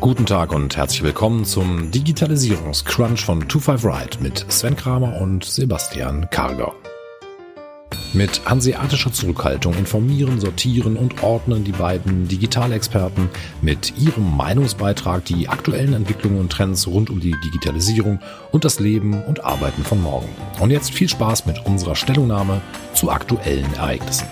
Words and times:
Guten 0.00 0.26
Tag 0.26 0.52
und 0.52 0.76
herzlich 0.76 1.02
willkommen 1.02 1.44
zum 1.44 1.90
Digitalisierungscrunch 1.90 3.24
von 3.24 3.40
25 3.40 3.84
Ride 3.84 4.18
mit 4.20 4.46
Sven 4.48 4.76
Kramer 4.76 5.20
und 5.20 5.44
Sebastian 5.44 6.30
Karger. 6.30 6.72
Mit 8.12 8.40
hanseatischer 8.48 9.12
Zurückhaltung 9.12 9.74
informieren, 9.74 10.38
sortieren 10.38 10.96
und 10.96 11.24
ordnen 11.24 11.64
die 11.64 11.72
beiden 11.72 12.28
Digitalexperten 12.28 13.28
mit 13.60 13.98
ihrem 13.98 14.36
Meinungsbeitrag 14.36 15.24
die 15.24 15.48
aktuellen 15.48 15.94
Entwicklungen 15.94 16.38
und 16.38 16.52
Trends 16.52 16.86
rund 16.86 17.10
um 17.10 17.18
die 17.18 17.34
Digitalisierung 17.44 18.20
und 18.52 18.64
das 18.64 18.78
Leben 18.78 19.20
und 19.24 19.44
Arbeiten 19.44 19.82
von 19.82 20.00
morgen. 20.00 20.28
Und 20.60 20.70
jetzt 20.70 20.92
viel 20.92 21.08
Spaß 21.08 21.44
mit 21.46 21.66
unserer 21.66 21.96
Stellungnahme 21.96 22.60
zu 22.94 23.10
aktuellen 23.10 23.74
Ereignissen. 23.74 24.28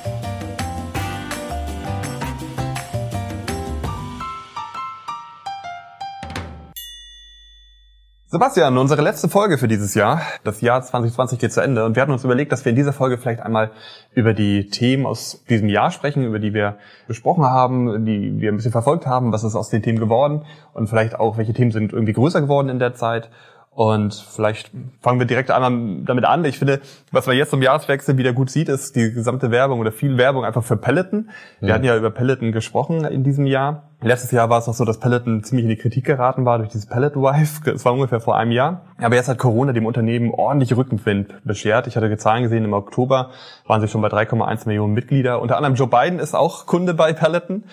Sebastian, 8.37 8.77
unsere 8.77 9.01
letzte 9.01 9.31
Folge 9.31 9.57
für 9.57 9.67
dieses 9.67 9.95
Jahr. 9.95 10.21
Das 10.45 10.61
Jahr 10.61 10.83
2020 10.83 11.39
geht 11.39 11.55
zu 11.55 11.63
Ende 11.63 11.87
und 11.87 11.97
wir 11.97 12.03
hatten 12.03 12.13
uns 12.13 12.23
überlegt, 12.23 12.53
dass 12.53 12.67
wir 12.67 12.69
in 12.71 12.77
dieser 12.77 12.93
Folge 12.93 13.17
vielleicht 13.17 13.41
einmal 13.41 13.71
über 14.13 14.35
die 14.35 14.69
Themen 14.69 15.07
aus 15.07 15.43
diesem 15.49 15.71
Jahr 15.71 15.91
sprechen, 15.91 16.23
über 16.23 16.39
die 16.39 16.53
wir 16.53 16.77
besprochen 17.09 17.45
haben, 17.47 18.05
die 18.05 18.39
wir 18.39 18.53
ein 18.53 18.57
bisschen 18.57 18.73
verfolgt 18.73 19.07
haben, 19.07 19.33
was 19.33 19.43
ist 19.43 19.55
aus 19.55 19.71
den 19.71 19.81
Themen 19.81 19.99
geworden? 19.99 20.45
Und 20.75 20.91
vielleicht 20.91 21.19
auch, 21.19 21.39
welche 21.39 21.55
Themen 21.55 21.71
sind 21.71 21.95
irgendwie 21.95 22.13
größer 22.13 22.43
geworden 22.43 22.69
in 22.69 22.79
der 22.79 22.93
Zeit 22.93 23.31
und 23.77 24.15
vielleicht 24.15 24.71
fangen 25.03 25.19
wir 25.19 25.27
direkt 25.27 25.51
einmal 25.51 26.03
damit 26.07 26.25
an. 26.25 26.43
Ich 26.47 26.59
finde, 26.59 26.81
was 27.13 27.27
man 27.27 27.37
jetzt 27.37 27.51
zum 27.51 27.61
Jahreswechsel 27.61 28.17
wieder 28.17 28.33
gut 28.33 28.49
sieht, 28.49 28.71
ist 28.71 28.97
die 28.97 29.13
gesamte 29.13 29.51
Werbung 29.51 29.81
oder 29.81 29.93
viel 29.93 30.17
Werbung 30.17 30.47
einfach 30.47 30.65
für 30.65 30.79
Peloton. 30.79 31.29
Wir 31.61 31.69
ja. 31.69 31.75
hatten 31.75 31.85
ja 31.85 31.95
über 31.95 32.11
Peloton 32.11 32.53
gesprochen 32.53 33.05
in 33.05 33.23
diesem 33.23 33.45
Jahr. 33.45 33.91
Letztes 34.01 34.31
Jahr 34.31 34.49
war 34.49 34.61
es 34.61 34.69
auch 34.69 34.75
so, 34.75 34.87
dass 34.87 34.99
Peloton 34.99 35.43
ziemlich 35.45 35.65
in 35.65 35.71
die 35.71 35.77
Kritik 35.77 36.07
geraten 36.07 36.47
war 36.47 36.57
durch 36.57 36.71
dieses 36.71 36.87
Pellet 36.87 37.17
Wife. 37.17 37.61
Das 37.77 37.85
war 37.85 37.93
ungefähr 37.93 38.21
vor 38.21 38.39
einem 38.39 38.53
Jahr. 38.53 38.87
Aber 38.99 39.15
jetzt 39.15 39.29
hat 39.29 39.37
Corona 39.37 39.75
dem 39.75 39.85
Unternehmen 39.85 40.31
ordentlich 40.31 40.75
Rückenwind 40.75 41.35
beschert. 41.45 41.87
Ich 41.87 41.97
hatte 41.97 42.17
Zahlen 42.17 42.45
gesehen, 42.45 42.65
im 42.65 42.73
Oktober 42.73 43.31
waren 43.67 43.83
sie 43.83 43.89
schon 43.89 44.01
bei 44.01 44.09
3,1 44.09 44.67
Millionen 44.67 44.95
Mitglieder. 44.95 45.43
Unter 45.43 45.59
anderem 45.59 45.75
Joe 45.75 45.89
Biden 45.89 46.19
ist 46.19 46.35
auch 46.35 46.65
Kunde 46.65 46.95
bei 46.95 47.13
Peloton. 47.13 47.65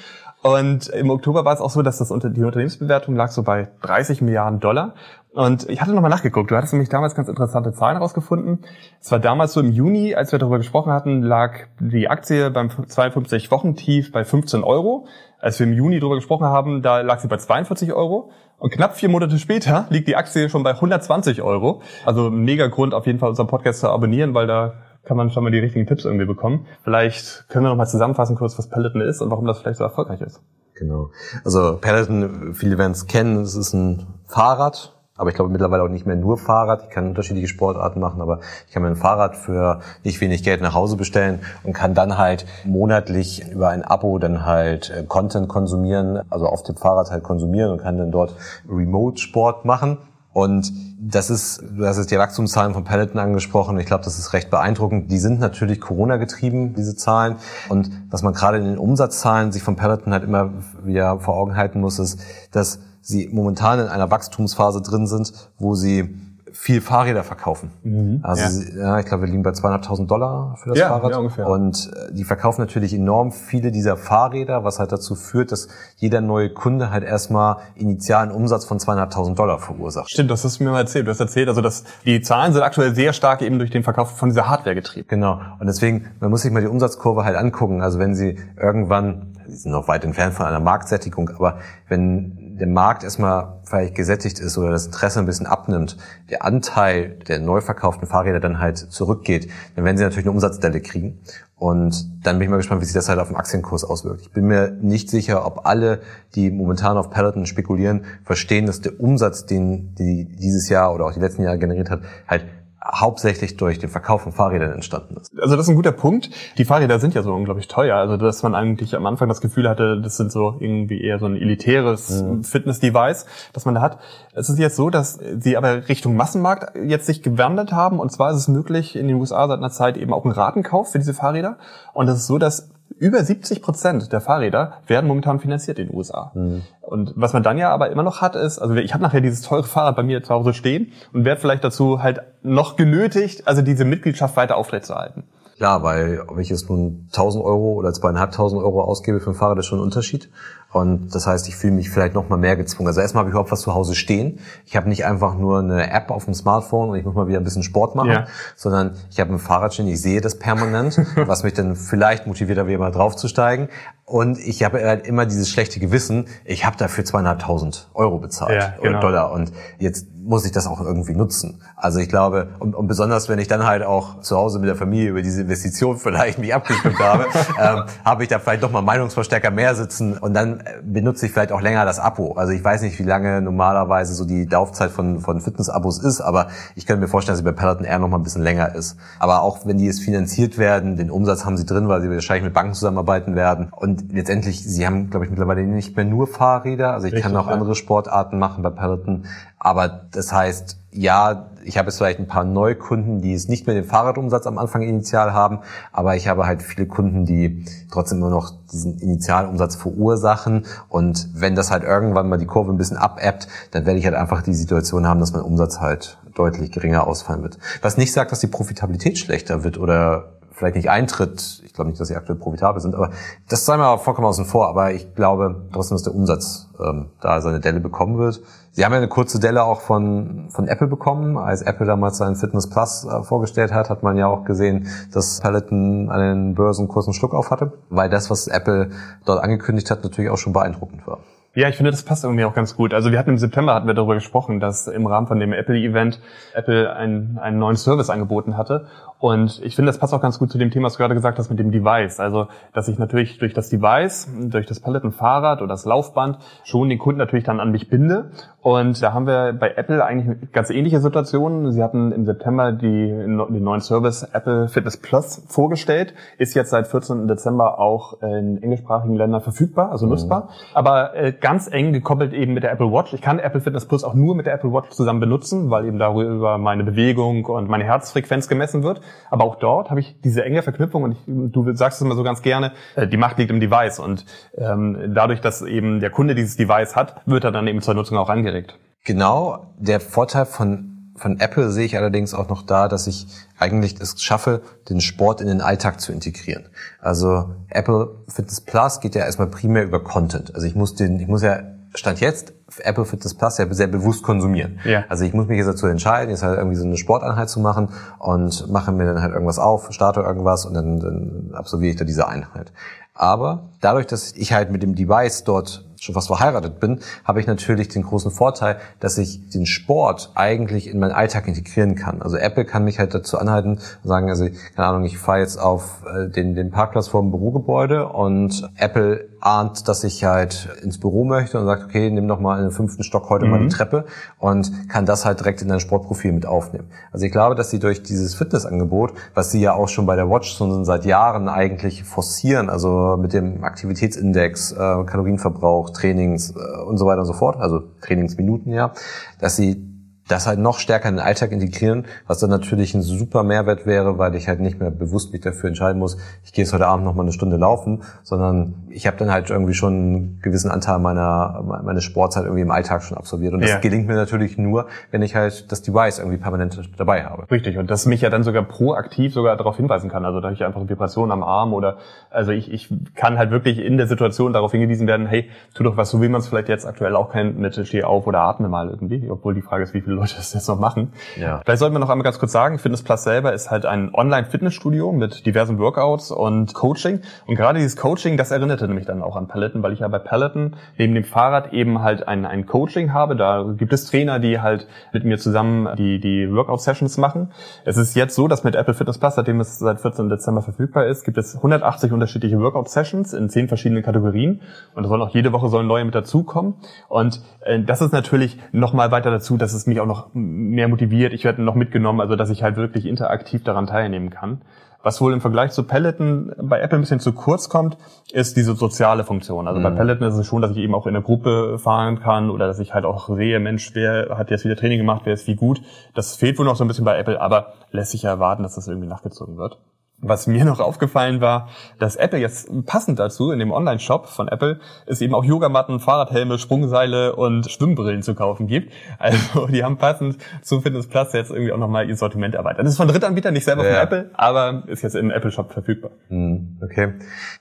Und 0.44 0.90
im 0.90 1.10
Oktober 1.10 1.46
war 1.46 1.54
es 1.54 1.62
auch 1.62 1.70
so, 1.70 1.82
dass 1.82 2.00
das 2.00 2.12
unter, 2.12 2.30
die 2.30 2.44
Unternehmensbewertung 2.44 3.16
lag 3.16 3.30
so 3.30 3.44
bei 3.44 3.70
30 3.82 4.22
Milliarden 4.22 4.60
Dollar. 4.60 4.94
Und 5.32 5.70
ich 5.70 5.80
hatte 5.80 5.94
nochmal 5.94 6.12
nachgeguckt. 6.12 6.52
Du 6.52 6.58
hattest 6.58 6.74
nämlich 6.74 6.90
damals 6.90 7.16
ganz 7.16 7.30
interessante 7.30 7.72
Zahlen 7.72 7.96
herausgefunden. 7.96 8.60
Es 9.00 9.10
war 9.10 9.20
damals 9.20 9.54
so 9.54 9.62
im 9.62 9.72
Juni, 9.72 10.16
als 10.16 10.34
wir 10.34 10.40
darüber 10.40 10.58
gesprochen 10.58 10.92
hatten, 10.92 11.22
lag 11.22 11.54
die 11.80 12.10
Aktie 12.10 12.52
beim 12.52 12.70
52 12.70 13.52
Wochentief 13.52 14.12
bei 14.12 14.26
15 14.26 14.66
Euro. 14.66 15.08
Als 15.40 15.60
wir 15.60 15.66
im 15.66 15.74
Juni 15.74 16.00
darüber 16.00 16.16
gesprochen 16.16 16.46
haben, 16.46 16.82
da 16.82 17.00
lag 17.00 17.20
sie 17.20 17.30
bei 17.30 17.38
42 17.38 17.94
Euro. 17.94 18.32
Und 18.60 18.72
knapp 18.72 18.96
vier 18.96 19.10
Monate 19.10 19.40
später 19.40 19.88
liegt 19.90 20.10
die 20.10 20.18
Aktie 20.18 20.50
schon 20.50 20.64
bei 20.64 20.72
120 20.72 21.42
Euro. 21.42 21.82
Also 22.06 22.30
mega 22.30 22.68
Grund, 22.68 22.94
auf 22.94 23.08
jeden 23.08 23.20
Fall 23.20 23.30
unseren 23.30 23.48
Podcast 23.48 23.80
zu 23.80 23.90
abonnieren, 23.90 24.34
weil 24.34 24.48
da 24.48 24.74
kann 25.04 25.18
man 25.18 25.30
schon 25.32 25.44
mal 25.44 25.52
die 25.52 25.60
richtigen 25.60 25.86
Tipps 25.86 26.06
irgendwie 26.06 26.26
bekommen. 26.26 26.66
Vielleicht 26.84 27.48
können 27.50 27.66
wir 27.66 27.70
noch 27.70 27.78
mal 27.78 27.86
zusammenfassen 27.86 28.36
kurz, 28.36 28.58
was 28.58 28.70
Peloton 28.70 29.02
ist 29.02 29.22
und 29.22 29.30
warum 29.30 29.46
das 29.46 29.60
vielleicht 29.60 29.78
so 29.78 29.84
erfolgreich 29.84 30.22
ist. 30.22 30.42
Genau. 30.76 31.12
Also 31.44 31.78
Peloton, 31.80 32.54
viele 32.54 32.78
werden 32.78 32.94
es 32.94 33.08
kennen, 33.08 33.42
es 33.42 33.56
ist 33.56 33.74
ein 33.74 34.08
Fahrrad, 34.26 34.94
aber 35.16 35.30
ich 35.30 35.36
glaube 35.36 35.52
mittlerweile 35.52 35.84
auch 35.84 35.90
nicht 35.90 36.08
mehr 36.08 36.16
nur 36.16 36.38
Fahrrad. 36.38 36.84
Ich 36.84 36.90
kann 36.90 37.10
unterschiedliche 37.10 37.48
Sportarten 37.48 38.00
machen, 38.00 38.22
aber 38.22 38.40
ich 38.68 38.74
kann 38.74 38.82
mir 38.82 38.90
ein 38.90 38.96
Fahrrad 38.96 39.36
für 39.36 39.82
nicht 40.04 40.20
wenig 40.22 40.44
Geld 40.44 40.62
nach 40.62 40.74
Hause 40.74 40.98
bestellen 40.98 41.42
und 41.64 41.74
kann 41.74 41.94
dann 41.94 42.18
halt 42.18 42.46
monatlich 42.66 43.48
über 43.52 43.70
ein 43.70 43.84
Abo 43.84 44.18
dann 44.18 44.46
halt 44.46 44.90
äh, 44.90 45.04
Content 45.04 45.48
konsumieren, 45.48 46.22
also 46.30 46.48
auf 46.48 46.64
dem 46.64 46.76
Fahrrad 46.76 47.12
halt 47.12 47.24
konsumieren 47.24 47.72
und 47.72 47.78
kann 47.80 47.98
dann 47.98 48.12
dort 48.12 48.36
Remote-Sport 48.68 49.66
machen. 49.66 49.98
Und 50.34 50.74
das 51.00 51.30
ist, 51.30 51.64
du 51.78 51.86
hast 51.86 51.98
jetzt 51.98 52.10
die 52.10 52.18
Wachstumszahlen 52.18 52.74
von 52.74 52.84
Peloton 52.84 53.20
angesprochen. 53.20 53.78
Ich 53.80 53.86
glaube, 53.86 54.04
das 54.04 54.18
ist 54.18 54.34
recht 54.34 54.50
beeindruckend. 54.50 55.12
Die 55.12 55.20
sind 55.20 55.40
natürlich 55.40 55.80
Corona 55.80 56.18
getrieben, 56.18 56.74
diese 56.74 56.96
Zahlen. 56.96 57.36
Und 57.70 57.92
was 58.10 58.24
man 58.24 58.34
gerade 58.34 58.58
in 58.58 58.66
den 58.66 58.78
Umsatzzahlen 58.78 59.52
sich 59.52 59.62
von 59.62 59.76
Peloton 59.76 60.12
halt 60.12 60.24
immer 60.24 60.52
wieder 60.84 61.20
vor 61.20 61.36
Augen 61.36 61.56
halten 61.56 61.80
muss, 61.80 62.00
ist, 62.00 62.20
dass 62.52 62.80
sie 63.02 63.30
momentan 63.32 63.80
in 63.80 63.88
einer 63.88 64.10
Wachstumsphase 64.10 64.82
drin 64.82 65.06
sind, 65.06 65.34
wo 65.60 65.76
sie 65.76 66.18
viel 66.64 66.80
Fahrräder 66.80 67.26
verkaufen. 67.26 67.72
Mhm, 67.84 68.20
also 68.24 68.62
ja. 68.72 68.94
Ja, 68.94 69.00
ich 69.00 69.06
glaube, 69.06 69.24
wir 69.24 69.30
liegen 69.30 69.44
bei 69.44 69.50
200.000 69.50 70.08
Dollar 70.08 70.56
für 70.56 70.70
das 70.70 70.78
ja, 70.80 70.88
Fahrrad. 70.88 71.12
Ja, 71.12 71.18
ungefähr. 71.18 71.46
Und 71.46 71.92
äh, 71.94 72.14
die 72.14 72.24
verkaufen 72.24 72.62
natürlich 72.62 72.94
enorm 72.94 73.34
viele 73.34 73.70
dieser 73.70 73.98
Fahrräder, 73.98 74.64
was 74.64 74.80
halt 74.80 74.94
dazu 74.94 75.16
führt, 75.16 75.52
dass 75.52 75.68
jeder 75.98 76.22
neue 76.22 76.50
Kunde 76.52 76.90
halt 76.90 77.04
erstmal 77.04 77.58
initialen 77.76 78.32
Umsatz 78.32 78.64
von 78.64 78.78
200.000 78.78 79.36
Dollar 79.36 79.60
verursacht. 79.60 80.10
Stimmt, 80.10 80.32
das 80.32 80.46
hast 80.46 80.62
du 80.62 80.64
mir 80.64 80.72
mal 80.72 80.80
erzählt. 80.80 81.06
Du 81.06 81.12
hast 81.12 81.20
erzählt, 81.20 81.50
also 81.50 81.60
dass 81.60 81.84
die 82.06 82.22
Zahlen 82.22 82.54
sind 82.54 82.62
aktuell 82.62 82.96
sehr 82.96 83.12
stark 83.12 83.42
eben 83.42 83.60
durch 83.60 83.70
den 83.70 83.84
Verkauf 83.84 84.18
von 84.18 84.30
dieser 84.30 84.48
Hardware 84.48 84.74
getrieben. 84.74 85.10
Genau. 85.10 85.42
Und 85.60 85.68
deswegen, 85.68 86.12
man 86.22 86.30
muss 86.30 86.44
sich 86.44 86.52
mal 86.54 86.62
die 86.62 86.68
Umsatzkurve 86.68 87.26
halt 87.26 87.36
angucken. 87.36 87.82
Also 87.82 88.00
wenn 88.00 88.16
sie 88.16 88.40
irgendwann, 88.56 89.36
sie 89.48 89.58
sind 89.58 89.74
noch 89.74 89.90
weit 89.90 90.06
entfernt 90.06 90.34
von 90.34 90.46
einer 90.46 90.62
Marktsättigung, 90.62 91.30
aber 91.32 91.58
wenn 91.90 92.43
der 92.60 92.68
Markt 92.68 93.04
erstmal 93.04 93.60
vielleicht 93.64 93.96
gesättigt 93.96 94.40
ist 94.40 94.58
oder 94.58 94.72
das 94.72 94.86
Interesse 94.86 95.20
ein 95.20 95.26
bisschen 95.26 95.46
abnimmt, 95.48 95.98
der 96.30 96.46
Anteil 96.46 97.18
der 97.28 97.40
neu 97.40 97.62
verkauften 97.62 98.08
Fahrräder 98.08 98.40
dann 98.40 98.60
halt 98.60 98.78
zurückgeht, 98.78 99.50
dann 99.76 99.86
werden 99.86 99.98
sie 99.98 100.04
natürlich 100.04 100.26
eine 100.26 100.34
Umsatzdelle 100.34 100.82
kriegen. 100.82 101.20
Und 101.56 102.26
dann 102.26 102.38
bin 102.38 102.46
ich 102.46 102.50
mal 102.50 102.58
gespannt, 102.58 102.82
wie 102.82 102.86
sich 102.86 102.94
das 102.94 103.10
halt 103.10 103.20
auf 103.20 103.30
den 103.30 103.38
Aktienkurs 103.38 103.84
auswirkt. 103.84 104.22
Ich 104.22 104.32
bin 104.32 104.46
mir 104.46 104.72
nicht 104.82 105.10
sicher, 105.10 105.46
ob 105.46 105.66
alle, 105.66 106.02
die 106.36 106.52
momentan 106.52 106.98
auf 106.98 107.10
Peloton 107.10 107.46
spekulieren, 107.46 108.06
verstehen, 108.24 108.66
dass 108.66 108.82
der 108.82 109.00
Umsatz, 109.00 109.46
den 109.46 109.96
die 109.96 110.26
dieses 110.26 110.70
Jahr 110.70 110.94
oder 110.94 111.06
auch 111.06 111.14
die 111.14 111.22
letzten 111.22 111.44
Jahre 111.44 111.58
generiert 111.58 111.90
hat, 111.90 112.02
halt 112.28 112.46
hauptsächlich 112.86 113.58
durch 113.58 113.80
den 113.80 113.90
Verkauf 113.90 114.22
von 114.24 114.32
Fahrrädern 114.32 114.74
entstanden 114.74 115.16
ist. 115.16 115.32
Also 115.40 115.56
das 115.56 115.66
ist 115.66 115.70
ein 115.70 115.76
guter 115.76 115.92
Punkt. 115.92 116.30
Die 116.58 116.66
Fahrräder 116.66 117.00
sind 117.00 117.14
ja 117.14 117.24
so 117.24 117.34
unglaublich 117.34 117.68
teuer. 117.68 117.98
Also 117.98 118.18
dass 118.18 118.44
man 118.44 118.56
eigentlich 118.56 118.96
am 118.96 119.06
Anfang 119.06 119.30
das 119.30 119.42
Gefühl 119.42 119.70
hatte, 119.70 120.02
das 120.02 120.18
sind 120.18 120.32
so 120.32 120.58
irgendwie 120.60 121.02
eher 121.02 121.20
so 121.20 121.26
ein 121.26 121.36
elitäres 121.36 122.22
mhm. 122.22 122.44
Fitness-Device, 122.44 123.26
das 123.54 123.66
man 123.66 123.76
da 123.76 123.82
hat. 123.82 124.00
Es 124.34 124.50
ist 124.50 124.60
jetzt 124.60 124.76
so, 124.76 124.90
dass 124.90 125.20
sie 125.40 125.56
aber 125.56 125.88
Richtung 125.88 126.16
Massenmarkt 126.16 126.76
jetzt 126.76 127.06
sich 127.06 127.24
gewandert 127.24 127.72
haben. 127.72 128.00
Und 128.00 128.12
zwar 128.12 128.32
ist 128.32 128.38
es 128.38 128.48
möglich 128.48 128.96
in 128.96 129.08
den 129.08 129.18
USA 129.18 129.48
seit 129.48 129.60
einer 129.60 129.72
Zeit 129.72 129.98
eben 129.98 130.14
auch 130.14 130.26
einen 130.26 130.34
Ratenkauf 130.34 130.92
für 130.92 131.00
diese 131.00 131.14
Fahrräder. 131.14 131.58
Und 131.94 132.10
es 132.10 132.18
ist 132.18 132.28
so, 132.28 132.38
dass 132.38 132.70
über 133.00 133.24
70 133.24 133.62
Prozent 133.62 134.12
der 134.12 134.22
Fahrräder 134.22 134.80
werden 134.88 135.08
momentan 135.08 135.40
finanziert 135.40 135.80
in 135.80 135.88
den 135.88 135.96
USA. 135.96 136.32
Mhm. 136.34 136.64
Und 136.82 137.14
was 137.16 137.34
man 137.34 137.44
dann 137.44 137.58
ja 137.58 137.72
aber 137.72 137.90
immer 137.90 138.04
noch 138.04 138.22
hat, 138.22 138.36
ist, 138.36 138.60
also 138.60 138.76
ich 138.76 138.94
habe 138.94 139.04
nachher 139.04 139.22
dieses 139.22 139.42
teure 139.42 139.64
Fahrrad 139.64 139.96
bei 139.96 140.04
mir 140.04 140.24
zu 140.24 140.34
Hause 140.34 140.54
stehen 140.54 140.92
und 141.14 141.26
werde 141.26 141.42
vielleicht 141.42 141.64
dazu 141.64 142.04
halt 142.04 142.22
noch 142.42 142.76
genötigt, 142.76 143.48
also 143.48 143.62
diese 143.62 143.86
Mitgliedschaft 143.86 144.36
weiter 144.36 144.58
aufrechtzuerhalten. 144.58 145.24
Klar, 145.58 145.84
weil 145.84 146.22
ob 146.28 146.40
ich 146.40 146.50
jetzt 146.50 146.70
nun 146.70 147.08
1000 147.12 147.44
Euro 147.44 147.74
oder 147.74 147.94
zweieinhalbtausend 147.94 148.62
Euro 148.62 148.82
ausgebe 148.82 149.20
für 149.20 149.32
ein 149.32 149.36
Fahrrad, 149.36 149.60
ist 149.60 149.68
schon 149.68 149.80
ein 149.80 149.84
Unterschied. 149.84 150.30
Und 150.74 151.14
das 151.14 151.28
heißt, 151.28 151.48
ich 151.48 151.56
fühle 151.56 151.74
mich 151.74 151.92
vielleicht 151.92 152.16
noch 152.16 152.30
mal 152.30 152.38
mehr 152.38 152.56
gezwungen. 152.56 152.88
Also 152.88 153.00
erstmal 153.00 153.22
habe 153.22 153.30
ich 153.30 153.34
überhaupt 153.34 153.52
was 153.52 153.62
zu 153.62 153.76
Hause 153.76 153.94
stehen. 153.94 154.40
Ich 154.66 154.76
habe 154.76 154.90
nicht 154.90 155.06
einfach 155.06 155.36
nur 155.36 155.60
eine 155.60 155.92
App 155.92 156.10
auf 156.10 156.26
dem 156.26 156.34
Smartphone 156.34 156.90
und 156.90 156.96
ich 156.98 157.06
muss 157.06 157.14
mal 157.14 157.28
wieder 157.28 157.40
ein 157.40 157.44
bisschen 157.44 157.62
Sport 157.62 157.96
machen, 157.96 158.10
ja. 158.10 158.28
sondern 158.56 158.96
ich 159.12 159.20
habe 159.20 159.32
ein 159.32 159.40
Fahrrad 159.40 159.76
stehen, 159.76 159.88
ich 159.88 160.02
sehe 160.02 160.20
das 160.20 160.40
permanent, 160.40 161.00
was 161.28 161.44
mich 161.44 161.54
dann 161.54 161.76
vielleicht 161.76 162.26
motiviert, 162.26 162.58
da 162.58 162.66
wieder 162.66 162.80
mal 162.80 162.92
draufzusteigen. 162.92 163.70
Und 164.06 164.40
ich 164.40 164.64
habe 164.64 164.84
halt 164.84 165.06
immer 165.06 165.26
dieses 165.28 165.50
schlechte 165.50 165.80
Gewissen, 165.80 166.26
ich 166.44 166.66
habe 166.66 166.76
dafür 166.76 167.06
zweieinhalbtausend 167.06 167.90
Euro 167.94 168.18
bezahlt 168.18 168.62
ja, 168.62 168.70
genau. 168.82 168.90
oder 168.90 169.00
Dollar. 169.00 169.32
Und 169.32 169.54
jetzt 169.78 170.08
muss 170.24 170.46
ich 170.46 170.52
das 170.52 170.68
auch 170.68 170.82
irgendwie 170.82 171.14
nutzen. 171.14 171.62
Also 171.76 172.00
ich 172.00 172.10
glaube, 172.10 172.50
und, 172.60 172.76
und, 172.76 172.88
besonders 172.88 173.30
wenn 173.30 173.40
ich 173.40 173.48
dann 173.48 173.66
halt 173.66 173.84
auch 173.84 174.22
zu 174.22 174.38
Hause 174.38 174.60
mit 174.60 174.70
der 174.70 174.76
Familie 174.76 175.10
über 175.10 175.22
diese 175.22 175.42
Investition 175.42 175.98
vielleicht 176.00 176.40
mich 176.40 176.54
abgestimmt 176.54 177.00
habe, 177.00 177.26
ähm, 177.60 177.84
habe 178.06 178.24
ich 178.24 178.30
da 178.30 178.40
vielleicht 178.40 178.64
doch 178.64 178.72
mal 178.72 178.82
Meinungsverstärker 178.82 179.52
mehr 179.52 179.76
sitzen 179.76 180.18
und 180.18 180.34
dann 180.34 180.60
äh, 180.62 180.82
benutze 180.84 181.26
ich 181.26 181.32
vielleicht 181.32 181.52
auch 181.52 181.62
länger 181.62 181.86
das 181.86 182.00
Abo. 182.00 182.34
Also 182.34 182.54
ich 182.54 182.64
weiß 182.64 182.82
nicht, 182.82 182.98
wie 183.00 183.04
lange 183.04 183.42
normalerweise 183.42 184.14
so 184.14 184.26
die 184.26 184.46
Laufzeit 184.46 184.92
von, 184.92 185.20
von 185.20 185.42
Fitness-Abos 185.42 186.00
ist, 186.00 186.22
aber 186.22 186.48
ich 186.76 186.86
könnte 186.86 187.02
mir 187.02 187.08
vorstellen, 187.08 187.34
dass 187.34 187.40
sie 187.40 187.46
bei 187.46 187.52
Peloton 187.52 187.86
eher 187.86 188.00
noch 188.00 188.08
mal 188.08 188.18
ein 188.18 188.24
bisschen 188.24 188.44
länger 188.44 188.76
ist. 188.76 188.98
Aber 189.20 189.42
auch 189.42 189.66
wenn 189.66 189.78
die 189.78 189.86
jetzt 189.86 190.02
finanziert 190.02 190.58
werden, 190.58 190.98
den 190.98 191.12
Umsatz 191.12 191.46
haben 191.46 191.58
sie 191.58 191.66
drin, 191.66 191.88
weil 191.88 192.02
sie 192.02 192.10
wahrscheinlich 192.10 192.44
mit 192.44 192.54
Banken 192.54 192.74
zusammenarbeiten 192.74 193.36
werden. 193.36 193.70
Und 193.72 194.12
letztendlich, 194.14 194.64
sie 194.64 194.86
haben, 194.86 195.10
glaube 195.10 195.26
ich, 195.26 195.32
mittlerweile 195.32 195.64
nicht 195.64 195.96
mehr 195.96 196.06
nur 196.06 196.28
Fahrräder. 196.28 196.94
Also 196.94 197.08
ich 197.08 197.14
Richtig, 197.14 197.32
kann 197.32 197.38
auch 197.38 197.48
ja. 197.48 197.54
andere 197.54 197.76
Sportarten 197.76 198.40
machen 198.40 198.64
bei 198.64 198.70
Peloton. 198.70 199.26
Aber 199.64 199.88
das 199.88 200.34
heißt, 200.34 200.78
ja, 200.92 201.48
ich 201.64 201.78
habe 201.78 201.88
jetzt 201.88 201.98
vielleicht 201.98 202.20
ein 202.20 202.28
paar 202.28 202.44
Neukunden, 202.44 203.22
die 203.22 203.34
es 203.34 203.48
nicht 203.48 203.66
mehr 203.66 203.74
den 203.74 203.86
Fahrradumsatz 203.86 204.46
am 204.46 204.58
Anfang 204.58 204.82
initial 204.82 205.32
haben, 205.32 205.60
aber 205.94 206.18
ich 206.18 206.28
habe 206.28 206.46
halt 206.46 206.62
viele 206.62 206.86
Kunden, 206.86 207.26
die 207.26 207.64
trotzdem 207.90 208.18
immer 208.18 208.30
noch 208.30 208.52
diesen 208.74 209.00
Initialumsatz 209.00 209.78
verursachen. 209.78 210.66
Und 210.90 211.30
wenn 211.34 211.56
das 211.56 211.72
halt 211.72 211.84
irgendwann 211.84 212.28
mal 212.28 212.38
die 212.38 212.46
Kurve 212.46 212.74
ein 212.74 212.78
bisschen 212.78 212.98
abebbt, 212.98 213.48
dann 213.72 213.86
werde 213.86 213.98
ich 213.98 214.06
halt 214.06 214.16
einfach 214.16 214.42
die 214.42 214.54
Situation 214.54 215.08
haben, 215.08 215.22
dass 215.22 215.32
mein 215.32 215.44
Umsatz 215.44 215.80
halt 215.80 216.18
deutlich 216.36 216.74
geringer 216.74 217.08
ausfallen 217.08 217.42
wird. 217.42 217.58
Was 217.82 217.96
nicht 217.96 218.12
sagt, 218.12 218.34
dass 218.34 218.42
die 218.42 218.48
Profitabilität 218.48 219.18
schlechter 219.18 219.64
wird 219.64 219.78
oder 219.78 220.34
vielleicht 220.52 220.76
nicht 220.76 220.90
eintritt. 220.90 221.62
Ich 221.66 221.74
glaube 221.74 221.90
nicht, 221.90 222.00
dass 222.00 222.10
sie 222.10 222.16
aktuell 222.16 222.38
profitabel 222.38 222.82
sind, 222.82 222.96
aber 222.96 223.12
das 223.50 223.66
sei 223.66 223.78
mal 223.78 223.98
vollkommen 223.98 224.28
außen 224.28 224.46
vor. 224.46 224.68
Aber 224.68 224.92
ich 224.92 225.16
glaube 225.16 225.68
trotzdem, 225.72 225.96
dass 225.96 226.04
der 226.04 226.16
Umsatz 226.16 226.68
ähm, 226.80 227.08
da 227.22 227.42
seine 227.42 227.60
Delle 227.60 227.80
bekommen 227.80 228.18
wird. 228.18 228.42
Sie 228.76 228.84
haben 228.84 228.92
ja 228.92 228.98
eine 228.98 229.08
kurze 229.08 229.40
Delle 229.40 229.64
auch 229.64 229.82
von, 229.82 230.48
von 230.50 230.68
Apple 230.68 230.88
bekommen. 230.88 231.38
Als 231.38 231.62
Apple 231.62 231.86
damals 231.86 232.18
seinen 232.18 232.36
Fitness 232.36 232.68
Plus 232.68 233.06
äh, 233.06 233.22
vorgestellt 233.22 233.72
hat, 233.72 233.92
hat 233.92 234.02
man 234.02 234.18
ja 234.18 234.26
auch 234.26 234.46
gesehen, 234.46 234.88
dass 235.14 235.42
Peloton 235.42 236.10
einen 236.10 236.56
Börsenkursen 236.56 237.14
Schluck 237.14 237.36
auf 237.36 237.52
hatte, 237.52 237.74
weil 237.92 238.10
das, 238.10 238.32
was 238.32 238.48
Apple 238.48 238.90
dort 239.26 239.44
angekündigt 239.44 239.92
hat, 239.92 240.04
natürlich 240.04 240.32
auch 240.32 240.40
schon 240.40 240.54
beeindruckend 240.54 241.06
war. 241.06 241.20
Ja, 241.54 241.70
ich 241.70 241.76
finde, 241.76 241.92
das 241.92 242.02
passt 242.02 242.24
irgendwie 242.24 242.46
auch 242.46 242.56
ganz 242.56 242.76
gut. 242.76 242.96
Also 242.96 243.12
wir 243.12 243.20
hatten 243.20 243.30
im 243.30 243.38
September 243.38 243.76
hatten 243.76 243.86
wir 243.86 243.94
darüber 243.94 244.16
gesprochen, 244.16 244.60
dass 244.60 244.88
im 244.88 245.06
Rahmen 245.06 245.28
von 245.28 245.40
dem 245.40 245.54
Apple-Event 245.54 246.20
Apple 246.56 246.96
einen, 246.96 247.38
einen 247.38 247.60
neuen 247.60 247.76
Service 247.76 248.10
angeboten 248.10 248.58
hatte. 248.58 248.88
Und 249.24 249.62
ich 249.64 249.78
finde, 249.78 249.88
das 249.88 250.00
passt 250.00 250.14
auch 250.14 250.20
ganz 250.20 250.38
gut 250.38 250.52
zu 250.52 250.58
dem 250.58 250.70
Thema, 250.70 250.88
was 250.88 250.96
du 250.96 250.98
gerade 250.98 251.14
gesagt 251.14 251.40
hast 251.40 251.50
mit 251.50 251.58
dem 251.58 251.72
Device. 251.72 252.20
Also, 252.20 252.48
dass 252.74 252.90
ich 252.90 253.00
natürlich 253.00 253.38
durch 253.38 253.54
das 253.54 253.70
Device, 253.70 254.28
durch 254.38 254.66
das 254.66 254.82
Palettenfahrrad 254.82 255.62
oder 255.62 255.70
das 255.70 255.86
Laufband 255.86 256.40
schon 256.66 256.90
den 256.90 257.00
Kunden 257.00 257.20
natürlich 257.20 257.46
dann 257.46 257.62
an 257.62 257.72
mich 257.72 257.88
binde. 257.88 258.32
Und 258.62 259.02
da 259.02 259.14
haben 259.14 259.26
wir 259.26 259.54
bei 259.54 259.76
Apple 259.76 260.04
eigentlich 260.04 260.28
eine 260.28 260.48
ganz 260.52 260.70
ähnliche 260.70 261.00
Situationen. 261.00 261.72
Sie 261.72 261.82
hatten 261.82 262.12
im 262.12 262.26
September 262.26 262.74
die, 262.74 263.08
den 263.08 263.64
neuen 263.64 263.80
Service 263.80 264.24
Apple 264.24 264.68
Fitness 264.68 264.98
Plus 264.98 265.44
vorgestellt, 265.48 266.14
ist 266.38 266.54
jetzt 266.54 266.72
seit 266.72 266.88
14. 266.88 267.26
Dezember 267.28 267.80
auch 267.80 268.22
in 268.22 268.62
englischsprachigen 268.62 269.16
Ländern 269.16 269.40
verfügbar, 269.40 269.92
also 269.92 270.06
nutzbar. 270.06 270.44
Mhm. 270.44 270.48
Aber 270.74 271.16
äh, 271.16 271.32
ganz 271.32 271.70
eng 271.72 271.94
gekoppelt 271.94 272.34
eben 272.34 272.54
mit 272.54 272.64
der 272.64 272.74
Apple 272.74 272.92
Watch. 272.92 273.14
Ich 273.14 273.22
kann 273.22 273.40
Apple 273.40 273.62
Fitness 273.62 273.86
Plus 273.86 274.04
auch 274.04 274.16
nur 274.16 274.36
mit 274.36 274.48
der 274.48 274.54
Apple 274.54 274.74
Watch 274.74 274.90
zusammen 274.90 275.22
benutzen, 275.22 275.70
weil 275.70 275.86
eben 275.86 276.00
darüber 276.00 276.58
meine 276.58 276.84
Bewegung 276.84 277.46
und 277.46 277.70
meine 277.70 277.86
Herzfrequenz 277.86 278.50
gemessen 278.50 278.84
wird. 278.84 279.00
Aber 279.30 279.44
auch 279.44 279.56
dort 279.56 279.90
habe 279.90 280.00
ich 280.00 280.20
diese 280.24 280.44
enge 280.44 280.62
Verknüpfung 280.62 281.04
und 281.04 281.12
ich, 281.14 281.20
du 281.26 281.74
sagst 281.76 282.00
es 282.00 282.06
immer 282.06 282.16
so 282.16 282.24
ganz 282.24 282.42
gerne, 282.42 282.74
äh, 282.96 283.08
die 283.08 283.18
Macht 283.18 283.38
liegt 283.38 283.52
im 283.52 283.60
Device 283.60 284.00
und 284.00 284.26
ähm, 284.58 285.14
dadurch, 285.14 285.42
dass 285.42 285.62
eben 285.62 286.00
der 286.00 286.10
Kunde 286.10 286.36
dieses 286.36 286.56
Device 286.58 286.96
hat, 286.96 287.22
wird 287.26 287.44
er 287.44 287.52
dann 287.52 287.68
eben 287.68 287.82
zur 287.82 287.94
Nutzung 287.94 288.18
auch 288.18 288.30
angeregt. 288.30 288.78
Genau, 289.06 289.68
der 289.78 290.00
Vorteil 290.00 290.46
von 290.46 290.90
von 291.16 291.40
Apple 291.40 291.70
sehe 291.70 291.86
ich 291.86 291.96
allerdings 291.98 292.34
auch 292.34 292.50
noch 292.50 292.64
da, 292.64 292.88
dass 292.88 293.08
ich 293.08 293.28
eigentlich 293.60 294.00
es 294.02 294.22
schaffe, 294.22 294.62
den 294.90 295.00
Sport 295.00 295.42
in 295.42 295.48
den 295.48 295.62
Alltag 295.62 296.02
zu 296.02 296.12
integrieren. 296.12 296.70
Also 297.00 297.56
Apple 297.70 298.16
Fitness 298.28 298.62
Plus 298.62 299.00
geht 299.00 299.16
ja 299.16 299.24
erstmal 299.24 299.48
primär 299.48 299.84
über 299.84 300.04
Content. 300.04 300.54
Also 300.56 300.66
ich 300.66 300.76
muss 300.76 300.96
den, 300.96 301.20
ich 301.20 301.28
muss 301.28 301.44
ja 301.44 301.60
Stand 301.96 302.20
jetzt 302.20 302.54
Apple 302.80 303.06
Fitness 303.06 303.34
Plus 303.34 303.58
ja 303.58 303.72
sehr 303.74 303.88
bewusst 303.88 304.24
konsumieren. 304.24 304.80
Ja. 304.84 305.06
Also 305.10 305.26
ich 305.26 305.34
muss 305.34 305.48
mich 305.48 305.58
jetzt 305.58 305.68
dazu 305.68 305.88
entscheiden, 305.88 306.30
jetzt 306.30 306.44
halt 306.44 306.58
irgendwie 306.58 306.78
so 306.78 306.86
eine 306.86 306.98
Sporteinheit 306.98 307.50
zu 307.50 307.60
machen 307.60 307.90
und 308.20 308.70
mache 308.72 308.92
mir 308.92 309.06
dann 309.06 309.22
halt 309.22 309.34
irgendwas 309.34 309.60
auf, 309.60 309.92
starte 309.92 310.22
irgendwas 310.22 310.66
und 310.66 310.74
dann, 310.74 311.00
dann 311.00 311.52
absolviere 311.54 311.92
ich 311.92 311.98
da 311.98 312.06
diese 312.06 312.28
Einheit. 312.28 312.72
Aber 313.16 313.70
dadurch, 313.80 314.08
dass 314.08 314.32
ich 314.34 314.54
halt 314.54 314.72
mit 314.72 314.82
dem 314.82 314.96
Device 314.96 315.44
dort 315.44 315.86
schon 316.04 316.16
fast 316.16 316.28
verheiratet 316.28 316.80
bin, 316.80 317.00
habe 317.24 317.40
ich 317.40 317.48
natürlich 317.48 317.88
den 317.88 318.04
großen 318.04 318.32
Vorteil, 318.32 318.78
dass 319.00 319.18
ich 319.18 319.50
den 319.50 319.66
Sport 319.66 320.32
eigentlich 320.36 320.88
in 320.88 321.00
meinen 321.00 321.14
Alltag 321.14 321.48
integrieren 321.48 321.96
kann. 321.96 322.22
Also 322.22 322.38
Apple 322.38 322.66
kann 322.66 322.84
mich 322.84 323.00
halt 323.00 323.14
dazu 323.14 323.38
anhalten 323.38 323.74
und 324.04 324.08
sagen, 324.08 324.30
also 324.30 324.48
keine 324.76 324.88
Ahnung, 324.88 325.06
ich 325.06 325.18
fahre 325.18 325.40
jetzt 325.40 325.58
auf 325.58 326.04
äh, 326.06 326.28
den, 326.28 326.56
den 326.56 326.72
Parkplatz 326.72 327.08
vor 327.08 327.22
dem 327.22 327.32
Bürogebäude 327.32 328.10
und 328.10 328.70
Apple 328.76 329.30
ahnt, 329.44 329.90
dass 329.90 330.06
ich 330.06 330.24
halt 330.24 330.70
ins 330.82 331.00
Büro 331.00 331.26
möchte 331.26 331.60
und 331.60 331.66
sagt, 331.66 331.84
okay, 331.84 332.10
nimm 332.10 332.28
doch 332.30 332.40
mal 332.40 332.58
in 332.58 332.64
den 332.64 332.72
fünften 332.72 333.04
Stock 333.04 333.30
heute 333.30 333.46
mhm. 333.46 333.52
mal 333.52 333.58
die 333.58 333.66
mhm. 333.66 333.70
Treppe 333.70 334.06
und 334.40 334.90
kann 334.90 335.06
das 335.06 335.26
halt 335.26 335.40
direkt 335.42 335.62
in 335.62 335.68
dein 335.68 335.82
Sportprofil 335.82 336.32
mit 336.32 336.46
aufnehmen. 336.46 336.88
Also 337.12 337.26
ich 337.26 337.32
glaube, 337.32 337.56
dass 337.56 337.70
sie 337.70 337.80
durch 337.80 338.04
dieses 338.04 338.36
Fitnessangebot, 338.36 339.14
was 339.34 339.52
sie 339.52 339.60
ja 339.60 339.74
auch 339.74 339.90
schon 339.90 340.06
bei 340.06 340.16
der 340.16 340.30
Watch 340.30 340.56
schon 340.56 340.86
seit 340.86 341.06
Jahren 341.06 341.50
eigentlich 341.50 342.06
forcieren, 342.06 342.70
also 342.70 343.18
mit 343.20 343.34
dem 343.34 343.66
Aktivitätsindex, 343.66 344.72
äh, 344.72 344.76
Kalorienverbrauch, 344.76 345.90
Trainings 345.90 346.52
äh, 346.52 346.82
und 346.82 346.98
so 346.98 347.06
weiter 347.06 347.20
und 347.20 347.28
so 347.28 347.34
fort, 347.34 347.58
also 347.58 347.82
Trainingsminuten 348.02 348.72
ja, 348.72 348.94
dass 349.40 349.58
sie 349.58 349.93
das 350.28 350.48
halt 350.48 350.60
noch 350.60 350.80
stärker 350.80 351.10
in 351.10 351.16
den 351.16 351.26
Alltag 351.26 351.52
integrieren, 351.52 352.06
was 352.28 352.40
dann 352.40 352.50
natürlich 352.50 352.94
ein 352.94 353.02
super 353.02 353.44
Mehrwert 353.44 353.86
wäre, 353.86 354.18
weil 354.18 354.36
ich 354.36 354.48
halt 354.48 354.60
nicht 354.60 354.80
mehr 354.80 354.90
bewusst 354.90 355.34
mich 355.34 355.42
dafür 355.42 355.68
entscheiden 355.68 356.00
muss, 356.00 356.18
ich 356.44 356.54
gehe 356.54 356.64
jetzt 356.64 356.74
heute 356.74 356.88
Abend 356.88 357.06
noch 357.06 357.14
mal 357.14 357.24
eine 357.24 357.34
Stunde 357.34 357.58
laufen, 357.58 358.04
sondern 358.24 358.76
ich 358.90 359.06
habe 359.06 359.18
dann 359.18 359.32
halt 359.32 359.50
irgendwie 359.50 359.74
schon 359.74 359.94
einen 359.94 360.40
gewissen 360.42 360.72
Anteil 360.72 361.00
meiner 361.00 361.82
meines 361.84 362.04
Sports 362.04 362.36
halt 362.36 362.46
irgendwie 362.46 362.62
im 362.62 362.72
Alltag 362.72 363.04
schon 363.04 363.18
absolviert 363.18 363.54
und 363.54 363.62
das 363.62 363.72
ja. 363.72 363.80
gelingt 363.80 364.08
mir 364.08 364.16
natürlich 364.16 364.58
nur, 364.58 364.88
wenn 365.12 365.22
ich 365.22 365.36
halt 365.36 365.72
das 365.72 365.82
Device 365.82 366.20
irgendwie 366.20 366.38
permanent 366.38 366.80
dabei 366.98 367.26
habe. 367.26 367.50
Richtig 367.52 367.78
und 367.78 367.92
das 367.92 368.06
mich 368.06 368.22
ja 368.22 368.30
dann 368.30 368.44
sogar 368.44 368.64
proaktiv 368.64 369.34
sogar 369.34 369.58
darauf 369.58 369.76
hinweisen 369.78 370.10
kann, 370.10 370.26
also 370.26 370.40
dass 370.40 370.54
ich 370.54 370.64
einfach 370.64 370.88
Vibrationen 370.88 371.32
am 371.32 371.44
Arm 371.44 371.74
oder 371.74 371.98
also 372.30 372.52
ich, 372.52 372.72
ich 372.72 372.90
kann 373.16 373.38
halt 373.38 373.52
wirklich 373.52 373.80
in 373.80 373.98
der 373.98 374.08
Situation 374.08 374.54
darauf 374.54 374.72
hingewiesen 374.72 375.08
werden, 375.08 375.26
hey, 375.26 375.50
tu 375.74 375.84
doch 375.84 375.98
was, 375.98 376.10
so 376.10 376.22
wie 376.22 376.30
man 376.30 376.40
es 376.40 376.48
vielleicht 376.48 376.70
jetzt 376.70 376.86
aktuell 376.86 377.16
auch 377.16 377.32
kennt 377.32 377.60
mit 377.60 377.74
steh 377.74 378.04
auf 378.04 378.28
oder 378.28 378.42
atme 378.42 378.70
mal 378.70 378.90
irgendwie, 378.90 379.30
obwohl 379.30 379.54
die 379.54 379.62
Frage 379.62 379.84
ist, 379.84 379.94
wie 379.94 380.02
viel 380.02 380.13
viele 380.14 380.22
Leute 380.22 380.36
das 380.36 380.54
jetzt 380.54 380.68
noch 380.68 380.80
machen. 380.80 381.14
Ja. 381.40 381.62
Vielleicht 381.64 381.80
sollten 381.80 381.96
wir 381.96 382.00
noch 382.00 382.10
einmal 382.10 382.24
ganz 382.24 382.40
kurz 382.40 382.52
sagen, 382.52 382.80
Fitness 382.80 383.04
Plus 383.04 383.24
selber 383.24 383.54
ist 383.54 383.72
halt 383.72 383.86
ein 383.86 384.14
Online-Fitnessstudio 384.14 385.12
mit 385.12 385.46
diversen 385.46 385.80
Workouts 385.80 386.32
und 386.32 386.74
Coaching. 386.74 387.22
Und 387.48 387.56
gerade 387.56 387.80
dieses 387.80 387.96
Coaching, 387.96 388.38
das 388.38 388.52
erinnerte 388.52 388.88
nämlich 388.88 389.06
dann 389.06 389.22
auch 389.22 389.36
an 389.36 389.48
Peloton, 389.48 389.84
weil 389.84 389.94
ich 389.94 390.00
ja 390.00 390.08
bei 390.08 390.20
Peloton 390.20 390.76
neben 390.98 391.16
dem 391.16 391.24
Fahrrad 391.24 391.74
eben 391.74 392.02
halt 392.02 392.28
ein, 392.28 392.46
ein 392.46 392.66
Coaching 392.66 393.14
habe. 393.14 393.36
Da 393.36 393.66
gibt 393.78 393.94
es 393.94 394.06
Trainer, 394.06 394.40
die 394.40 394.62
halt 394.62 394.88
mit 395.12 395.26
mir 395.26 395.38
zusammen 395.38 395.90
die, 395.98 396.20
die 396.20 396.52
Workout-Sessions 396.52 397.18
machen. 397.18 397.52
Es 397.86 397.98
ist 397.98 398.16
jetzt 398.16 398.36
so, 398.36 398.48
dass 398.48 398.64
mit 398.64 398.76
Apple 398.76 398.94
Fitness 398.94 399.18
Plus, 399.18 399.36
seitdem 399.36 399.60
es 399.60 399.80
seit 399.80 400.02
14. 400.02 400.30
Dezember 400.30 400.62
verfügbar 400.62 401.06
ist, 401.06 401.24
gibt 401.24 401.38
es 401.38 401.56
180 401.56 402.12
unterschiedliche 402.12 402.60
Workout-Sessions 402.60 403.34
in 403.34 403.50
zehn 403.50 403.68
verschiedenen 403.68 404.04
Kategorien. 404.04 404.62
Und 404.94 405.04
da 405.04 405.10
sollen 405.10 405.22
auch 405.22 405.34
jede 405.34 405.52
Woche 405.52 405.70
sollen 405.70 405.88
neue 405.88 406.06
mit 406.06 406.16
dazukommen. 406.16 406.76
Und 407.08 407.42
äh, 407.62 407.82
das 407.82 408.02
ist 408.02 408.12
natürlich 408.12 408.60
nochmal 408.72 409.12
weiter 409.12 409.32
dazu, 409.32 409.58
dass 409.58 409.74
es 409.74 409.88
mich 409.88 410.00
auch 410.04 410.08
noch 410.08 410.30
mehr 410.34 410.88
motiviert. 410.88 411.34
Ich 411.34 411.44
werde 411.44 411.62
noch 411.62 411.76
mitgenommen, 411.76 412.22
also 412.22 412.36
dass 412.36 412.50
ich 412.50 412.64
halt 412.64 412.76
wirklich 412.76 413.06
interaktiv 413.06 413.64
daran 413.64 413.88
teilnehmen 413.88 414.30
kann. 414.30 414.62
Was 415.04 415.20
wohl 415.20 415.34
im 415.34 415.42
Vergleich 415.42 415.72
zu 415.72 415.84
Peloton 415.84 416.54
bei 416.62 416.80
Apple 416.80 416.98
ein 416.98 417.02
bisschen 417.02 417.20
zu 417.20 417.34
kurz 417.34 417.68
kommt, 417.68 417.98
ist 418.32 418.56
diese 418.56 418.74
soziale 418.74 419.26
Funktion. 419.26 419.68
Also 419.68 419.80
mhm. 419.80 419.84
bei 419.84 419.90
Peloton 419.92 420.28
ist 420.28 420.36
es 420.36 420.48
schon, 420.48 420.62
dass 420.62 420.72
ich 420.72 420.78
eben 420.78 420.96
auch 420.96 421.08
in 421.08 421.14
der 421.14 421.22
Gruppe 421.22 421.78
fahren 421.78 422.20
kann 422.22 422.50
oder 422.50 422.68
dass 422.68 422.80
ich 422.80 422.94
halt 422.94 423.04
auch 423.04 423.28
sehe, 423.36 423.60
Mensch, 423.60 423.92
wer 423.96 424.38
hat 424.38 424.50
jetzt 424.50 424.64
wieder 424.64 424.78
Training 424.78 425.00
gemacht, 425.00 425.24
wer 425.26 425.34
ist 425.34 425.46
wie 425.48 425.56
gut. 425.56 425.82
Das 426.14 426.38
fehlt 426.38 426.58
wohl 426.58 426.66
noch 426.66 426.78
so 426.78 426.86
ein 426.86 426.88
bisschen 426.88 427.04
bei 427.04 427.18
Apple, 427.18 427.42
aber 427.42 427.74
lässt 427.92 428.12
sich 428.12 428.24
ja 428.24 428.30
erwarten, 428.30 428.64
dass 428.64 428.76
das 428.76 428.88
irgendwie 428.88 429.10
nachgezogen 429.10 429.58
wird. 429.58 429.78
Was 430.24 430.48
mir 430.48 430.66
noch 430.66 430.80
aufgefallen 430.80 431.42
war, 431.42 431.70
dass 432.00 432.16
Apple 432.16 432.40
jetzt 432.40 432.70
passend 432.86 433.20
dazu 433.20 433.52
in 433.52 433.60
dem 433.60 433.72
Online-Shop 433.72 434.28
von 434.28 434.48
Apple 434.48 434.80
es 435.06 435.22
eben 435.22 435.36
auch 435.36 435.44
Yogamatten, 435.44 436.00
Fahrradhelme, 436.00 436.58
Sprungseile 436.58 437.36
und 437.36 437.70
Schwimmbrillen 437.70 438.24
zu 438.24 438.36
kaufen 438.36 438.68
gibt. 438.68 438.92
Also 439.20 439.68
die 439.68 439.84
haben 439.84 439.98
passend 439.98 440.38
zu 440.62 440.82
Fitness 440.82 441.08
Plus 441.08 441.34
jetzt 441.34 441.50
irgendwie 441.50 441.72
auch 441.72 441.78
nochmal 441.78 442.10
ihr 442.10 442.16
Sortiment 442.16 442.56
erweitert. 442.56 442.86
Das 442.86 442.92
ist 442.92 442.98
von 442.98 443.08
Drittanbietern, 443.08 443.54
nicht 443.54 443.64
selber 443.64 443.86
ja. 443.86 443.94
von 443.94 444.02
Apple, 444.02 444.32
aber 444.34 444.84
ist 444.88 445.02
jetzt 445.02 445.16
im 445.16 445.32
Apple 445.32 445.52
Shop 445.52 445.72
verfügbar. 445.72 446.12
Hm, 446.30 446.80
okay. 446.84 447.14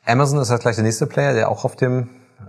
Amazon 0.05 0.41
ist 0.41 0.51
halt 0.51 0.63
gleich 0.63 0.75
der 0.75 0.85
nächste 0.85 1.07
Player, 1.07 1.35
der 1.35 1.51
auch 1.51 1.65
auf 1.65 1.77
dem 1.77 2.09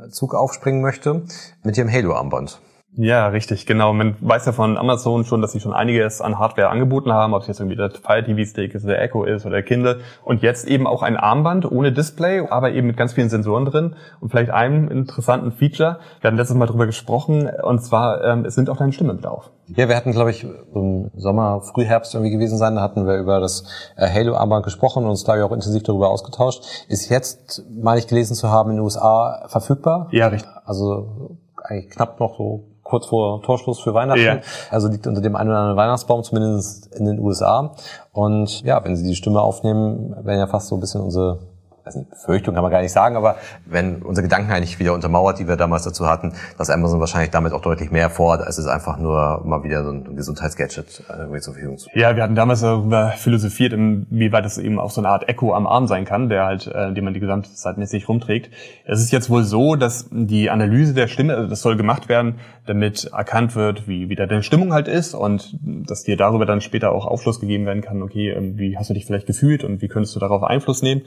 Zug 0.10 0.36
aufspringen 0.36 0.82
möchte, 0.82 1.24
mit 1.64 1.78
ihrem 1.78 1.92
Halo-Armband. 1.92 2.60
Ja, 2.96 3.28
richtig, 3.28 3.66
genau. 3.66 3.92
Man 3.92 4.16
weiß 4.22 4.46
ja 4.46 4.52
von 4.52 4.78
Amazon 4.78 5.26
schon, 5.26 5.42
dass 5.42 5.52
sie 5.52 5.60
schon 5.60 5.74
einiges 5.74 6.22
an 6.22 6.38
Hardware 6.38 6.70
angeboten 6.70 7.12
haben, 7.12 7.34
ob 7.34 7.42
es 7.42 7.48
jetzt 7.48 7.60
irgendwie 7.60 7.76
der 7.76 7.90
Fire 7.90 8.24
TV 8.24 8.48
Stick 8.48 8.76
ist, 8.76 8.86
der 8.86 9.02
Echo 9.02 9.24
ist 9.24 9.46
oder 9.46 9.56
der 9.56 9.64
Kindle. 9.64 10.02
Und 10.24 10.44
jetzt 10.44 10.68
eben 10.68 10.86
auch 10.86 11.02
ein 11.02 11.18
Armband 11.18 11.70
ohne 11.72 11.92
Display, 11.92 12.48
aber 12.48 12.72
eben 12.72 12.86
mit 12.86 12.98
ganz 12.98 13.14
vielen 13.14 13.30
Sensoren 13.30 13.66
drin 13.66 13.96
und 14.20 14.30
vielleicht 14.30 14.52
einem 14.52 14.90
interessanten 14.90 15.52
Feature. 15.52 15.98
Wir 16.22 16.28
hatten 16.28 16.38
letztes 16.38 16.56
Mal 16.56 16.68
drüber 16.68 16.86
gesprochen 16.86 17.50
und 17.64 17.80
zwar, 17.80 18.24
ähm, 18.24 18.46
es 18.46 18.58
nimmt 18.58 18.70
auch 18.70 18.78
deine 18.78 18.94
Stimme 18.94 19.14
mit 19.14 19.26
auf. 19.26 19.50
Ja, 19.68 19.90
wir 19.90 19.96
hatten, 19.96 20.12
glaube 20.12 20.30
ich, 20.30 20.46
im 20.76 21.10
Sommer, 21.16 21.62
Frühherbst 21.62 22.14
irgendwie 22.14 22.32
gewesen 22.32 22.60
sein, 22.60 22.76
da 22.76 22.82
hatten 22.82 23.08
wir 23.08 23.18
über 23.18 23.40
das 23.40 23.64
äh, 23.96 24.08
Halo-Armband 24.08 24.64
gesprochen 24.64 25.04
und 25.06 25.10
uns, 25.10 25.24
glaube 25.24 25.40
ich, 25.40 25.46
auch 25.46 25.52
intensiv 25.52 25.82
darüber 25.82 26.10
ausgetauscht. 26.10 26.86
Ist 26.90 27.10
jetzt, 27.10 27.64
meine 27.72 28.00
ich 28.00 28.08
gelesen 28.08 28.36
zu 28.36 28.50
haben, 28.50 28.70
in 28.70 28.76
den 28.76 28.84
USA 28.84 29.46
verfügbar? 29.48 30.10
Ja, 30.12 30.28
richtig. 30.28 30.52
Also 30.66 31.38
eigentlich 31.56 31.90
knapp 31.90 32.20
noch 32.20 32.38
so 32.38 32.73
kurz 32.94 33.08
vor 33.08 33.42
Torschluss 33.42 33.80
für 33.80 33.96
Weihnachten. 33.96 34.22
Ja. 34.22 34.40
Also 34.70 34.88
liegt 34.88 35.08
unter 35.08 35.20
dem 35.20 35.36
einen 35.36 35.50
oder 35.50 35.58
anderen 35.58 35.78
Weihnachtsbaum, 35.78 36.22
zumindest 36.22 36.94
in 36.96 37.06
den 37.06 37.18
USA. 37.18 37.74
Und 38.12 38.62
ja, 38.62 38.86
wenn 38.86 38.96
sie 38.96 39.04
die 39.04 39.16
Stimme 39.16 39.42
aufnehmen, 39.42 40.16
werden 40.24 40.38
ja 40.38 40.46
fast 40.46 40.68
so 40.68 40.76
ein 40.76 40.80
bisschen 40.80 41.02
unsere 41.02 41.40
weiß 41.86 41.96
nicht, 41.96 42.10
Befürchtung 42.10 42.54
kann 42.54 42.64
man 42.64 42.72
gar 42.72 42.82
nicht 42.82 42.92
sagen, 42.92 43.16
aber 43.16 43.36
wenn 43.66 44.02
unsere 44.02 44.24
Gedanken 44.24 44.52
eigentlich 44.52 44.80
wieder 44.80 44.94
untermauert, 44.94 45.40
die 45.40 45.48
wir 45.48 45.58
damals 45.58 45.84
dazu 45.84 46.08
hatten, 46.08 46.34
dass 46.58 46.70
Amazon 46.70 47.00
wahrscheinlich 47.00 47.32
damit 47.32 47.54
auch 47.54 47.62
deutlich 47.62 47.92
mehr 47.92 48.10
vorhat, 48.10 48.42
als 48.42 48.58
es 48.58 48.68
einfach 48.68 48.98
nur 48.98 49.42
mal 49.46 49.64
wieder 49.64 49.84
so 49.84 49.92
ein 49.92 50.16
Gesundheitsgadget 50.16 51.04
äh, 51.10 51.14
irgendwie 51.14 51.42
zur 51.42 51.54
Verfügung 51.54 51.78
zu 51.78 51.90
Ja, 51.94 52.16
wir 52.16 52.24
hatten 52.24 52.36
damals 52.36 52.62
darüber 52.62 53.10
philosophiert, 53.10 53.74
inwieweit 53.74 54.46
es 54.46 54.58
eben 54.58 54.80
auch 54.80 54.92
so 54.92 55.02
eine 55.02 55.10
Art 55.10 55.28
Echo 55.28 55.54
am 55.54 55.68
Arm 55.68 55.88
sein 55.88 56.06
kann, 56.06 56.30
der 56.30 56.46
halt, 56.46 56.68
äh, 56.68 56.94
den 56.94 57.04
man 57.04 57.14
die 57.14 57.20
gesamte 57.20 57.54
Zeit 57.54 57.78
mit 57.78 57.94
rumträgt. 58.08 58.50
Es 58.86 59.02
ist 59.02 59.12
jetzt 59.12 59.30
wohl 59.30 59.44
so, 59.44 59.76
dass 59.76 60.08
die 60.12 60.50
Analyse 60.50 60.94
der 60.94 61.08
Stimme, 61.08 61.36
also 61.36 61.50
das 61.50 61.62
soll 61.62 61.78
gemacht 61.78 62.10
werden, 62.10 62.36
damit 62.66 63.12
erkannt 63.14 63.56
wird, 63.56 63.88
wie 63.88 64.10
wieder 64.10 64.26
deine 64.26 64.44
Stimmung 64.44 64.74
halt 64.74 64.88
ist 64.88 65.14
und 65.14 65.58
dass 65.62 66.04
dir 66.04 66.18
darüber 66.18 66.46
dann 66.46 66.62
später 66.62 66.92
auch 66.94 67.06
Aufschluss 67.06 67.40
gegeben 67.40 67.66
werden 67.66 67.82
kann, 67.82 68.02
okay, 68.02 68.30
ähm, 68.30 68.58
wie 68.58 68.78
hast 68.78 68.90
du 68.90 68.94
dich 68.94 69.06
vielleicht 69.06 69.28
gefühlt 69.28 69.64
und 69.64 69.82
wie 69.82 69.88
könntest 69.88 70.16
du 70.16 70.20
darauf 70.20 70.44
Einfluss 70.44 70.82
nehmen. 70.82 71.02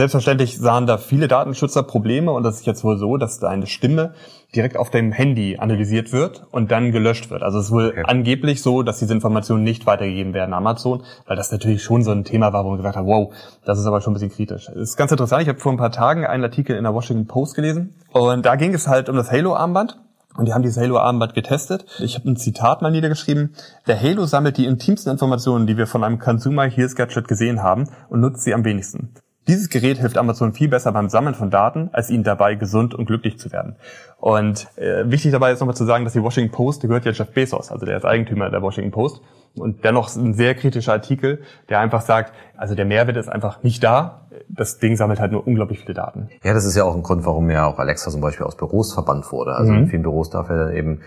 Selbstverständlich 0.00 0.56
sahen 0.56 0.86
da 0.86 0.96
viele 0.96 1.28
Datenschützer 1.28 1.82
Probleme 1.82 2.32
und 2.32 2.42
das 2.42 2.60
ist 2.60 2.66
jetzt 2.66 2.84
wohl 2.84 2.96
so, 2.96 3.18
dass 3.18 3.38
deine 3.38 3.66
Stimme 3.66 4.14
direkt 4.56 4.78
auf 4.78 4.88
deinem 4.88 5.12
Handy 5.12 5.58
analysiert 5.58 6.10
wird 6.10 6.46
und 6.52 6.70
dann 6.70 6.90
gelöscht 6.90 7.28
wird. 7.28 7.42
Also 7.42 7.58
es 7.58 7.66
ist 7.66 7.70
wohl 7.70 7.88
okay. 7.88 8.04
angeblich 8.06 8.62
so, 8.62 8.82
dass 8.82 8.98
diese 8.98 9.12
Informationen 9.12 9.62
nicht 9.62 9.84
weitergegeben 9.84 10.32
werden 10.32 10.54
an 10.54 10.60
Amazon, 10.62 11.02
weil 11.26 11.36
das 11.36 11.52
natürlich 11.52 11.82
schon 11.82 12.02
so 12.02 12.12
ein 12.12 12.24
Thema 12.24 12.54
war, 12.54 12.64
wo 12.64 12.68
man 12.70 12.78
gesagt 12.78 12.96
hat, 12.96 13.04
wow, 13.04 13.34
das 13.66 13.78
ist 13.78 13.84
aber 13.84 14.00
schon 14.00 14.12
ein 14.12 14.14
bisschen 14.14 14.32
kritisch. 14.32 14.68
Das 14.68 14.76
ist 14.76 14.96
ganz 14.96 15.10
interessant. 15.10 15.42
Ich 15.42 15.50
habe 15.50 15.60
vor 15.60 15.70
ein 15.70 15.76
paar 15.76 15.92
Tagen 15.92 16.24
einen 16.24 16.44
Artikel 16.44 16.76
in 16.76 16.84
der 16.84 16.94
Washington 16.94 17.26
Post 17.26 17.54
gelesen 17.54 17.94
und 18.12 18.46
da 18.46 18.56
ging 18.56 18.72
es 18.72 18.88
halt 18.88 19.10
um 19.10 19.16
das 19.16 19.30
Halo-Armband. 19.30 19.98
Und 20.34 20.46
die 20.46 20.54
haben 20.54 20.62
dieses 20.62 20.78
Halo-Armband 20.78 21.34
getestet. 21.34 21.84
Ich 21.98 22.14
habe 22.14 22.26
ein 22.26 22.36
Zitat 22.36 22.80
mal 22.80 22.90
niedergeschrieben. 22.90 23.54
Der 23.86 24.00
Halo 24.00 24.24
sammelt 24.24 24.56
die 24.56 24.64
intimsten 24.64 25.12
Informationen, 25.12 25.66
die 25.66 25.76
wir 25.76 25.86
von 25.86 26.04
einem 26.04 26.18
Consumer 26.18 26.64
Heels 26.64 26.96
Gadget 26.96 27.28
gesehen 27.28 27.62
haben 27.62 27.90
und 28.08 28.20
nutzt 28.20 28.44
sie 28.44 28.54
am 28.54 28.64
wenigsten. 28.64 29.12
Dieses 29.48 29.68
Gerät 29.68 29.98
hilft 29.98 30.18
Amazon 30.18 30.52
viel 30.52 30.68
besser 30.68 30.92
beim 30.92 31.08
Sammeln 31.08 31.34
von 31.34 31.50
Daten, 31.50 31.88
als 31.92 32.10
ihnen 32.10 32.24
dabei 32.24 32.54
gesund 32.54 32.94
und 32.94 33.06
glücklich 33.06 33.38
zu 33.38 33.50
werden. 33.52 33.76
Und 34.20 34.68
äh, 34.76 35.10
wichtig 35.10 35.32
dabei 35.32 35.52
ist 35.52 35.60
nochmal 35.60 35.76
zu 35.76 35.86
sagen, 35.86 36.04
dass 36.04 36.12
die 36.12 36.22
Washington 36.22 36.52
Post, 36.52 36.82
die 36.82 36.88
gehört 36.88 37.06
ja 37.06 37.12
Jeff 37.12 37.32
Bezos, 37.32 37.72
also 37.72 37.86
der 37.86 37.96
ist 37.96 38.04
Eigentümer 38.04 38.50
der 38.50 38.60
Washington 38.60 38.90
Post. 38.90 39.22
Und 39.56 39.84
dennoch 39.84 40.14
ein 40.14 40.34
sehr 40.34 40.54
kritischer 40.54 40.92
Artikel, 40.92 41.40
der 41.68 41.80
einfach 41.80 42.02
sagt, 42.02 42.32
also 42.56 42.76
der 42.76 42.84
Mehrwert 42.84 43.16
ist 43.16 43.28
einfach 43.28 43.64
nicht 43.64 43.82
da. 43.82 44.28
Das 44.48 44.78
Ding 44.78 44.94
sammelt 44.94 45.18
halt 45.18 45.32
nur 45.32 45.44
unglaublich 45.44 45.80
viele 45.80 45.94
Daten. 45.94 46.28
Ja, 46.44 46.54
das 46.54 46.64
ist 46.64 46.76
ja 46.76 46.84
auch 46.84 46.94
ein 46.94 47.02
Grund, 47.02 47.24
warum 47.26 47.50
ja 47.50 47.66
auch 47.66 47.80
Alexa 47.80 48.12
zum 48.12 48.20
Beispiel 48.20 48.46
aus 48.46 48.56
Büros 48.56 48.92
verbannt 48.92 49.32
wurde. 49.32 49.54
Also 49.54 49.72
mhm. 49.72 49.78
in 49.78 49.86
vielen 49.88 50.02
Büros 50.02 50.30
darf 50.30 50.50
ja 50.50 50.56
dann 50.56 50.76
eben 50.76 51.00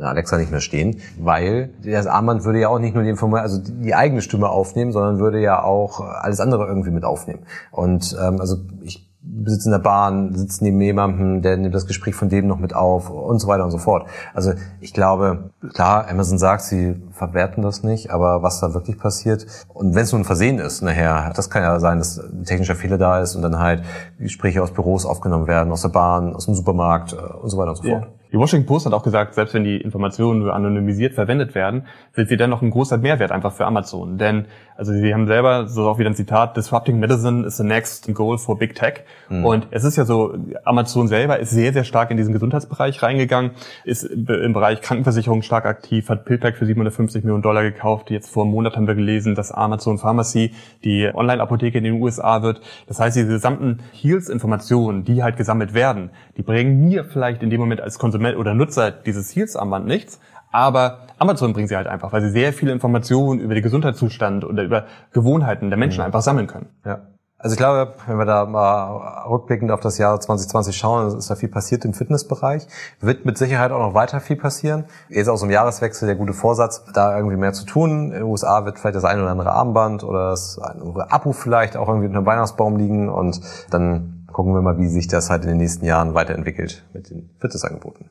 äh, 0.00 0.02
Alexa 0.02 0.38
nicht 0.38 0.50
mehr 0.50 0.60
stehen, 0.60 1.02
weil 1.18 1.74
das 1.84 2.06
Armband 2.06 2.44
würde 2.44 2.60
ja 2.60 2.68
auch 2.68 2.78
nicht 2.78 2.94
nur 2.94 3.02
die 3.02 3.10
Information, 3.10 3.42
also 3.42 3.60
die 3.62 3.94
eigene 3.94 4.22
Stimme 4.22 4.48
aufnehmen, 4.48 4.92
sondern 4.92 5.18
würde 5.18 5.40
ja 5.40 5.62
auch 5.62 6.00
alles 6.00 6.40
andere 6.40 6.66
irgendwie 6.66 6.90
mit 6.90 7.04
aufnehmen. 7.04 7.42
Und 7.70 8.16
ähm, 8.18 8.40
also 8.40 8.56
ich 8.80 9.13
sitzt 9.46 9.66
in 9.66 9.72
der 9.72 9.78
Bahn, 9.78 10.34
sitzt 10.34 10.62
neben 10.62 10.80
jemandem, 10.80 11.42
der 11.42 11.56
nimmt 11.56 11.74
das 11.74 11.86
Gespräch 11.86 12.14
von 12.14 12.28
dem 12.28 12.46
noch 12.46 12.58
mit 12.58 12.74
auf 12.74 13.10
und 13.10 13.38
so 13.38 13.48
weiter 13.48 13.64
und 13.64 13.70
so 13.70 13.78
fort. 13.78 14.06
Also 14.34 14.52
ich 14.80 14.92
glaube, 14.92 15.50
klar, 15.72 16.08
Amazon 16.10 16.38
sagt, 16.38 16.62
sie 16.62 17.02
verwerten 17.12 17.62
das 17.62 17.82
nicht, 17.82 18.10
aber 18.10 18.42
was 18.42 18.60
da 18.60 18.74
wirklich 18.74 18.98
passiert 18.98 19.46
und 19.68 19.94
wenn 19.94 20.02
es 20.02 20.12
nur 20.12 20.20
ein 20.20 20.24
Versehen 20.24 20.58
ist, 20.58 20.82
nachher, 20.82 21.32
das 21.34 21.50
kann 21.50 21.62
ja 21.62 21.80
sein, 21.80 21.98
dass 21.98 22.18
ein 22.18 22.44
technischer 22.44 22.74
Fehler 22.74 22.98
da 22.98 23.20
ist 23.20 23.34
und 23.34 23.42
dann 23.42 23.58
halt 23.58 23.82
Gespräche 24.18 24.62
aus 24.62 24.72
Büros 24.72 25.06
aufgenommen 25.06 25.46
werden, 25.46 25.72
aus 25.72 25.82
der 25.82 25.88
Bahn, 25.88 26.34
aus 26.34 26.46
dem 26.46 26.54
Supermarkt 26.54 27.12
äh, 27.12 27.16
und 27.16 27.48
so 27.48 27.56
weiter 27.58 27.70
und 27.70 27.76
so 27.76 27.82
fort. 27.82 28.02
Ja. 28.02 28.08
Die 28.34 28.40
Washington 28.40 28.66
Post 28.66 28.84
hat 28.84 28.92
auch 28.92 29.04
gesagt, 29.04 29.34
selbst 29.34 29.54
wenn 29.54 29.62
die 29.62 29.76
Informationen 29.76 30.40
nur 30.40 30.52
anonymisiert 30.52 31.14
verwendet 31.14 31.54
werden, 31.54 31.86
sind 32.14 32.28
sie 32.28 32.36
dennoch 32.36 32.62
ein 32.62 32.70
großer 32.70 32.98
Mehrwert 32.98 33.30
einfach 33.30 33.52
für 33.52 33.64
Amazon. 33.64 34.18
Denn, 34.18 34.46
also 34.76 34.92
sie 34.92 35.14
haben 35.14 35.26
selber, 35.26 35.68
so 35.68 35.88
auch 35.88 35.98
wieder 35.98 36.10
ein 36.10 36.16
Zitat, 36.16 36.56
Disrupting 36.56 36.98
Medicine 36.98 37.46
is 37.46 37.56
the 37.56 37.64
next 37.64 38.12
goal 38.12 38.38
for 38.38 38.58
Big 38.58 38.74
Tech. 38.74 39.04
Mhm. 39.28 39.44
Und 39.44 39.66
es 39.70 39.84
ist 39.84 39.96
ja 39.96 40.04
so, 40.04 40.34
Amazon 40.64 41.08
selber 41.08 41.38
ist 41.38 41.50
sehr, 41.50 41.72
sehr 41.72 41.84
stark 41.84 42.10
in 42.10 42.16
diesen 42.16 42.32
Gesundheitsbereich 42.32 43.02
reingegangen, 43.02 43.52
ist 43.84 44.04
im 44.04 44.52
Bereich 44.52 44.80
Krankenversicherung 44.80 45.42
stark 45.42 45.66
aktiv, 45.66 46.08
hat 46.08 46.24
PillPack 46.24 46.56
für 46.56 46.66
750 46.66 47.22
Millionen 47.24 47.42
Dollar 47.42 47.62
gekauft. 47.62 48.10
Jetzt 48.10 48.30
vor 48.30 48.42
einem 48.42 48.52
Monat 48.52 48.76
haben 48.76 48.86
wir 48.86 48.94
gelesen, 48.94 49.34
dass 49.34 49.52
Amazon 49.52 49.98
Pharmacy 49.98 50.52
die 50.82 51.08
Online-Apotheke 51.12 51.78
in 51.78 51.84
den 51.84 52.02
USA 52.02 52.42
wird. 52.42 52.60
Das 52.86 52.98
heißt, 52.98 53.16
diese 53.16 53.28
gesamten 53.28 53.78
Heals-Informationen, 53.92 55.04
die 55.04 55.22
halt 55.22 55.36
gesammelt 55.36 55.74
werden, 55.74 56.10
die 56.36 56.42
bringen 56.42 56.80
mir 56.84 57.04
vielleicht 57.04 57.42
in 57.42 57.50
dem 57.50 57.60
Moment 57.60 57.80
als 57.80 57.98
Konsument 57.98 58.36
oder 58.36 58.54
Nutzer 58.54 58.90
dieses 58.90 59.34
Heals-Armband 59.34 59.86
nichts, 59.86 60.20
aber 60.54 60.98
Amazon 61.18 61.52
bringt 61.52 61.68
sie 61.68 61.76
halt 61.76 61.88
einfach, 61.88 62.12
weil 62.12 62.22
sie 62.22 62.30
sehr 62.30 62.52
viele 62.52 62.70
Informationen 62.70 63.40
über 63.40 63.54
den 63.54 63.62
Gesundheitszustand 63.62 64.44
oder 64.44 64.62
über 64.62 64.84
Gewohnheiten 65.12 65.68
der 65.68 65.76
Menschen 65.76 65.98
mhm. 65.98 66.06
einfach 66.06 66.22
sammeln 66.22 66.46
können. 66.46 66.68
Ja. 66.84 67.08
Also 67.38 67.54
ich 67.54 67.58
glaube, 67.58 67.94
wenn 68.06 68.18
wir 68.18 68.24
da 68.24 68.46
mal 68.46 69.24
rückblickend 69.28 69.72
auf 69.72 69.80
das 69.80 69.98
Jahr 69.98 70.18
2020 70.18 70.76
schauen, 70.76 71.18
ist 71.18 71.28
da 71.28 71.34
viel 71.34 71.48
passiert 71.48 71.84
im 71.84 71.92
Fitnessbereich. 71.92 72.68
Wird 73.00 73.26
mit 73.26 73.36
Sicherheit 73.36 73.72
auch 73.72 73.80
noch 73.80 73.94
weiter 73.94 74.20
viel 74.20 74.36
passieren. 74.36 74.84
Jetzt 75.08 75.28
aus 75.28 75.40
dem 75.40 75.50
Jahreswechsel 75.50 76.06
der 76.06 76.14
gute 76.14 76.32
Vorsatz, 76.32 76.84
da 76.94 77.16
irgendwie 77.16 77.36
mehr 77.36 77.52
zu 77.52 77.66
tun. 77.66 78.06
In 78.06 78.10
den 78.12 78.22
USA 78.22 78.64
wird 78.64 78.78
vielleicht 78.78 78.94
das 78.94 79.04
ein 79.04 79.20
oder 79.20 79.30
andere 79.30 79.50
Armband 79.50 80.04
oder 80.04 80.30
das 80.30 80.58
ein 80.60 80.80
oder 80.80 80.88
andere 80.88 81.12
Abo 81.12 81.32
vielleicht 81.32 81.76
auch 81.76 81.88
irgendwie 81.88 82.06
unter 82.06 82.20
dem 82.20 82.26
Weihnachtsbaum 82.26 82.76
liegen 82.76 83.08
und 83.08 83.40
dann 83.70 84.24
gucken 84.32 84.54
wir 84.54 84.62
mal, 84.62 84.78
wie 84.78 84.88
sich 84.88 85.08
das 85.08 85.30
halt 85.30 85.42
in 85.42 85.48
den 85.48 85.58
nächsten 85.58 85.84
Jahren 85.84 86.14
weiterentwickelt 86.14 86.84
mit 86.94 87.10
den 87.10 87.30
Fitnessangeboten. 87.40 88.08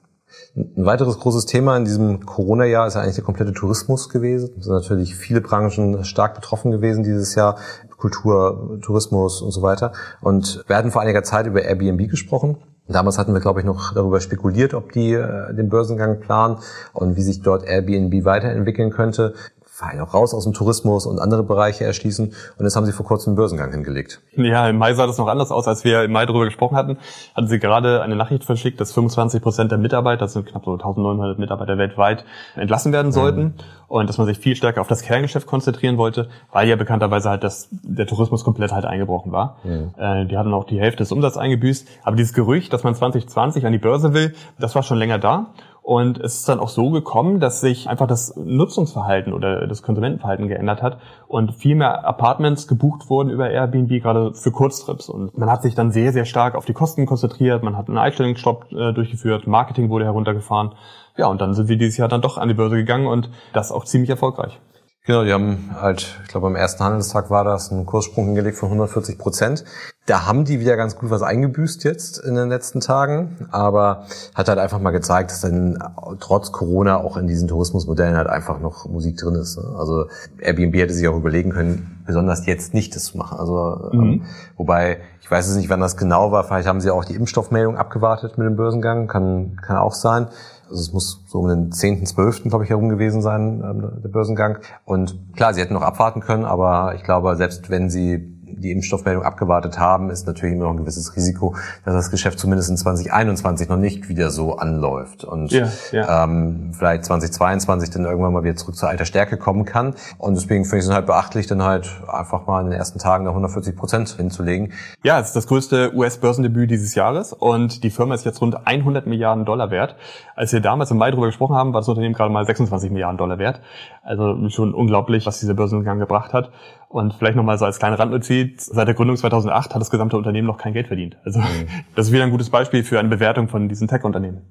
Ein 0.55 0.85
weiteres 0.85 1.19
großes 1.19 1.45
Thema 1.45 1.75
in 1.77 1.85
diesem 1.85 2.25
Corona-Jahr 2.25 2.87
ist 2.87 2.93
ja 2.93 3.01
eigentlich 3.01 3.15
der 3.15 3.23
komplette 3.23 3.53
Tourismus 3.53 4.09
gewesen. 4.09 4.51
Es 4.57 4.65
sind 4.65 4.73
natürlich 4.73 5.15
viele 5.15 5.41
Branchen 5.41 6.03
stark 6.03 6.35
betroffen 6.35 6.71
gewesen 6.71 7.03
dieses 7.03 7.35
Jahr. 7.35 7.57
Kultur, 7.97 8.79
Tourismus 8.81 9.41
und 9.41 9.51
so 9.51 9.61
weiter. 9.61 9.93
Und 10.19 10.63
wir 10.67 10.75
hatten 10.75 10.91
vor 10.91 11.01
einiger 11.01 11.23
Zeit 11.23 11.47
über 11.47 11.61
Airbnb 11.61 12.09
gesprochen. 12.09 12.57
Damals 12.89 13.17
hatten 13.17 13.33
wir, 13.33 13.39
glaube 13.39 13.61
ich, 13.61 13.65
noch 13.65 13.93
darüber 13.93 14.19
spekuliert, 14.19 14.73
ob 14.73 14.91
die 14.91 15.13
äh, 15.13 15.53
den 15.53 15.69
Börsengang 15.69 16.19
planen 16.19 16.57
und 16.91 17.15
wie 17.15 17.21
sich 17.21 17.41
dort 17.41 17.63
Airbnb 17.63 18.25
weiterentwickeln 18.25 18.91
könnte 18.91 19.35
fallen 19.73 19.99
auch 20.01 20.13
raus 20.13 20.35
aus 20.35 20.43
dem 20.43 20.53
Tourismus 20.53 21.07
und 21.07 21.17
andere 21.17 21.41
Bereiche 21.41 21.83
erschließen. 21.83 22.27
Und 22.27 22.63
jetzt 22.63 22.75
haben 22.75 22.85
sie 22.85 22.91
vor 22.91 23.07
kurzem 23.07 23.31
einen 23.31 23.37
Börsengang 23.37 23.71
hingelegt. 23.71 24.21
Ja, 24.35 24.69
im 24.69 24.77
Mai 24.77 24.93
sah 24.93 25.07
das 25.07 25.17
noch 25.17 25.27
anders 25.27 25.49
aus, 25.49 25.67
als 25.67 25.83
wir 25.83 26.03
im 26.03 26.11
Mai 26.11 26.27
darüber 26.27 26.45
gesprochen 26.45 26.77
hatten. 26.77 26.97
Hatten 27.35 27.47
sie 27.47 27.57
gerade 27.57 28.03
eine 28.03 28.15
Nachricht 28.15 28.43
verschickt, 28.43 28.79
dass 28.79 28.93
25 28.93 29.41
Prozent 29.41 29.71
der 29.71 29.79
Mitarbeiter, 29.79 30.25
das 30.25 30.33
sind 30.33 30.45
knapp 30.45 30.63
so 30.63 30.73
1900 30.73 31.39
Mitarbeiter 31.39 31.79
weltweit, 31.79 32.23
entlassen 32.55 32.93
werden 32.93 33.07
mhm. 33.07 33.13
sollten. 33.13 33.41
Mhm. 33.41 33.53
Und 33.87 34.09
dass 34.09 34.19
man 34.19 34.27
sich 34.27 34.37
viel 34.37 34.55
stärker 34.55 34.79
auf 34.79 34.87
das 34.87 35.01
Kerngeschäft 35.01 35.47
konzentrieren 35.47 35.97
wollte, 35.97 36.29
weil 36.51 36.67
ja 36.67 36.75
bekannterweise 36.75 37.31
halt 37.31 37.43
das, 37.43 37.69
der 37.71 38.05
Tourismus 38.05 38.43
komplett 38.43 38.71
halt 38.71 38.85
eingebrochen 38.85 39.31
war. 39.31 39.57
Mhm. 39.63 39.91
Äh, 39.97 40.25
die 40.27 40.37
hatten 40.37 40.53
auch 40.53 40.65
die 40.65 40.79
Hälfte 40.79 40.99
des 40.99 41.11
Umsatzes 41.11 41.39
eingebüßt. 41.39 41.87
Aber 42.03 42.15
dieses 42.15 42.33
Gerücht, 42.33 42.73
dass 42.73 42.83
man 42.83 42.93
2020 42.93 43.65
an 43.65 43.71
die 43.71 43.79
Börse 43.79 44.13
will, 44.13 44.35
das 44.59 44.75
war 44.75 44.83
schon 44.83 44.99
länger 44.99 45.17
da. 45.17 45.47
Und 45.83 46.17
es 46.17 46.35
ist 46.35 46.49
dann 46.49 46.61
auch 46.61 46.69
so 46.69 46.91
gekommen, 46.91 47.41
dass 47.41 47.59
sich 47.59 47.89
einfach 47.89 48.07
das 48.07 48.37
Nutzungsverhalten 48.37 49.33
oder 49.33 49.67
das 49.67 49.81
Konsumentenverhalten 49.81 50.47
geändert 50.47 50.81
hat 50.81 50.97
und 51.27 51.53
viel 51.55 51.75
mehr 51.75 52.05
Apartments 52.05 52.69
gebucht 52.69 53.09
wurden 53.09 53.29
über 53.29 53.49
Airbnb, 53.49 54.01
gerade 54.01 54.33
für 54.33 54.51
Kurztrips. 54.51 55.09
Und 55.09 55.37
man 55.37 55.51
hat 55.51 55.61
sich 55.61 55.75
dann 55.75 55.91
sehr, 55.91 56.13
sehr 56.13 56.23
stark 56.23 56.55
auf 56.55 56.63
die 56.63 56.71
Kosten 56.71 57.05
konzentriert, 57.05 57.63
man 57.63 57.75
hat 57.75 57.89
einen 57.89 57.97
Einstellungsstopp 57.97 58.71
äh, 58.71 58.93
durchgeführt, 58.93 59.45
Marketing 59.45 59.89
wurde 59.89 60.05
heruntergefahren. 60.05 60.71
Ja, 61.17 61.27
und 61.27 61.41
dann 61.41 61.53
sind 61.53 61.67
wir 61.67 61.77
dieses 61.77 61.97
Jahr 61.97 62.07
dann 62.07 62.21
doch 62.21 62.37
an 62.37 62.47
die 62.47 62.53
Börse 62.53 62.77
gegangen 62.77 63.07
und 63.07 63.29
das 63.51 63.73
auch 63.73 63.83
ziemlich 63.83 64.09
erfolgreich. 64.09 64.61
Genau, 65.05 65.25
die 65.25 65.33
haben 65.33 65.71
halt, 65.81 66.17
ich 66.23 66.29
glaube 66.29 66.47
am 66.47 66.55
ersten 66.55 66.81
Handelstag 66.81 67.29
war 67.29 67.43
das, 67.43 67.73
einen 67.73 67.85
Kurssprung 67.85 68.27
hingelegt 68.27 68.57
von 68.57 68.69
140 68.69 69.17
Prozent. 69.17 69.65
Da 70.05 70.25
haben 70.25 70.45
die 70.45 70.61
wieder 70.61 70.77
ganz 70.77 70.95
gut 70.95 71.09
was 71.09 71.21
eingebüßt 71.21 71.83
jetzt 71.83 72.19
in 72.19 72.35
den 72.35 72.47
letzten 72.47 72.79
Tagen, 72.79 73.49
aber 73.51 74.05
hat 74.33 74.47
halt 74.47 74.59
einfach 74.59 74.79
mal 74.79 74.91
gezeigt, 74.91 75.31
dass 75.31 75.41
dann 75.41 75.77
trotz 76.21 76.53
Corona 76.53 77.01
auch 77.01 77.17
in 77.17 77.27
diesen 77.27 77.49
Tourismusmodellen 77.49 78.15
halt 78.15 78.27
einfach 78.27 78.61
noch 78.61 78.85
Musik 78.85 79.17
drin 79.17 79.35
ist. 79.35 79.57
Ne? 79.57 79.75
Also 79.77 80.05
Airbnb 80.39 80.75
hätte 80.75 80.93
sich 80.93 81.05
auch 81.09 81.17
überlegen 81.17 81.51
können, 81.51 82.01
besonders 82.05 82.45
jetzt 82.45 82.73
nicht 82.73 82.95
das 82.95 83.03
zu 83.03 83.17
machen. 83.17 83.37
Also 83.37 83.89
ähm, 83.91 83.99
mhm. 83.99 84.21
wobei 84.55 84.99
ich 85.19 85.29
weiß 85.29 85.47
es 85.49 85.57
nicht, 85.57 85.69
wann 85.69 85.81
das 85.81 85.97
genau 85.97 86.31
war. 86.31 86.45
Vielleicht 86.45 86.67
haben 86.67 86.79
sie 86.79 86.91
auch 86.91 87.03
die 87.03 87.15
Impfstoffmeldung 87.15 87.77
abgewartet 87.77 88.37
mit 88.37 88.47
dem 88.47 88.55
Börsengang, 88.55 89.07
kann 89.07 89.57
kann 89.61 89.77
auch 89.77 89.93
sein. 89.93 90.27
Also 90.73 90.81
es 90.81 90.91
muss 90.91 91.23
so 91.27 91.37
um 91.37 91.47
den 91.47 91.71
10., 91.71 92.03
12., 92.03 92.45
glaube 92.45 92.63
ich, 92.63 92.71
herum 92.71 92.89
gewesen 92.89 93.21
sein, 93.21 93.63
ähm, 93.63 94.01
der 94.01 94.09
Börsengang. 94.09 94.57
Und 94.85 95.35
klar, 95.35 95.53
sie 95.53 95.61
hätten 95.61 95.75
noch 95.75 95.83
abwarten 95.83 96.19
können, 96.19 96.45
aber 96.45 96.95
ich 96.95 97.03
glaube, 97.03 97.35
selbst 97.35 97.69
wenn 97.69 97.91
sie 97.91 98.32
die 98.59 98.71
Impfstoffmeldung 98.71 99.23
abgewartet 99.23 99.79
haben, 99.79 100.09
ist 100.09 100.27
natürlich 100.27 100.55
immer 100.55 100.65
noch 100.65 100.71
ein 100.71 100.77
gewisses 100.77 101.15
Risiko, 101.15 101.55
dass 101.85 101.93
das 101.93 102.11
Geschäft 102.11 102.39
zumindest 102.39 102.69
in 102.69 102.77
2021 102.77 103.69
noch 103.69 103.77
nicht 103.77 104.09
wieder 104.09 104.29
so 104.29 104.57
anläuft 104.57 105.23
und 105.23 105.51
ja, 105.51 105.67
ja. 105.91 106.23
Ähm, 106.23 106.71
vielleicht 106.73 107.05
2022 107.05 107.89
dann 107.91 108.05
irgendwann 108.05 108.33
mal 108.33 108.43
wieder 108.43 108.55
zurück 108.55 108.75
zur 108.75 108.89
alter 108.89 109.05
Stärke 109.05 109.37
kommen 109.37 109.65
kann. 109.65 109.95
Und 110.17 110.35
deswegen 110.35 110.65
finde 110.65 110.79
ich 110.79 110.85
es 110.85 110.93
halt 110.93 111.05
beachtlich, 111.05 111.47
dann 111.47 111.63
halt 111.63 111.89
einfach 112.07 112.47
mal 112.47 112.61
in 112.61 112.71
den 112.71 112.79
ersten 112.79 112.99
Tagen 112.99 113.25
da 113.25 113.31
140 113.31 113.75
Prozent 113.75 114.09
hinzulegen. 114.09 114.73
Ja, 115.03 115.19
es 115.19 115.27
ist 115.27 115.35
das 115.35 115.47
größte 115.47 115.93
US-Börsendebüt 115.95 116.71
dieses 116.71 116.95
Jahres 116.95 117.33
und 117.33 117.83
die 117.83 117.89
Firma 117.89 118.15
ist 118.15 118.25
jetzt 118.25 118.41
rund 118.41 118.67
100 118.67 119.07
Milliarden 119.07 119.45
Dollar 119.45 119.71
wert. 119.71 119.95
Als 120.35 120.51
wir 120.53 120.59
damals 120.59 120.91
im 120.91 120.97
Mai 120.97 121.11
darüber 121.11 121.27
gesprochen 121.27 121.55
haben, 121.55 121.73
war 121.73 121.81
das 121.81 121.87
Unternehmen 121.87 122.15
gerade 122.15 122.31
mal 122.31 122.45
26 122.45 122.91
Milliarden 122.91 123.17
Dollar 123.17 123.37
wert. 123.37 123.61
Also 124.03 124.49
schon 124.49 124.73
unglaublich, 124.73 125.25
was 125.25 125.39
dieser 125.39 125.53
Börsengang 125.53 125.97
gebracht 125.97 126.33
hat. 126.33 126.51
Und 126.89 127.13
vielleicht 127.13 127.37
nochmal 127.37 127.57
so 127.57 127.65
als 127.65 127.79
kleine 127.79 127.97
Randnotiz, 127.97 128.65
seit 128.65 128.87
der 128.87 128.95
Gründung 128.95 129.15
2008 129.15 129.73
hat 129.73 129.81
das 129.81 129.89
gesamte 129.89 130.17
Unternehmen 130.17 130.47
noch 130.47 130.57
kein 130.57 130.73
Geld 130.73 130.87
verdient. 130.87 131.17
Also 131.23 131.39
mhm. 131.39 131.67
das 131.95 132.07
ist 132.07 132.13
wieder 132.13 132.23
ein 132.23 132.31
gutes 132.31 132.49
Beispiel 132.49 132.83
für 132.83 132.99
eine 132.99 133.09
Bewertung 133.09 133.47
von 133.47 133.69
diesen 133.69 133.87
Tech-Unternehmen. 133.87 134.41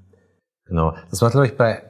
Genau. 0.64 0.94
Das 1.10 1.20
war, 1.20 1.30
glaube 1.30 1.46
ich, 1.46 1.56
bei 1.56 1.82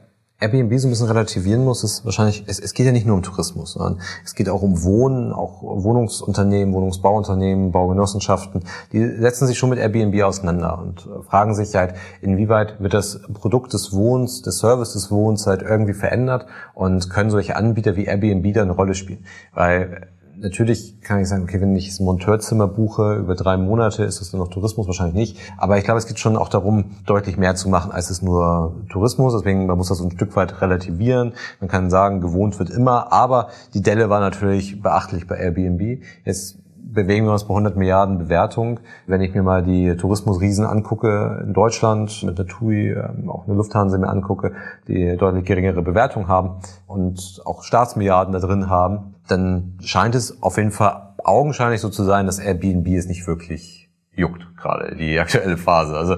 Airbnb 0.43 0.79
so 0.79 0.89
ein 0.89 0.91
bisschen 0.91 1.07
relativieren 1.07 1.65
muss, 1.65 1.85
ist 1.85 2.05
wahrscheinlich, 2.05 2.45
es, 2.47 2.59
es 2.59 2.75
geht 2.75 2.87
ja 2.87 2.93
nicht 2.93 3.07
nur 3.07 3.17
um 3.17 3.23
Tourismus, 3.23 3.73
sondern 3.73 4.01
es 4.25 4.35
geht 4.35 4.49
auch 4.49 4.63
um 4.63 4.83
Wohnen, 4.83 5.33
auch 5.33 5.63
Wohnungsunternehmen, 5.63 6.75
Wohnungsbauunternehmen, 6.75 7.73
Baugenossenschaften, 7.73 8.65
die 8.93 9.07
setzen 9.17 9.47
sich 9.47 9.59
schon 9.59 9.71
mit 9.71 9.79
Airbnb 9.79 10.23
auseinander 10.23 10.79
und 10.79 11.09
fragen 11.29 11.55
sich 11.55 11.75
halt, 11.75 11.95
inwieweit 12.21 12.81
wird 12.81 12.95
das 12.95 13.21
Produkt 13.33 13.73
des 13.73 13.93
Wohnens, 13.93 14.43
des 14.43 14.59
Service 14.59 14.93
des 14.93 15.11
Wohnens 15.11 15.47
halt 15.47 15.63
irgendwie 15.63 15.95
verändert 15.95 16.47
und 16.75 17.09
können 17.09 17.31
solche 17.31 17.57
Anbieter 17.57 17.97
wie 17.97 18.05
Airbnb 18.05 18.53
da 18.53 18.63
eine 18.63 18.73
Rolle 18.73 18.95
spielen. 18.95 19.25
Weil 19.55 20.09
natürlich 20.43 21.01
kann 21.01 21.21
ich 21.21 21.29
sagen, 21.29 21.45
okay, 21.45 21.61
wenn 21.61 21.75
ich 21.77 21.99
ein 21.99 22.05
Monteurzimmer 22.05 22.67
buche 22.67 23.15
über 23.15 23.35
drei 23.35 23.57
Monate, 23.57 24.05
ist 24.05 24.21
das 24.21 24.31
dann 24.31 24.41
noch 24.41 24.49
Tourismus? 24.49 24.87
Wahrscheinlich 24.87 25.15
nicht. 25.15 25.39
Aber 25.57 25.79
ich 25.79 25.85
glaube, 25.85 25.99
es 25.99 26.07
geht 26.07 26.19
schon 26.19 26.37
auch 26.37 26.49
darum, 26.49 26.97
deutlich 27.07 27.37
mehr 27.37 27.55
zu 27.55 27.69
machen, 27.69 27.93
als 27.93 28.11
es 28.11 28.23
nur 28.23 28.75
Tourismus. 28.91 29.35
Deswegen, 29.35 29.67
man 29.67 29.79
muss 29.79 29.89
das 29.89 29.99
so 29.99 30.05
ein 30.05 30.11
Stück 30.11 30.37
weit 30.37 30.61
relativieren. 30.61 31.33
Man 31.61 31.69
kann 31.69 31.91
sagen, 31.91 32.21
gewohnt 32.21 32.59
wird 32.59 32.71
immer. 32.71 33.13
Aber 33.13 33.49
die 33.75 33.83
Delle 33.83 34.11
war 34.11 34.21
natürlich 34.21 34.83
beachtlich 34.83 35.27
bei 35.27 35.37
Airbnb. 35.37 36.03
Jetzt 36.25 36.59
bewegen 36.85 37.27
wir 37.27 37.33
uns 37.33 37.45
bei 37.45 37.51
100 37.51 37.77
Milliarden 37.77 38.19
Bewertung. 38.19 38.81
Wenn 39.07 39.21
ich 39.21 39.35
mir 39.35 39.43
mal 39.43 39.63
die 39.63 39.97
Tourismusriesen 39.97 40.67
angucke 40.67 41.43
in 41.45 41.53
Deutschland, 41.53 42.23
mit 42.25 42.39
der 42.39 42.47
TUI, 42.47 42.91
ähm, 42.91 43.31
auch 43.31 43.47
eine 43.47 43.57
Lufthansa 43.57 43.99
mir 43.99 44.09
angucke, 44.09 44.53
die 44.89 45.17
deutlich 45.17 45.45
geringere 45.45 45.83
Bewertung 45.83 46.29
haben 46.29 46.61
und 46.87 47.41
auch 47.45 47.63
Staatsmilliarden 47.63 48.33
da 48.33 48.41
drin 48.41 48.69
haben, 48.69 49.15
dann 49.29 49.79
scheint 49.81 50.15
es 50.15 50.43
auf 50.43 50.57
jeden 50.57 50.73
Fall 50.73 51.15
augenscheinlich 51.25 51.81
so 51.81 51.89
zu 51.89 52.03
sein, 52.03 52.27
dass 52.27 52.39
Airbnb 52.39 52.87
es 52.89 53.07
nicht 53.07 53.27
wirklich 53.27 53.92
juckt 54.15 54.47
gerade 54.57 54.95
die 54.95 55.19
aktuelle 55.21 55.57
Phase. 55.57 55.97
Also 55.97 56.17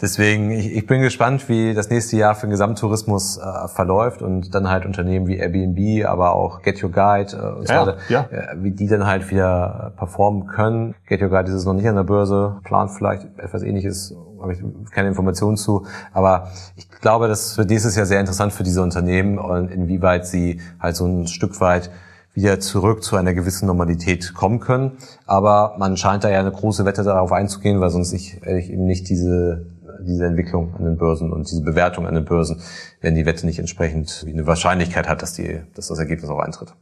deswegen, 0.00 0.50
ich, 0.50 0.74
ich 0.74 0.86
bin 0.86 1.02
gespannt, 1.02 1.48
wie 1.48 1.74
das 1.74 1.90
nächste 1.90 2.16
Jahr 2.16 2.34
für 2.34 2.46
den 2.46 2.50
Gesamttourismus 2.50 3.38
äh, 3.38 3.68
verläuft 3.68 4.22
und 4.22 4.54
dann 4.54 4.68
halt 4.68 4.86
Unternehmen 4.86 5.26
wie 5.26 5.36
Airbnb, 5.36 6.06
aber 6.06 6.34
auch 6.34 6.62
Get 6.62 6.82
Your 6.82 6.90
Guide 6.90 7.36
äh, 7.36 7.58
und 7.58 7.68
ja, 7.68 7.86
weiter, 7.86 7.96
ja. 8.08 8.26
äh, 8.30 8.56
wie 8.56 8.70
die 8.70 8.86
dann 8.86 9.06
halt 9.06 9.30
wieder 9.30 9.92
performen 9.96 10.46
können. 10.46 10.94
Get 11.06 11.22
Your 11.22 11.28
Guide 11.28 11.48
ist 11.48 11.54
es 11.54 11.64
noch 11.64 11.74
nicht 11.74 11.88
an 11.88 11.96
der 11.96 12.04
Börse, 12.04 12.56
plant 12.64 12.90
vielleicht 12.90 13.26
etwas 13.38 13.62
ähnliches, 13.62 14.14
habe 14.40 14.52
ich 14.52 14.58
keine 14.90 15.08
Informationen 15.08 15.56
zu, 15.56 15.86
aber 16.12 16.48
ich 16.76 16.88
glaube, 16.90 17.28
das 17.28 17.56
wird 17.56 17.70
dieses 17.70 17.96
Jahr 17.96 18.06
sehr 18.06 18.20
interessant 18.20 18.52
für 18.52 18.62
diese 18.62 18.82
Unternehmen 18.82 19.38
und 19.38 19.70
inwieweit 19.70 20.26
sie 20.26 20.60
halt 20.80 20.96
so 20.96 21.06
ein 21.06 21.26
Stück 21.26 21.60
weit 21.60 21.90
wieder 22.34 22.58
zurück 22.60 23.02
zu 23.02 23.16
einer 23.16 23.32
gewissen 23.32 23.66
Normalität 23.66 24.34
kommen 24.34 24.60
können. 24.60 24.98
Aber 25.24 25.76
man 25.78 25.96
scheint 25.96 26.24
da 26.24 26.30
ja 26.30 26.40
eine 26.40 26.50
große 26.50 26.84
Wette 26.84 27.04
darauf 27.04 27.32
einzugehen, 27.32 27.80
weil 27.80 27.90
sonst 27.90 28.12
ich, 28.12 28.42
ich 28.44 28.70
eben 28.70 28.86
nicht 28.86 29.08
diese, 29.08 29.66
diese 30.00 30.26
Entwicklung 30.26 30.74
an 30.74 30.84
den 30.84 30.96
Börsen 30.96 31.32
und 31.32 31.50
diese 31.50 31.62
Bewertung 31.62 32.06
an 32.06 32.14
den 32.14 32.24
Börsen, 32.24 32.60
wenn 33.00 33.14
die 33.14 33.24
Wette 33.24 33.46
nicht 33.46 33.60
entsprechend 33.60 34.26
eine 34.28 34.46
Wahrscheinlichkeit 34.46 35.08
hat, 35.08 35.22
dass, 35.22 35.34
die, 35.34 35.60
dass 35.74 35.88
das 35.88 35.98
Ergebnis 35.98 36.28
auch 36.28 36.40
eintritt. 36.40 36.74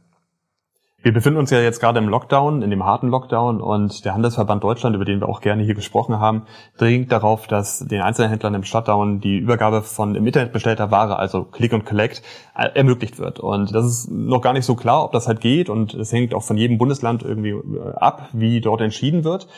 Wir 1.03 1.11
befinden 1.11 1.37
uns 1.37 1.49
ja 1.51 1.59
jetzt 1.59 1.81
gerade 1.81 1.99
im 1.99 2.07
Lockdown, 2.07 2.61
in 2.61 2.69
dem 2.69 2.85
harten 2.85 3.09
Lockdown 3.09 3.59
und 3.59 4.05
der 4.05 4.13
Handelsverband 4.13 4.63
Deutschland, 4.63 4.95
über 4.95 5.03
den 5.03 5.19
wir 5.19 5.27
auch 5.27 5.41
gerne 5.41 5.61
hier 5.61 5.75
gesprochen 5.75 6.17
haben, 6.17 6.43
dringt 6.77 7.11
darauf, 7.11 7.45
dass 7.45 7.79
den 7.79 7.99
Einzelhändlern 7.99 8.53
im 8.53 8.63
Shutdown 8.63 9.19
die 9.19 9.37
Übergabe 9.37 9.81
von 9.81 10.15
im 10.15 10.25
Internet 10.25 10.53
bestellter 10.53 10.91
Ware, 10.91 11.19
also 11.19 11.43
Click 11.43 11.73
und 11.73 11.83
Collect, 11.83 12.21
äh, 12.55 12.69
ermöglicht 12.73 13.19
wird. 13.19 13.41
Und 13.41 13.75
das 13.75 13.85
ist 13.85 14.11
noch 14.11 14.39
gar 14.39 14.53
nicht 14.53 14.63
so 14.63 14.75
klar, 14.75 15.03
ob 15.03 15.11
das 15.11 15.27
halt 15.27 15.41
geht 15.41 15.69
und 15.69 15.93
es 15.93 16.13
hängt 16.13 16.33
auch 16.33 16.43
von 16.43 16.55
jedem 16.55 16.77
Bundesland 16.77 17.21
irgendwie 17.21 17.49
äh, 17.49 17.95
ab, 17.95 18.29
wie 18.31 18.61
dort 18.61 18.79
entschieden 18.79 19.25
wird. 19.25 19.49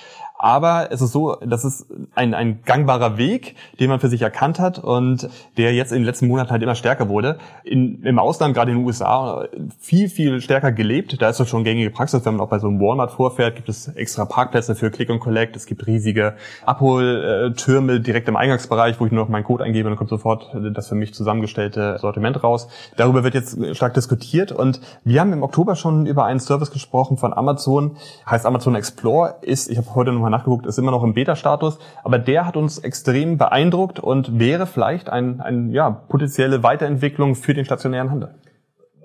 Aber 0.46 0.90
es 0.92 1.02
ist 1.02 1.12
so, 1.12 1.38
das 1.44 1.66
ist 1.66 1.88
ein, 2.14 2.36
ein 2.36 2.60
gangbarer 2.66 3.18
Weg, 3.18 3.56
den 3.80 3.90
man 3.90 4.00
für 4.00 4.10
sich 4.10 4.22
erkannt 4.22 4.60
hat 4.60 4.78
und 4.78 5.28
der 5.58 5.74
jetzt 5.74 5.92
in 5.92 5.98
den 5.98 6.06
letzten 6.06 6.28
Monaten 6.28 6.52
halt 6.52 6.62
immer 6.62 6.76
stärker 6.76 7.10
wurde. 7.10 7.40
In, 7.64 8.04
Im 8.04 8.20
Ausland, 8.20 8.54
gerade 8.54 8.70
in 8.70 8.78
den 8.78 8.86
USA, 8.86 9.48
viel, 9.80 10.08
viel 10.08 10.42
stärker 10.42 10.72
gelebt. 10.72 11.20
Da 11.20 11.30
ist 11.30 11.40
das 11.40 11.50
schon 11.50 11.64
gängige 11.64 11.90
Praxis. 11.90 12.24
Wenn 12.26 12.36
man 12.36 12.46
auch 12.46 12.50
bei 12.52 12.60
so 12.60 12.68
einem 12.68 12.80
Walmart 12.80 13.14
vorfährt, 13.14 13.56
gibt 13.56 13.70
es 13.70 13.88
extra 13.88 14.26
Parkplätze 14.26 14.76
für 14.76 14.92
Click 14.92 15.10
und 15.10 15.20
Collect. 15.20 15.56
Es 15.56 15.66
gibt 15.66 15.88
riesige 15.88 16.36
Abholtürme 16.64 18.00
direkt 18.00 18.28
im 18.28 18.36
Eingangsbereich, 18.36 19.00
wo 19.00 19.08
ich 19.08 19.12
nur 19.12 19.24
noch 19.24 19.30
meinen 19.32 19.46
Code 19.46 19.64
eingebe 19.64 19.88
und 19.88 19.94
dann 19.94 19.98
kommt 19.98 20.12
sofort 20.12 20.56
das 20.76 20.90
für 20.90 20.96
mich 20.96 21.16
zusammengestellte 21.16 21.98
Sortiment 22.00 22.44
raus. 22.44 22.68
Darüber 22.98 23.24
wird 23.24 23.34
jetzt 23.34 23.58
stark 23.76 23.96
diskutiert 23.96 24.52
und 24.52 24.80
wir 25.04 25.22
haben 25.22 25.34
im 25.34 25.42
Oktober 25.42 25.76
schon 25.76 26.06
über 26.06 26.26
einen 26.26 26.40
Service 26.40 26.70
gesprochen 26.70 27.18
von 27.18 27.34
Amazon, 27.34 27.98
heißt 28.30 28.46
Amazon 28.46 28.76
Explore, 28.76 29.38
ist, 29.42 29.72
ich 29.72 29.80
habe 29.80 29.96
heute 29.96 30.12
noch 30.12 30.26
nochmal 30.26 30.35
nachgeguckt, 30.38 30.66
ist 30.66 30.78
immer 30.78 30.92
noch 30.92 31.04
im 31.04 31.14
Beta-Status. 31.14 31.80
Aber 32.04 32.20
der 32.20 32.46
hat 32.46 32.58
uns 32.58 32.80
extrem 32.80 33.38
beeindruckt 33.38 34.00
und 34.00 34.40
wäre 34.40 34.66
vielleicht 34.66 35.10
ein, 35.10 35.42
ein 35.42 35.72
ja, 35.72 35.90
potenzielle 35.90 36.64
Weiterentwicklung 36.64 37.36
für 37.36 37.54
den 37.54 37.66
stationären 37.66 38.12
Handel. 38.12 38.36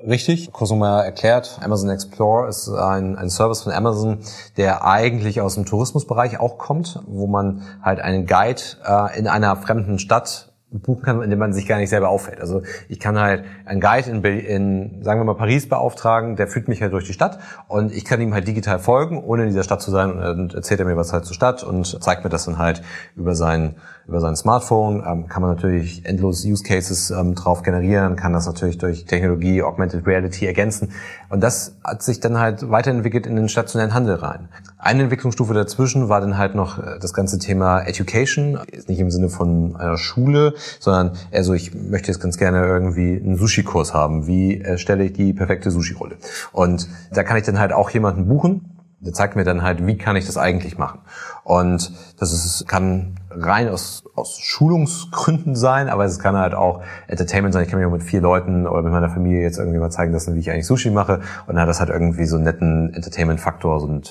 Richtig, 0.06 0.50
Cosuma 0.52 1.02
erklärt, 1.02 1.60
Amazon 1.62 1.90
Explore 1.90 2.48
ist 2.48 2.70
ein, 2.70 3.16
ein 3.18 3.28
Service 3.28 3.62
von 3.62 3.72
Amazon, 3.72 4.20
der 4.56 4.86
eigentlich 4.86 5.42
aus 5.42 5.56
dem 5.56 5.66
Tourismusbereich 5.66 6.40
auch 6.40 6.56
kommt, 6.56 7.00
wo 7.06 7.26
man 7.26 7.62
halt 7.82 8.00
einen 8.00 8.24
Guide 8.24 8.62
äh, 8.82 9.18
in 9.18 9.28
einer 9.28 9.56
fremden 9.56 9.98
Stadt 9.98 10.49
buchen 10.72 11.02
kann, 11.02 11.22
indem 11.22 11.38
man 11.38 11.52
sich 11.52 11.66
gar 11.66 11.78
nicht 11.78 11.90
selber 11.90 12.08
auffällt. 12.08 12.40
Also 12.40 12.62
ich 12.88 13.00
kann 13.00 13.18
halt 13.18 13.44
einen 13.64 13.80
Guide 13.80 14.10
in, 14.10 14.22
in, 14.22 15.02
sagen 15.02 15.20
wir 15.20 15.24
mal, 15.24 15.34
Paris 15.34 15.68
beauftragen, 15.68 16.36
der 16.36 16.46
führt 16.46 16.68
mich 16.68 16.80
halt 16.80 16.92
durch 16.92 17.06
die 17.06 17.12
Stadt 17.12 17.38
und 17.68 17.92
ich 17.92 18.04
kann 18.04 18.20
ihm 18.20 18.34
halt 18.34 18.46
digital 18.46 18.78
folgen, 18.78 19.22
ohne 19.22 19.42
in 19.42 19.48
dieser 19.48 19.64
Stadt 19.64 19.82
zu 19.82 19.90
sein 19.90 20.12
und 20.12 20.54
erzählt 20.54 20.80
er 20.80 20.86
mir 20.86 20.96
was 20.96 21.12
halt 21.12 21.24
zur 21.24 21.34
Stadt 21.34 21.64
und 21.64 22.02
zeigt 22.02 22.24
mir 22.24 22.30
das 22.30 22.44
dann 22.44 22.58
halt 22.58 22.82
über 23.16 23.34
sein 23.34 23.76
über 24.06 24.20
sein 24.20 24.34
Smartphone 24.34 25.04
ähm, 25.06 25.28
kann 25.28 25.42
man 25.42 25.54
natürlich 25.54 26.04
endlos 26.04 26.44
Use 26.44 26.64
Cases 26.64 27.10
ähm, 27.10 27.34
drauf 27.34 27.62
generieren, 27.62 28.16
kann 28.16 28.32
das 28.32 28.46
natürlich 28.46 28.78
durch 28.78 29.04
Technologie, 29.04 29.62
Augmented 29.62 30.06
Reality 30.06 30.46
ergänzen. 30.46 30.92
Und 31.28 31.42
das 31.42 31.76
hat 31.84 32.02
sich 32.02 32.20
dann 32.20 32.38
halt 32.38 32.70
weiterentwickelt 32.70 33.26
in 33.26 33.36
den 33.36 33.48
stationären 33.48 33.94
Handel 33.94 34.16
rein. 34.16 34.48
Eine 34.78 35.04
Entwicklungsstufe 35.04 35.54
dazwischen 35.54 36.08
war 36.08 36.20
dann 36.20 36.38
halt 36.38 36.54
noch 36.54 36.78
äh, 36.78 36.98
das 37.00 37.14
ganze 37.14 37.38
Thema 37.38 37.82
Education, 37.82 38.58
nicht 38.88 38.98
im 38.98 39.10
Sinne 39.10 39.28
von 39.28 39.76
einer 39.76 39.96
Schule, 39.96 40.54
sondern 40.80 41.12
also 41.32 41.54
ich 41.54 41.74
möchte 41.74 42.08
jetzt 42.08 42.20
ganz 42.20 42.36
gerne 42.36 42.66
irgendwie 42.66 43.20
einen 43.22 43.36
Sushi-Kurs 43.36 43.94
haben. 43.94 44.26
Wie 44.26 44.60
erstelle 44.60 45.04
ich 45.04 45.12
die 45.12 45.32
perfekte 45.32 45.70
Sushi-Rolle? 45.70 46.16
Und 46.52 46.88
da 47.12 47.22
kann 47.22 47.36
ich 47.36 47.44
dann 47.44 47.58
halt 47.58 47.72
auch 47.72 47.90
jemanden 47.90 48.26
buchen, 48.26 48.76
der 49.00 49.12
zeigt 49.12 49.36
mir 49.36 49.44
dann 49.44 49.62
halt, 49.62 49.86
wie 49.86 49.96
kann 49.96 50.16
ich 50.16 50.26
das 50.26 50.36
eigentlich 50.36 50.76
machen. 50.78 51.00
Und 51.44 51.92
das 52.18 52.32
ist, 52.32 52.68
kann 52.68 53.19
rein 53.30 53.68
aus, 53.68 54.04
aus 54.14 54.38
Schulungsgründen 54.38 55.54
sein, 55.56 55.88
aber 55.88 56.04
es 56.04 56.18
kann 56.18 56.36
halt 56.36 56.54
auch 56.54 56.82
Entertainment 57.06 57.54
sein. 57.54 57.64
Ich 57.64 57.70
kann 57.70 57.78
mir 57.78 57.88
mit 57.88 58.02
vier 58.02 58.20
Leuten 58.20 58.66
oder 58.66 58.82
mit 58.82 58.92
meiner 58.92 59.10
Familie 59.10 59.42
jetzt 59.42 59.58
irgendwie 59.58 59.78
mal 59.78 59.90
zeigen 59.90 60.12
lassen, 60.12 60.34
wie 60.34 60.40
ich 60.40 60.50
eigentlich 60.50 60.66
Sushi 60.66 60.90
mache. 60.90 61.20
Und 61.46 61.54
dann 61.54 61.60
hat 61.60 61.68
das 61.68 61.80
halt 61.80 61.90
irgendwie 61.90 62.26
so 62.26 62.36
einen 62.36 62.44
netten 62.44 62.92
Entertainment-Faktor, 62.94 63.80
so 63.80 63.86
einen 63.86 64.02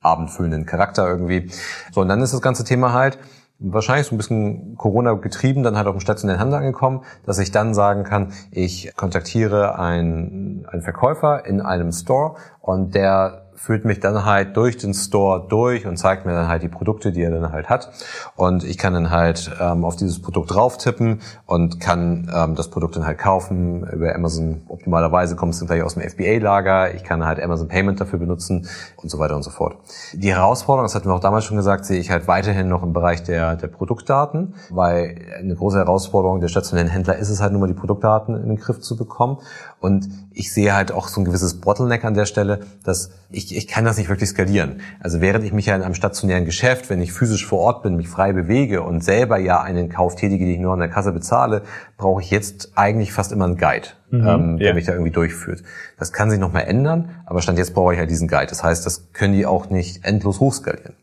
abendfüllenden 0.00 0.66
Charakter 0.66 1.08
irgendwie. 1.08 1.50
So, 1.92 2.02
und 2.02 2.08
dann 2.08 2.20
ist 2.20 2.32
das 2.32 2.40
ganze 2.40 2.64
Thema 2.64 2.92
halt, 2.92 3.18
wahrscheinlich 3.58 4.06
so 4.06 4.14
ein 4.14 4.18
bisschen 4.18 4.76
Corona 4.76 5.14
getrieben, 5.14 5.62
dann 5.62 5.76
halt 5.76 5.86
auf 5.88 5.96
dem 5.96 6.00
stationären 6.00 6.40
Handel 6.40 6.58
angekommen, 6.60 7.02
dass 7.26 7.38
ich 7.38 7.50
dann 7.50 7.74
sagen 7.74 8.04
kann, 8.04 8.32
ich 8.50 8.94
kontaktiere 8.96 9.78
einen, 9.78 10.64
einen 10.66 10.82
Verkäufer 10.82 11.44
in 11.44 11.60
einem 11.60 11.90
Store 11.92 12.36
und 12.60 12.94
der 12.94 13.47
führt 13.58 13.84
mich 13.84 13.98
dann 14.00 14.24
halt 14.24 14.56
durch 14.56 14.76
den 14.76 14.94
Store 14.94 15.44
durch 15.48 15.84
und 15.86 15.96
zeigt 15.96 16.24
mir 16.24 16.32
dann 16.32 16.48
halt 16.48 16.62
die 16.62 16.68
Produkte, 16.68 17.10
die 17.10 17.22
er 17.22 17.30
dann 17.30 17.52
halt 17.52 17.68
hat. 17.68 17.90
Und 18.36 18.62
ich 18.62 18.78
kann 18.78 18.94
dann 18.94 19.10
halt 19.10 19.50
ähm, 19.60 19.84
auf 19.84 19.96
dieses 19.96 20.22
Produkt 20.22 20.54
drauf 20.54 20.78
tippen 20.78 21.20
und 21.44 21.80
kann 21.80 22.30
ähm, 22.32 22.54
das 22.54 22.68
Produkt 22.68 22.96
dann 22.96 23.04
halt 23.04 23.18
kaufen 23.18 23.86
über 23.92 24.14
Amazon. 24.14 24.62
Optimalerweise 24.68 25.34
kommt 25.34 25.54
es 25.54 25.58
dann 25.58 25.66
gleich 25.66 25.82
aus 25.82 25.94
dem 25.94 26.08
FBA-Lager. 26.08 26.94
Ich 26.94 27.02
kann 27.02 27.26
halt 27.26 27.42
Amazon 27.42 27.68
Payment 27.68 28.00
dafür 28.00 28.20
benutzen 28.20 28.68
und 28.96 29.10
so 29.10 29.18
weiter 29.18 29.34
und 29.34 29.42
so 29.42 29.50
fort. 29.50 29.76
Die 30.12 30.32
Herausforderung, 30.32 30.84
das 30.84 30.94
hatten 30.94 31.08
wir 31.08 31.14
auch 31.14 31.20
damals 31.20 31.44
schon 31.44 31.56
gesagt, 31.56 31.84
sehe 31.84 31.98
ich 31.98 32.10
halt 32.10 32.28
weiterhin 32.28 32.68
noch 32.68 32.84
im 32.84 32.92
Bereich 32.92 33.24
der, 33.24 33.56
der 33.56 33.68
Produktdaten, 33.68 34.54
weil 34.70 35.16
eine 35.36 35.56
große 35.56 35.78
Herausforderung 35.78 36.40
der 36.40 36.48
stationären 36.48 36.90
Händler 36.90 37.16
ist 37.16 37.28
es 37.28 37.40
halt 37.40 37.52
nur 37.52 37.60
mal 37.60 37.66
die 37.66 37.74
Produktdaten 37.74 38.36
in 38.36 38.48
den 38.48 38.56
Griff 38.56 38.80
zu 38.80 38.96
bekommen. 38.96 39.38
Und 39.80 40.08
ich 40.32 40.52
sehe 40.52 40.74
halt 40.74 40.92
auch 40.92 41.08
so 41.08 41.20
ein 41.20 41.24
gewisses 41.24 41.60
Bottleneck 41.60 42.04
an 42.04 42.14
der 42.14 42.24
Stelle, 42.24 42.60
dass 42.84 43.10
ich, 43.30 43.47
ich 43.56 43.68
kann 43.68 43.84
das 43.84 43.98
nicht 43.98 44.08
wirklich 44.08 44.30
skalieren. 44.30 44.80
Also 45.00 45.20
während 45.20 45.44
ich 45.44 45.52
mich 45.52 45.66
ja 45.66 45.76
in 45.76 45.82
einem 45.82 45.94
stationären 45.94 46.44
Geschäft, 46.44 46.90
wenn 46.90 47.00
ich 47.00 47.12
physisch 47.12 47.46
vor 47.46 47.60
Ort 47.60 47.82
bin, 47.82 47.96
mich 47.96 48.08
frei 48.08 48.32
bewege 48.32 48.82
und 48.82 49.02
selber 49.02 49.38
ja 49.38 49.60
einen 49.60 49.88
Kauf 49.88 50.16
tätige, 50.16 50.44
den 50.44 50.54
ich 50.54 50.60
nur 50.60 50.72
an 50.72 50.78
der 50.78 50.88
Kasse 50.88 51.12
bezahle, 51.12 51.62
brauche 51.96 52.22
ich 52.22 52.30
jetzt 52.30 52.72
eigentlich 52.74 53.12
fast 53.12 53.32
immer 53.32 53.44
einen 53.44 53.56
Guide, 53.56 53.88
mhm, 54.10 54.26
ähm, 54.26 54.58
der 54.58 54.68
ja. 54.68 54.74
mich 54.74 54.86
da 54.86 54.92
irgendwie 54.92 55.10
durchführt. 55.10 55.62
Das 55.98 56.12
kann 56.12 56.30
sich 56.30 56.38
nochmal 56.38 56.64
ändern, 56.64 57.10
aber 57.26 57.42
Stand 57.42 57.58
jetzt 57.58 57.74
brauche 57.74 57.92
ich 57.92 57.98
halt 57.98 58.10
diesen 58.10 58.28
Guide. 58.28 58.46
Das 58.48 58.62
heißt, 58.62 58.84
das 58.84 59.12
können 59.12 59.34
die 59.34 59.46
auch 59.46 59.70
nicht 59.70 60.04
endlos 60.04 60.40
hochskalieren. 60.40 60.94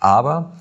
Aber 0.00 0.52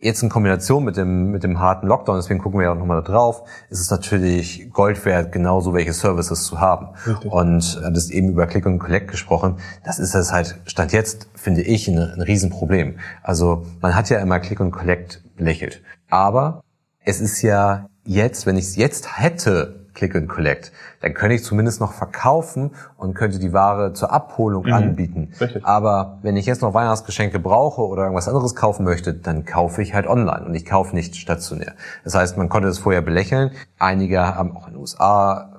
Jetzt 0.00 0.22
in 0.22 0.28
Kombination 0.28 0.84
mit 0.84 0.96
dem, 0.96 1.32
mit 1.32 1.42
dem 1.42 1.58
harten 1.58 1.88
Lockdown, 1.88 2.16
deswegen 2.16 2.38
gucken 2.38 2.60
wir 2.60 2.66
ja 2.66 2.72
auch 2.72 2.78
nochmal 2.78 3.02
da 3.02 3.12
drauf, 3.12 3.42
ist 3.68 3.80
es 3.80 3.90
natürlich 3.90 4.70
Gold 4.72 5.04
wert, 5.04 5.32
genauso 5.32 5.74
welche 5.74 5.92
Services 5.92 6.44
zu 6.44 6.60
haben. 6.60 6.90
Richtig. 7.04 7.32
Und 7.32 7.80
du 7.82 7.92
hast 7.92 8.10
eben 8.10 8.28
über 8.28 8.46
Click 8.46 8.64
und 8.64 8.78
Collect 8.78 9.10
gesprochen. 9.10 9.56
Das 9.84 9.98
ist 9.98 10.14
es 10.14 10.32
halt, 10.32 10.60
Stand 10.66 10.92
jetzt, 10.92 11.28
finde 11.34 11.62
ich, 11.62 11.88
ein, 11.88 11.98
ein 11.98 12.20
Riesenproblem. 12.20 13.00
Also 13.24 13.66
man 13.80 13.96
hat 13.96 14.08
ja 14.08 14.20
immer 14.20 14.38
Click 14.38 14.60
und 14.60 14.70
Collect 14.70 15.20
belächelt. 15.36 15.82
Aber 16.08 16.62
es 17.04 17.20
ist 17.20 17.42
ja 17.42 17.88
jetzt, 18.04 18.46
wenn 18.46 18.56
ich 18.56 18.66
es 18.66 18.76
jetzt 18.76 19.18
hätte, 19.18 19.87
Click 19.98 20.14
and 20.14 20.28
Collect. 20.28 20.72
Dann 21.00 21.12
könnte 21.12 21.34
ich 21.34 21.44
zumindest 21.44 21.80
noch 21.80 21.92
verkaufen 21.92 22.70
und 22.96 23.14
könnte 23.14 23.38
die 23.38 23.52
Ware 23.52 23.92
zur 23.92 24.12
Abholung 24.12 24.66
mhm. 24.66 24.72
anbieten. 24.72 25.32
Richtig. 25.40 25.64
Aber 25.64 26.18
wenn 26.22 26.36
ich 26.36 26.46
jetzt 26.46 26.62
noch 26.62 26.72
Weihnachtsgeschenke 26.72 27.40
brauche 27.40 27.82
oder 27.82 28.04
irgendwas 28.04 28.28
anderes 28.28 28.54
kaufen 28.54 28.84
möchte, 28.84 29.12
dann 29.12 29.44
kaufe 29.44 29.82
ich 29.82 29.92
halt 29.92 30.06
online 30.06 30.46
und 30.46 30.54
ich 30.54 30.64
kaufe 30.64 30.94
nicht 30.94 31.16
stationär. 31.16 31.72
Das 32.04 32.14
heißt, 32.14 32.38
man 32.38 32.48
konnte 32.48 32.68
das 32.68 32.78
vorher 32.78 33.02
belächeln. 33.02 33.50
Einige 33.78 34.20
haben 34.20 34.56
auch 34.56 34.68
in 34.68 34.74
den 34.74 34.80
USA, 34.80 35.50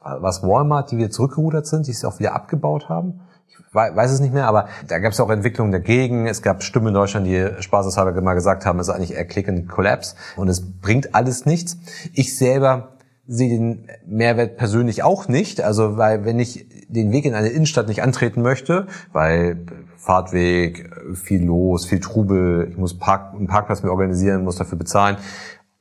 was 0.00 0.42
Walmart, 0.42 0.92
die 0.92 0.96
wieder 0.96 1.10
zurückgerudert 1.10 1.66
sind, 1.66 1.88
die 1.88 1.90
es 1.90 2.04
auch 2.04 2.20
wieder 2.20 2.34
abgebaut 2.34 2.88
haben 2.88 3.20
weiß 3.72 4.10
es 4.10 4.20
nicht 4.20 4.32
mehr, 4.32 4.46
aber 4.46 4.68
da 4.86 4.98
gab 4.98 5.12
es 5.12 5.20
auch 5.20 5.30
Entwicklungen 5.30 5.72
dagegen. 5.72 6.26
Es 6.26 6.42
gab 6.42 6.62
Stimmen 6.62 6.88
in 6.88 6.94
Deutschland, 6.94 7.26
die 7.26 7.48
spaßeshalber 7.60 8.20
mal 8.20 8.34
gesagt 8.34 8.66
haben, 8.66 8.78
es 8.78 8.88
ist 8.88 8.94
eigentlich 8.94 9.14
eher 9.14 9.24
Click 9.24 9.48
and 9.48 9.68
Collapse 9.68 10.14
und 10.36 10.48
es 10.48 10.80
bringt 10.80 11.14
alles 11.14 11.46
nichts. 11.46 11.76
Ich 12.12 12.36
selber 12.36 12.88
sehe 13.28 13.50
den 13.50 13.86
Mehrwert 14.06 14.56
persönlich 14.56 15.02
auch 15.02 15.28
nicht. 15.28 15.60
Also, 15.60 15.98
weil 15.98 16.24
wenn 16.24 16.40
ich 16.40 16.66
den 16.88 17.12
Weg 17.12 17.26
in 17.26 17.34
eine 17.34 17.48
Innenstadt 17.48 17.86
nicht 17.86 18.02
antreten 18.02 18.40
möchte, 18.42 18.86
weil 19.12 19.66
Fahrtweg, 19.96 20.90
viel 21.14 21.44
los, 21.44 21.84
viel 21.84 22.00
Trubel, 22.00 22.68
ich 22.70 22.78
muss 22.78 22.98
Park, 22.98 23.34
einen 23.34 23.46
Parkplatz 23.46 23.82
mir 23.82 23.90
organisieren, 23.90 24.44
muss 24.44 24.56
dafür 24.56 24.78
bezahlen. 24.78 25.18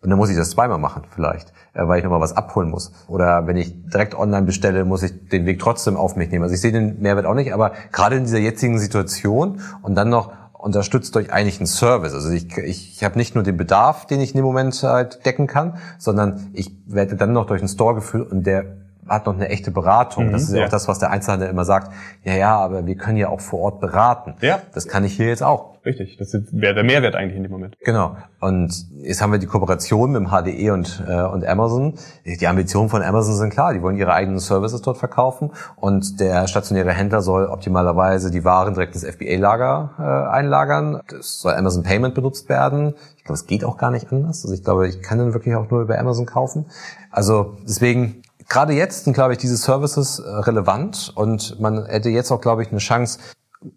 Und 0.02 0.12
dann 0.12 0.20
muss 0.20 0.30
ich 0.30 0.38
das 0.38 0.52
zweimal 0.52 0.78
machen 0.78 1.04
vielleicht, 1.10 1.54
äh, 1.74 1.88
weil 1.88 1.98
ich 1.98 2.04
nochmal 2.04 2.22
was 2.22 2.36
abholen 2.36 2.70
muss. 2.70 2.92
Oder 3.08 3.48
wenn 3.48 3.58
ich 3.58 3.74
direkt 3.90 4.14
online 4.14 4.46
bestelle, 4.46 4.86
muss 4.86 5.02
ich 5.02 5.30
den 5.30 5.46
Weg 5.46 5.60
trotzdem 5.60 5.98
auf 5.98 6.16
mich 6.16 6.30
nehmen. 6.30 6.44
Also 6.44 6.54
ich 6.54 6.62
sehe 6.62 6.72
den 6.72 7.00
Mehrwert 7.00 7.26
auch 7.26 7.34
nicht, 7.34 7.54
aber 7.54 7.72
gerade 7.92 8.18
in 8.18 8.24
dieser 8.26 8.38
jetzigen 8.38 8.78
Situation 8.78 9.62
und 9.82 9.96
dann 9.96 10.10
noch 10.10 10.34
unterstützt 10.58 11.16
durch 11.16 11.32
eigentlich 11.32 11.60
einen 11.60 11.68
Service. 11.68 12.14
Also 12.14 12.30
ich, 12.30 12.58
ich, 12.58 12.92
ich 12.92 13.04
habe 13.04 13.18
nicht 13.18 13.36
nur 13.36 13.44
den 13.44 13.58
Bedarf, 13.58 14.06
den 14.06 14.22
ich 14.22 14.32
in 14.32 14.38
dem 14.38 14.46
Moment 14.46 14.82
halt 14.84 15.26
decken 15.26 15.48
kann, 15.48 15.78
sondern 15.98 16.50
ich 16.54 16.72
werde 16.86 17.16
dann 17.16 17.34
noch 17.34 17.46
durch 17.46 17.62
einen 17.62 17.70
Store 17.70 17.96
geführt 17.96 18.32
und 18.32 18.46
der 18.46 18.66
hat 19.08 19.26
noch 19.26 19.36
eine 19.36 19.50
echte 19.50 19.72
Beratung. 19.72 20.28
Mhm, 20.28 20.32
das 20.32 20.44
ist 20.44 20.54
ja 20.54 20.66
auch 20.66 20.70
das, 20.70 20.88
was 20.88 21.00
der 21.00 21.12
Einzelhandel 21.12 21.50
immer 21.50 21.66
sagt. 21.66 21.92
Ja, 22.24 22.36
ja, 22.36 22.58
aber 22.58 22.86
wir 22.86 22.96
können 22.96 23.18
ja 23.18 23.30
auch 23.30 23.42
vor 23.42 23.60
Ort 23.60 23.80
beraten. 23.80 24.36
Ja. 24.42 24.60
Das 24.74 24.88
kann 24.88 25.04
ich 25.04 25.14
hier 25.14 25.28
jetzt 25.28 25.44
auch. 25.44 25.78
Richtig, 25.88 26.18
das 26.18 26.38
wäre 26.52 26.74
der 26.74 26.84
Mehrwert 26.84 27.16
eigentlich 27.16 27.38
in 27.38 27.44
dem 27.44 27.52
Moment. 27.52 27.78
Genau. 27.80 28.18
Und 28.42 28.88
jetzt 29.04 29.22
haben 29.22 29.32
wir 29.32 29.40
die 29.40 29.46
Kooperation 29.46 30.12
mit 30.12 30.22
dem 30.22 30.30
HDE 30.32 30.72
und, 30.72 31.02
äh, 31.08 31.22
und 31.22 31.48
Amazon. 31.48 31.94
Die 32.26 32.46
Ambitionen 32.46 32.90
von 32.90 33.02
Amazon 33.02 33.36
sind 33.36 33.52
klar, 33.52 33.74
die 33.74 33.82
wollen 33.82 33.96
ihre 33.96 34.14
eigenen 34.14 34.40
Services 34.40 34.82
dort 34.82 34.98
verkaufen 34.98 35.52
und 35.78 36.20
der 36.20 36.48
stationäre 36.48 36.92
Händler 36.92 37.22
soll 37.22 37.46
optimalerweise 37.46 38.32
die 38.32 38.44
Waren 38.44 38.74
direkt 38.74 38.96
ins 38.96 39.06
FBA-Lager 39.06 39.92
äh, 39.98 40.36
einlagern. 40.36 41.00
Das 41.08 41.40
soll 41.40 41.54
Amazon 41.54 41.84
Payment 41.84 42.14
benutzt 42.16 42.50
werden. 42.50 42.94
Ich 43.16 43.24
glaube, 43.24 43.36
es 43.36 43.46
geht 43.46 43.64
auch 43.64 43.78
gar 43.78 43.92
nicht 43.92 44.12
anders. 44.12 44.44
Also 44.44 44.54
ich 44.54 44.66
glaube, 44.66 44.90
ich 44.90 45.02
kann 45.02 45.20
dann 45.20 45.34
wirklich 45.34 45.56
auch 45.56 45.72
nur 45.72 45.84
über 45.84 45.98
Amazon 45.98 46.26
kaufen. 46.26 46.66
Also 47.12 47.56
deswegen 47.66 48.24
gerade 48.50 48.74
jetzt 48.74 49.06
sind, 49.06 49.14
glaube 49.14 49.34
ich, 49.34 49.40
diese 49.40 49.58
Services 49.58 50.20
äh, 50.20 50.30
relevant 50.30 51.12
und 51.16 51.60
man 51.60 51.86
hätte 51.86 52.10
jetzt 52.10 52.32
auch, 52.32 52.42
glaube 52.42 52.64
ich, 52.64 52.70
eine 52.70 52.80
Chance, 52.80 53.20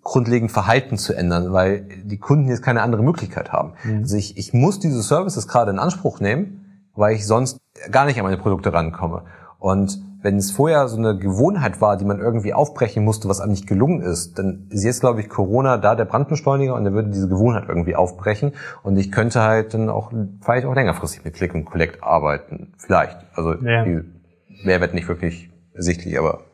grundlegend 0.02 0.52
Verhalten 0.52 0.98
zu 0.98 1.14
ändern, 1.14 1.52
weil 1.52 1.86
die 2.04 2.18
Kunden 2.18 2.48
jetzt 2.48 2.62
keine 2.62 2.82
andere 2.82 3.02
Möglichkeit 3.02 3.50
haben. 3.50 3.72
Mhm. 3.82 4.00
Also 4.02 4.16
ich, 4.16 4.36
ich 4.36 4.52
muss 4.52 4.78
diese 4.78 5.02
Services 5.02 5.48
gerade 5.48 5.70
in 5.70 5.78
Anspruch 5.78 6.20
nehmen, 6.20 6.86
weil 6.94 7.14
ich 7.14 7.26
sonst 7.26 7.58
gar 7.90 8.04
nicht 8.04 8.18
an 8.18 8.24
meine 8.24 8.36
Produkte 8.36 8.72
rankomme. 8.72 9.22
Und 9.58 10.02
wenn 10.22 10.36
es 10.36 10.50
vorher 10.50 10.86
so 10.88 10.98
eine 10.98 11.16
Gewohnheit 11.16 11.80
war, 11.80 11.96
die 11.96 12.04
man 12.04 12.20
irgendwie 12.20 12.52
aufbrechen 12.52 13.04
musste, 13.04 13.28
was 13.28 13.40
einem 13.40 13.52
nicht 13.52 13.66
gelungen 13.66 14.02
ist, 14.02 14.38
dann 14.38 14.66
ist 14.68 14.84
jetzt, 14.84 15.00
glaube 15.00 15.20
ich, 15.20 15.30
Corona 15.30 15.78
da 15.78 15.94
der 15.94 16.04
Brandbeschleuniger 16.04 16.74
und 16.74 16.84
der 16.84 16.92
würde 16.92 17.08
diese 17.08 17.28
Gewohnheit 17.28 17.64
irgendwie 17.68 17.96
aufbrechen. 17.96 18.52
Und 18.82 18.98
ich 18.98 19.10
könnte 19.10 19.40
halt 19.40 19.72
dann 19.72 19.88
auch 19.88 20.12
vielleicht 20.42 20.66
auch 20.66 20.74
längerfristig 20.74 21.24
mit 21.24 21.34
Click 21.34 21.54
und 21.54 21.64
Collect 21.64 22.02
arbeiten. 22.02 22.74
Vielleicht. 22.76 23.16
Also 23.34 23.54
ja. 23.54 23.84
die 23.84 24.02
Mehrwert 24.62 24.94
nicht 24.94 25.08
wirklich 25.08 25.50
ersichtlich, 25.74 26.18
aber 26.18 26.44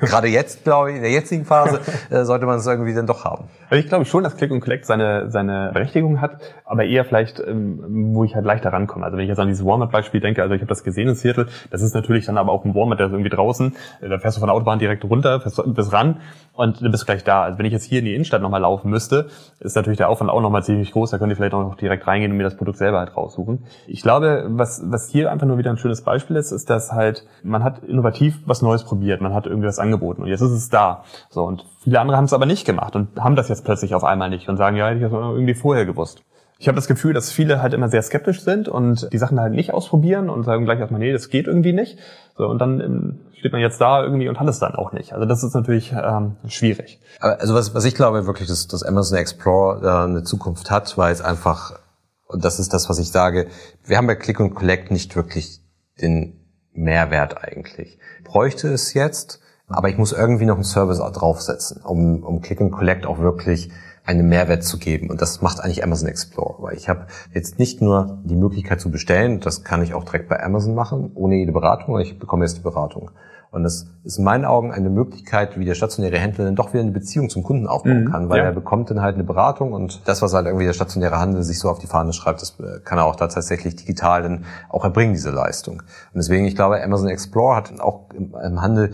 gerade 0.00 0.28
jetzt, 0.28 0.64
glaube 0.64 0.90
ich, 0.90 0.96
in 0.96 1.02
der 1.02 1.10
jetzigen 1.10 1.44
Phase, 1.44 1.80
äh, 2.10 2.24
sollte 2.24 2.46
man 2.46 2.58
es 2.58 2.66
irgendwie 2.66 2.94
dann 2.94 3.06
doch 3.06 3.24
haben. 3.24 3.44
Also 3.68 3.82
ich 3.82 3.88
glaube 3.88 4.04
schon, 4.04 4.24
dass 4.24 4.36
Click 4.36 4.50
und 4.50 4.60
Collect 4.60 4.86
seine, 4.86 5.30
seine 5.30 5.70
Berechtigung 5.72 6.20
hat, 6.20 6.38
aber 6.64 6.84
eher 6.84 7.04
vielleicht, 7.04 7.40
ähm, 7.40 8.12
wo 8.14 8.24
ich 8.24 8.34
halt 8.34 8.44
leichter 8.44 8.72
rankomme. 8.72 9.04
Also 9.04 9.16
wenn 9.16 9.24
ich 9.24 9.28
jetzt 9.28 9.38
an 9.38 9.48
dieses 9.48 9.64
Walmart-Beispiel 9.64 10.20
denke, 10.20 10.42
also 10.42 10.54
ich 10.54 10.60
habe 10.60 10.68
das 10.68 10.84
gesehen 10.84 11.08
in 11.08 11.14
Seattle, 11.14 11.46
das 11.70 11.82
ist 11.82 11.94
natürlich 11.94 12.26
dann 12.26 12.38
aber 12.38 12.52
auch 12.52 12.64
ein 12.64 12.74
Walmart, 12.74 12.98
der 12.98 13.06
ist 13.06 13.12
irgendwie 13.12 13.30
draußen, 13.30 13.74
äh, 14.00 14.08
da 14.08 14.18
fährst 14.18 14.36
du 14.36 14.40
von 14.40 14.48
der 14.48 14.54
Autobahn 14.54 14.78
direkt 14.78 15.04
runter, 15.04 15.40
fährst 15.40 15.60
bis 15.74 15.92
ran 15.92 16.16
und 16.52 16.82
dann 16.82 16.90
bist 16.90 17.02
du 17.02 17.06
gleich 17.06 17.24
da. 17.24 17.42
Also 17.42 17.58
wenn 17.58 17.66
ich 17.66 17.72
jetzt 17.72 17.84
hier 17.84 18.00
in 18.00 18.04
die 18.04 18.14
Innenstadt 18.14 18.42
nochmal 18.42 18.60
laufen 18.60 18.90
müsste, 18.90 19.28
ist 19.60 19.76
natürlich 19.76 19.98
der 19.98 20.08
Aufwand 20.08 20.30
auch 20.30 20.40
nochmal 20.40 20.62
ziemlich 20.62 20.92
groß, 20.92 21.10
da 21.10 21.18
könnt 21.18 21.30
ihr 21.30 21.36
vielleicht 21.36 21.54
auch 21.54 21.62
noch 21.62 21.76
direkt 21.76 22.06
reingehen 22.06 22.32
und 22.32 22.36
mir 22.38 22.44
das 22.44 22.56
Produkt 22.56 22.78
selber 22.78 22.98
halt 22.98 23.16
raussuchen. 23.16 23.64
Ich 23.86 24.02
glaube, 24.02 24.46
was, 24.48 24.82
was 24.84 25.08
hier 25.08 25.30
einfach 25.30 25.46
nur 25.46 25.58
wieder 25.58 25.70
ein 25.70 25.78
schönes 25.78 26.02
Beispiel 26.02 26.36
ist, 26.36 26.52
ist, 26.52 26.70
dass 26.70 26.92
halt, 26.92 27.26
man 27.42 27.64
hat 27.64 27.84
innovativ 27.84 28.38
was 28.46 28.62
Neues 28.62 28.84
probiert, 28.84 29.20
man 29.20 29.34
hat 29.34 29.46
irgendwie 29.46 29.68
was 29.68 29.78
angeboten 29.90 30.22
und 30.22 30.28
jetzt 30.28 30.40
ist 30.40 30.52
es 30.52 30.68
da. 30.68 31.04
So, 31.30 31.44
und 31.44 31.64
viele 31.82 32.00
andere 32.00 32.16
haben 32.16 32.24
es 32.24 32.32
aber 32.32 32.46
nicht 32.46 32.64
gemacht 32.64 32.96
und 32.96 33.20
haben 33.20 33.36
das 33.36 33.48
jetzt 33.48 33.64
plötzlich 33.64 33.94
auf 33.94 34.04
einmal 34.04 34.30
nicht 34.30 34.48
und 34.48 34.56
sagen, 34.56 34.76
ja, 34.76 34.86
hätte 34.86 34.96
ich 34.96 35.02
das 35.02 35.12
irgendwie 35.12 35.54
vorher 35.54 35.86
gewusst. 35.86 36.22
Ich 36.58 36.68
habe 36.68 36.76
das 36.76 36.86
Gefühl, 36.86 37.14
dass 37.14 37.32
viele 37.32 37.62
halt 37.62 37.72
immer 37.72 37.88
sehr 37.88 38.02
skeptisch 38.02 38.42
sind 38.42 38.68
und 38.68 39.10
die 39.14 39.18
Sachen 39.18 39.40
halt 39.40 39.54
nicht 39.54 39.72
ausprobieren 39.72 40.28
und 40.28 40.44
sagen 40.44 40.66
gleich 40.66 40.78
erstmal, 40.78 41.00
nee, 41.00 41.10
das 41.10 41.30
geht 41.30 41.46
irgendwie 41.46 41.72
nicht. 41.72 41.98
So, 42.36 42.46
und 42.46 42.58
dann 42.58 42.80
ähm, 42.80 43.20
steht 43.38 43.52
man 43.52 43.62
jetzt 43.62 43.80
da 43.80 44.02
irgendwie 44.02 44.28
und 44.28 44.38
hat 44.38 44.46
es 44.46 44.58
dann 44.58 44.74
auch 44.74 44.92
nicht. 44.92 45.14
Also 45.14 45.24
das 45.24 45.42
ist 45.42 45.54
natürlich 45.54 45.92
ähm, 45.92 46.36
schwierig. 46.48 47.00
Also 47.18 47.54
was, 47.54 47.74
was 47.74 47.86
ich 47.86 47.94
glaube 47.94 48.26
wirklich, 48.26 48.46
dass, 48.46 48.68
dass 48.68 48.82
Amazon 48.82 49.16
Explore 49.16 49.80
äh, 49.82 50.04
eine 50.04 50.22
Zukunft 50.22 50.70
hat, 50.70 50.98
weil 50.98 51.12
es 51.14 51.22
einfach, 51.22 51.78
und 52.26 52.44
das 52.44 52.60
ist 52.60 52.74
das, 52.74 52.90
was 52.90 52.98
ich 52.98 53.10
sage, 53.10 53.46
wir 53.86 53.96
haben 53.96 54.06
bei 54.06 54.14
Click 54.14 54.38
und 54.38 54.54
Collect 54.54 54.90
nicht 54.90 55.16
wirklich 55.16 55.62
den 56.02 56.40
Mehrwert 56.72 57.42
eigentlich. 57.42 57.98
Bräuchte 58.22 58.68
es 58.68 58.92
jetzt, 58.92 59.40
aber 59.70 59.88
ich 59.88 59.98
muss 59.98 60.12
irgendwie 60.12 60.46
noch 60.46 60.56
einen 60.56 60.64
Service 60.64 60.98
draufsetzen, 60.98 61.82
um, 61.82 62.22
um 62.22 62.40
Click 62.40 62.60
and 62.60 62.72
Collect 62.72 63.06
auch 63.06 63.18
wirklich 63.18 63.70
einen 64.04 64.28
Mehrwert 64.28 64.64
zu 64.64 64.78
geben. 64.78 65.10
Und 65.10 65.22
das 65.22 65.42
macht 65.42 65.60
eigentlich 65.60 65.84
Amazon 65.84 66.08
Explorer. 66.08 66.62
Weil 66.62 66.76
ich 66.76 66.88
habe 66.88 67.06
jetzt 67.32 67.58
nicht 67.58 67.80
nur 67.80 68.18
die 68.24 68.36
Möglichkeit 68.36 68.80
zu 68.80 68.90
bestellen, 68.90 69.40
das 69.40 69.62
kann 69.62 69.82
ich 69.82 69.94
auch 69.94 70.04
direkt 70.04 70.28
bei 70.28 70.42
Amazon 70.42 70.74
machen, 70.74 71.12
ohne 71.14 71.36
jede 71.36 71.52
Beratung, 71.52 71.98
ich 72.00 72.18
bekomme 72.18 72.44
jetzt 72.44 72.58
die 72.58 72.62
Beratung. 72.62 73.10
Und 73.50 73.64
das 73.64 73.86
ist 74.04 74.18
in 74.18 74.24
meinen 74.24 74.44
Augen 74.44 74.72
eine 74.72 74.90
Möglichkeit, 74.90 75.58
wie 75.58 75.64
der 75.64 75.74
stationäre 75.74 76.18
Händler 76.18 76.44
dann 76.44 76.54
doch 76.54 76.72
wieder 76.72 76.82
eine 76.82 76.92
Beziehung 76.92 77.28
zum 77.28 77.42
Kunden 77.42 77.66
aufbauen 77.66 78.04
mhm, 78.04 78.10
kann, 78.12 78.28
weil 78.28 78.38
ja. 78.38 78.44
er 78.44 78.52
bekommt 78.52 78.90
dann 78.90 79.02
halt 79.02 79.16
eine 79.16 79.24
Beratung 79.24 79.72
und 79.72 80.02
das, 80.04 80.22
was 80.22 80.34
halt 80.34 80.46
irgendwie 80.46 80.66
der 80.66 80.72
stationäre 80.72 81.18
Handel 81.18 81.42
sich 81.42 81.58
so 81.58 81.68
auf 81.68 81.80
die 81.80 81.88
Fahne 81.88 82.12
schreibt, 82.12 82.42
das 82.42 82.58
äh, 82.60 82.78
kann 82.84 82.98
er 82.98 83.06
auch 83.06 83.16
da 83.16 83.26
tatsächlich 83.26 83.74
digital 83.74 84.22
dann 84.22 84.44
auch 84.68 84.84
erbringen, 84.84 85.14
diese 85.14 85.30
Leistung. 85.30 85.80
Und 85.80 86.16
deswegen, 86.16 86.46
ich 86.46 86.54
glaube, 86.54 86.80
Amazon 86.80 87.08
Explore 87.08 87.56
hat 87.56 87.80
auch 87.80 88.10
im, 88.14 88.34
im 88.40 88.62
Handel 88.62 88.92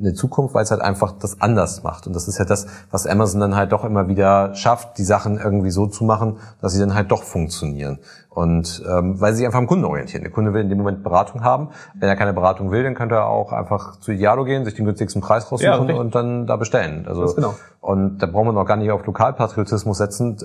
eine 0.00 0.14
Zukunft, 0.14 0.54
weil 0.54 0.62
es 0.62 0.70
halt 0.70 0.80
einfach 0.80 1.12
das 1.12 1.42
anders 1.42 1.82
macht. 1.82 2.06
Und 2.06 2.16
das 2.16 2.28
ist 2.28 2.38
ja 2.38 2.46
das, 2.46 2.66
was 2.90 3.06
Amazon 3.06 3.40
dann 3.40 3.56
halt 3.56 3.72
doch 3.72 3.84
immer 3.84 4.08
wieder 4.08 4.54
schafft, 4.54 4.96
die 4.96 5.04
Sachen 5.04 5.36
irgendwie 5.36 5.70
so 5.70 5.86
zu 5.86 6.04
machen, 6.04 6.38
dass 6.62 6.72
sie 6.72 6.80
dann 6.80 6.94
halt 6.94 7.10
doch 7.10 7.24
funktionieren. 7.24 7.98
Und 8.38 8.84
ähm, 8.88 9.20
weil 9.20 9.32
sie 9.32 9.38
sich 9.38 9.46
einfach 9.46 9.58
am 9.58 9.66
Kunden 9.66 9.84
orientieren. 9.84 10.22
Der 10.22 10.30
Kunde 10.30 10.54
will 10.54 10.60
in 10.60 10.68
dem 10.68 10.78
Moment 10.78 11.02
Beratung 11.02 11.42
haben. 11.42 11.70
Wenn 11.98 12.08
er 12.08 12.14
keine 12.14 12.32
Beratung 12.32 12.70
will, 12.70 12.84
dann 12.84 12.94
könnte 12.94 13.16
er 13.16 13.26
auch 13.26 13.52
einfach 13.52 13.98
zu 13.98 14.12
Idealo 14.12 14.44
gehen, 14.44 14.64
sich 14.64 14.74
den 14.74 14.84
günstigsten 14.84 15.20
Preis 15.20 15.50
raussuchen 15.50 15.88
ja, 15.88 15.96
und 15.96 16.14
dann 16.14 16.46
da 16.46 16.54
bestellen. 16.54 17.04
Also 17.08 17.34
genau. 17.34 17.56
und 17.80 18.18
da 18.18 18.26
brauchen 18.26 18.46
wir 18.46 18.52
noch 18.52 18.64
gar 18.64 18.76
nicht 18.76 18.92
auf 18.92 19.04
Lokalpatriotismus 19.04 19.98
setzen, 19.98 20.36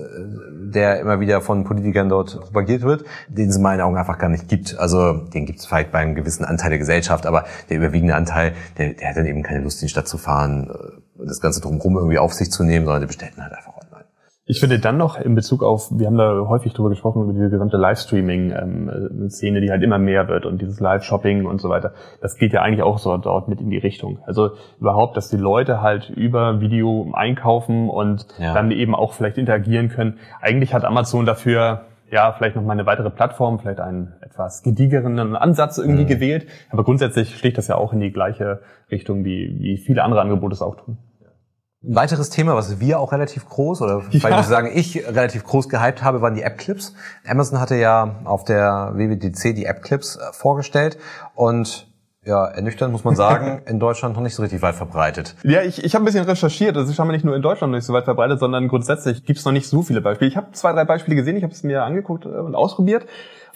der 0.74 0.98
immer 0.98 1.20
wieder 1.20 1.40
von 1.40 1.62
Politikern 1.62 2.08
dort 2.08 2.40
propagiert 2.40 2.82
wird, 2.82 3.04
den 3.28 3.50
es 3.50 3.56
in 3.58 3.62
meinen 3.62 3.80
Augen 3.80 3.96
einfach 3.96 4.18
gar 4.18 4.28
nicht 4.28 4.48
gibt. 4.48 4.76
Also 4.76 5.12
den 5.12 5.46
gibt 5.46 5.60
es 5.60 5.66
vielleicht 5.66 5.92
bei 5.92 6.00
einem 6.00 6.16
gewissen 6.16 6.44
Anteil 6.44 6.70
der 6.70 6.80
Gesellschaft, 6.80 7.26
aber 7.26 7.44
der 7.70 7.76
überwiegende 7.76 8.16
Anteil, 8.16 8.54
der, 8.76 8.94
der 8.94 9.10
hat 9.10 9.16
dann 9.16 9.26
eben 9.26 9.44
keine 9.44 9.60
Lust, 9.60 9.80
in 9.82 9.86
die 9.86 9.90
Stadt 9.90 10.08
zu 10.08 10.18
fahren, 10.18 10.68
äh, 10.68 11.26
das 11.28 11.40
Ganze 11.40 11.60
drumherum 11.60 11.96
irgendwie 11.96 12.18
auf 12.18 12.32
sich 12.34 12.50
zu 12.50 12.64
nehmen, 12.64 12.86
sondern 12.86 13.02
der 13.02 13.06
bestellt 13.06 13.34
halt 13.38 13.52
einfach 13.52 13.74
ich 14.46 14.60
finde 14.60 14.78
dann 14.78 14.98
noch 14.98 15.18
in 15.18 15.34
Bezug 15.34 15.62
auf, 15.62 15.88
wir 15.90 16.06
haben 16.06 16.18
da 16.18 16.46
häufig 16.46 16.74
drüber 16.74 16.90
gesprochen, 16.90 17.22
über 17.22 17.32
diese 17.32 17.48
gesamte 17.48 17.78
Livestreaming-Szene, 17.78 19.62
die 19.62 19.70
halt 19.70 19.82
immer 19.82 19.98
mehr 19.98 20.28
wird 20.28 20.44
und 20.44 20.60
dieses 20.60 20.80
Live-Shopping 20.80 21.46
und 21.46 21.62
so 21.62 21.70
weiter. 21.70 21.94
Das 22.20 22.36
geht 22.36 22.52
ja 22.52 22.60
eigentlich 22.60 22.82
auch 22.82 22.98
so 22.98 23.16
dort 23.16 23.48
mit 23.48 23.62
in 23.62 23.70
die 23.70 23.78
Richtung. 23.78 24.18
Also 24.26 24.50
überhaupt, 24.78 25.16
dass 25.16 25.30
die 25.30 25.38
Leute 25.38 25.80
halt 25.80 26.10
über 26.10 26.60
Video 26.60 27.10
einkaufen 27.14 27.88
und 27.88 28.26
ja. 28.38 28.52
dann 28.52 28.70
eben 28.70 28.94
auch 28.94 29.14
vielleicht 29.14 29.38
interagieren 29.38 29.88
können. 29.88 30.18
Eigentlich 30.42 30.74
hat 30.74 30.84
Amazon 30.84 31.24
dafür 31.24 31.86
ja, 32.10 32.32
vielleicht 32.32 32.54
noch 32.54 32.62
mal 32.62 32.74
eine 32.74 32.84
weitere 32.84 33.10
Plattform, 33.10 33.58
vielleicht 33.58 33.80
einen 33.80 34.12
etwas 34.20 34.62
gediegeren 34.62 35.18
Ansatz 35.36 35.78
irgendwie 35.78 36.04
mhm. 36.04 36.08
gewählt. 36.08 36.46
Aber 36.70 36.84
grundsätzlich 36.84 37.36
schlägt 37.36 37.56
das 37.56 37.68
ja 37.68 37.76
auch 37.76 37.94
in 37.94 38.00
die 38.00 38.12
gleiche 38.12 38.60
Richtung, 38.90 39.24
wie, 39.24 39.56
wie 39.58 39.78
viele 39.78 40.04
andere 40.04 40.20
Angebote 40.20 40.52
es 40.52 40.60
auch 40.60 40.76
tun. 40.76 40.98
Ein 41.86 41.96
weiteres 41.96 42.30
Thema, 42.30 42.54
was 42.54 42.80
wir 42.80 42.98
auch 42.98 43.12
relativ 43.12 43.48
groß 43.48 43.82
oder 43.82 44.02
ja. 44.10 44.22
weil 44.22 44.40
ich 44.40 44.46
sagen, 44.46 44.70
ich 44.72 45.06
relativ 45.06 45.44
groß 45.44 45.68
gehypt 45.68 46.02
habe, 46.02 46.22
waren 46.22 46.34
die 46.34 46.42
App-Clips. 46.42 46.94
Amazon 47.26 47.60
hatte 47.60 47.76
ja 47.76 48.16
auf 48.24 48.44
der 48.44 48.92
WWDC 48.94 49.54
die 49.54 49.66
App-Clips 49.66 50.16
äh, 50.16 50.32
vorgestellt 50.32 50.96
und 51.34 51.86
ja, 52.24 52.46
ernüchternd 52.46 52.90
muss 52.90 53.04
man 53.04 53.16
sagen, 53.16 53.62
in 53.66 53.78
Deutschland 53.78 54.14
noch 54.14 54.22
nicht 54.22 54.34
so 54.34 54.42
richtig 54.42 54.62
weit 54.62 54.74
verbreitet. 54.74 55.36
Ja, 55.42 55.62
ich, 55.62 55.84
ich 55.84 55.94
habe 55.94 56.04
ein 56.04 56.06
bisschen 56.06 56.24
recherchiert. 56.24 56.74
Das 56.74 56.88
ist 56.88 56.96
scheinbar 56.96 57.14
nicht 57.14 57.24
nur 57.24 57.36
in 57.36 57.42
Deutschland 57.42 57.70
noch 57.72 57.76
nicht 57.76 57.86
so 57.86 57.92
weit 57.92 58.04
verbreitet, 58.04 58.40
sondern 58.40 58.68
grundsätzlich 58.68 59.24
gibt 59.24 59.38
es 59.38 59.44
noch 59.44 59.52
nicht 59.52 59.68
so 59.68 59.82
viele 59.82 60.00
Beispiele. 60.00 60.30
Ich 60.30 60.36
habe 60.36 60.52
zwei, 60.52 60.72
drei 60.72 60.84
Beispiele 60.84 61.16
gesehen, 61.16 61.36
ich 61.36 61.42
habe 61.42 61.52
es 61.52 61.62
mir 61.62 61.84
angeguckt 61.84 62.24
äh, 62.24 62.28
und 62.28 62.54
ausprobiert. 62.54 63.06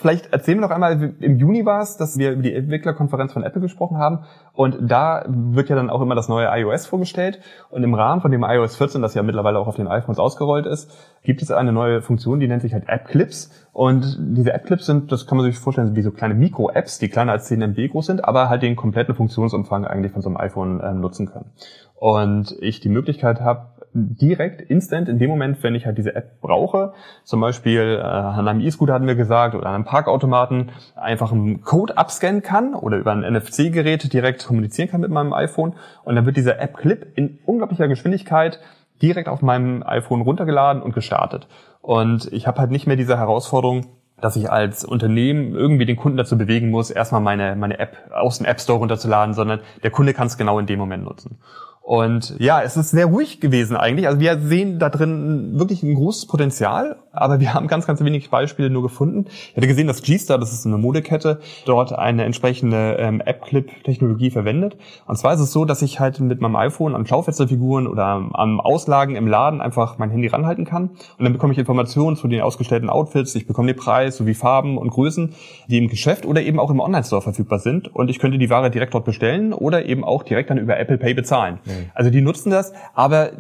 Vielleicht 0.01 0.33
erzählen 0.33 0.59
wir 0.59 0.69
noch 0.69 0.71
einmal, 0.71 1.13
im 1.19 1.39
Juni 1.39 1.67
war 1.67 1.83
es, 1.83 1.97
dass 1.97 2.19
wir 2.19 2.31
über 2.31 2.43
die 2.43 2.55
Entwicklerkonferenz 2.55 3.33
von 3.33 3.43
Apple 3.43 3.61
gesprochen 3.61 3.97
haben. 3.97 4.21
Und 4.53 4.77
da 4.81 5.25
wird 5.27 5.71
ja 5.71 5.75
dann 5.75 5.91
auch 5.91 6.01
immer 6.01 6.15
das 6.15 6.29
neue 6.29 6.47
iOS 6.47 6.87
vorgestellt. 6.87 7.41
Und 7.69 7.83
im 7.83 7.95
Rahmen 7.95 8.21
von 8.21 8.31
dem 8.31 8.45
iOS 8.45 8.77
14, 8.77 9.03
das 9.03 9.15
ja 9.15 9.25
mittlerweile 9.25 9.59
auch 9.59 9.67
auf 9.67 9.75
den 9.75 9.89
iPhones 9.89 10.21
ausgerollt 10.21 10.67
ist, 10.67 10.97
gibt 11.25 11.43
es 11.43 11.51
eine 11.51 11.73
neue 11.73 12.01
Funktion, 12.01 12.39
die 12.39 12.47
nennt 12.47 12.63
sich 12.63 12.75
halt 12.75 12.89
App 12.89 13.09
Clips. 13.09 13.51
Und 13.73 14.17
diese 14.21 14.53
App 14.53 14.67
Clips 14.67 14.87
sind, 14.87 15.11
das 15.11 15.27
kann 15.27 15.37
man 15.37 15.45
sich 15.45 15.59
vorstellen, 15.59 15.97
wie 15.97 16.03
so 16.03 16.13
kleine 16.13 16.35
Mikro-Apps, 16.35 17.01
die 17.01 17.09
kleiner 17.09 17.33
als 17.33 17.47
10 17.47 17.61
MB 17.63 17.91
groß 17.91 18.07
sind, 18.07 18.25
aber 18.25 18.49
halt 18.49 18.63
den 18.63 18.77
kompletten 18.77 19.17
Funktionsumfang 19.17 19.85
eigentlich 19.85 20.13
von 20.13 20.23
so 20.23 20.29
einem 20.29 20.37
iPhone 20.37 20.79
äh, 20.79 20.95
nutzen 20.95 21.27
können. 21.27 21.51
Und 21.97 22.57
ich 22.61 22.79
die 22.79 22.89
Möglichkeit 22.89 23.41
habe, 23.41 23.67
direkt, 23.99 24.61
instant, 24.61 25.09
in 25.09 25.19
dem 25.19 25.31
Moment, 25.31 25.63
wenn 25.63 25.75
ich 25.75 25.87
halt 25.87 25.99
diese 25.99 26.15
App 26.15 26.41
brauche, 26.41 26.93
zum 27.25 27.41
Beispiel 27.41 27.99
äh, 28.01 28.03
an 28.03 28.47
einem 28.47 28.61
E-Scooter 28.61 28.95
hatten 28.95 29.07
wir 29.07 29.15
gesagt 29.15 29.55
oder 29.55 29.67
an 29.67 29.75
einem 29.75 29.85
Parkautomaten, 29.85 30.71
einfach 30.97 31.33
einen 31.33 31.63
Code 31.63 31.97
abscannen 31.97 32.43
kann 32.43 32.75
oder 32.75 32.97
über 32.99 33.13
ein 33.13 33.21
NFC-Gerät 33.21 34.13
direkt 34.13 34.47
kommunizieren 34.47 34.89
kann 34.89 35.01
mit 35.01 35.11
meinem 35.11 35.33
iPhone 35.33 35.75
und 36.05 36.17
dann 36.17 36.27
wird 36.27 36.37
dieser 36.37 36.61
App-Clip 36.61 37.07
in 37.15 37.39
unglaublicher 37.45 37.89
Geschwindigkeit 37.89 38.61
direkt 39.03 39.29
auf 39.29 39.43
meinem 39.43 39.83
iPhone 39.85 40.23
runtergeladen 40.23 40.83
und 40.83 40.95
gestartet. 40.95 41.47
Und 41.81 42.33
ich 42.33 42.47
habe 42.47 42.61
halt 42.61 42.71
nicht 42.71 42.87
mehr 42.87 42.97
diese 42.97 43.17
Herausforderung, 43.17 43.87
dass 44.21 44.37
ich 44.37 44.51
als 44.51 44.85
Unternehmen 44.85 45.55
irgendwie 45.55 45.87
den 45.87 45.97
Kunden 45.97 46.19
dazu 46.19 46.37
bewegen 46.37 46.71
muss, 46.71 46.91
erstmal 46.91 47.21
meine, 47.21 47.55
meine 47.57 47.79
App 47.79 47.97
aus 48.13 48.39
dem 48.39 48.47
App 48.47 48.61
Store 48.61 48.79
runterzuladen, 48.79 49.35
sondern 49.35 49.61
der 49.83 49.91
Kunde 49.91 50.13
kann 50.13 50.27
es 50.27 50.37
genau 50.37 50.59
in 50.59 50.67
dem 50.67 50.79
Moment 50.79 51.05
nutzen. 51.05 51.39
Und 51.89 52.35
ja, 52.39 52.61
es 52.61 52.77
ist 52.77 52.91
sehr 52.91 53.07
ruhig 53.07 53.41
gewesen 53.41 53.75
eigentlich. 53.75 54.09
Also 54.09 54.21
wir 54.21 54.39
sehen 54.41 54.79
da 54.79 54.91
drin 54.91 55.59
wirklich 55.59 55.83
ein 55.83 55.95
großes 55.95 56.27
Potenzial, 56.27 56.97
aber 57.13 57.41
wir 57.41 57.55
haben 57.55 57.67
ganz, 57.67 57.87
ganz 57.87 58.05
wenig 58.05 58.29
Beispiele 58.29 58.69
nur 58.69 58.83
gefunden. 58.83 59.25
Ich 59.29 59.57
hatte 59.57 59.67
gesehen, 59.67 59.87
dass 59.87 60.03
G-Star, 60.03 60.37
das 60.37 60.53
ist 60.53 60.67
eine 60.67 60.77
Modekette, 60.77 61.41
dort 61.65 61.99
eine 61.99 62.25
entsprechende 62.25 62.97
ähm, 62.99 63.23
App-Clip-Technologie 63.23 64.31
verwendet. 64.31 64.77
Und 65.07 65.17
zwar 65.17 65.33
ist 65.33 65.41
es 65.41 65.51
so, 65.51 65.65
dass 65.65 65.81
ich 65.81 65.99
halt 65.99 66.21
mit 66.21 66.43
meinem 66.43 66.57
iPhone 66.57 66.95
an 66.95 67.07
Schaufensterfiguren 67.07 67.87
oder 67.87 68.05
am 68.05 68.61
Auslagen 68.61 69.17
im 69.17 69.27
Laden 69.27 69.63
einfach 69.63 69.97
mein 69.97 70.11
Handy 70.11 70.27
ranhalten 70.27 70.67
kann. 70.67 70.91
Und 70.91 71.25
dann 71.25 71.33
bekomme 71.33 71.55
ich 71.55 71.59
Informationen 71.59 72.19
zu 72.19 72.29
den 72.29 72.43
ausgestellten 72.43 72.91
Outfits, 72.91 73.35
ich 73.35 73.47
bekomme 73.47 73.73
den 73.73 73.81
Preis 73.81 74.19
sowie 74.19 74.35
Farben 74.35 74.77
und 74.77 74.91
Größen, 74.91 75.33
die 75.69 75.79
im 75.79 75.89
Geschäft 75.89 76.27
oder 76.27 76.43
eben 76.43 76.61
auch 76.61 76.71
im 76.71 76.81
Online-Store 76.81 77.23
verfügbar 77.23 77.61
sind. 77.61 77.95
Und 77.95 78.11
ich 78.11 78.19
könnte 78.19 78.37
die 78.37 78.51
Ware 78.51 78.71
direkt 78.71 78.93
dort 78.93 79.07
bestellen 79.07 79.55
oder 79.55 79.87
eben 79.87 80.05
auch 80.05 80.23
direkt 80.23 80.51
dann 80.51 80.59
über 80.59 80.79
Apple 80.79 80.99
Pay 80.99 81.15
bezahlen. 81.15 81.61
Mhm. 81.79 81.91
Also 81.95 82.11
die 82.11 82.21
nutzen 82.21 82.51
das, 82.51 82.73
aber 82.95 83.33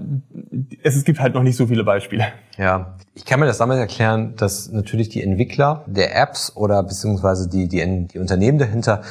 es, 0.83 0.96
es 0.96 1.05
gibt 1.05 1.20
halt 1.20 1.35
noch 1.35 1.42
nicht 1.42 1.57
so 1.57 1.66
viele 1.66 1.85
Beispiele. 1.85 2.29
Ja, 2.57 2.94
ich 3.14 3.24
kann 3.24 3.40
mir 3.40 3.46
das 3.46 3.59
damit 3.59 3.79
erklären, 3.79 4.35
dass 4.37 4.70
natürlich 4.70 5.09
die 5.09 5.22
Entwickler 5.22 5.85
der 5.87 6.16
Apps 6.16 6.55
oder 6.57 6.83
beziehungsweise 6.83 7.48
die, 7.48 7.68
die, 7.68 8.07
die 8.07 8.18
Unternehmen 8.18 8.59
dahinter 8.59 9.03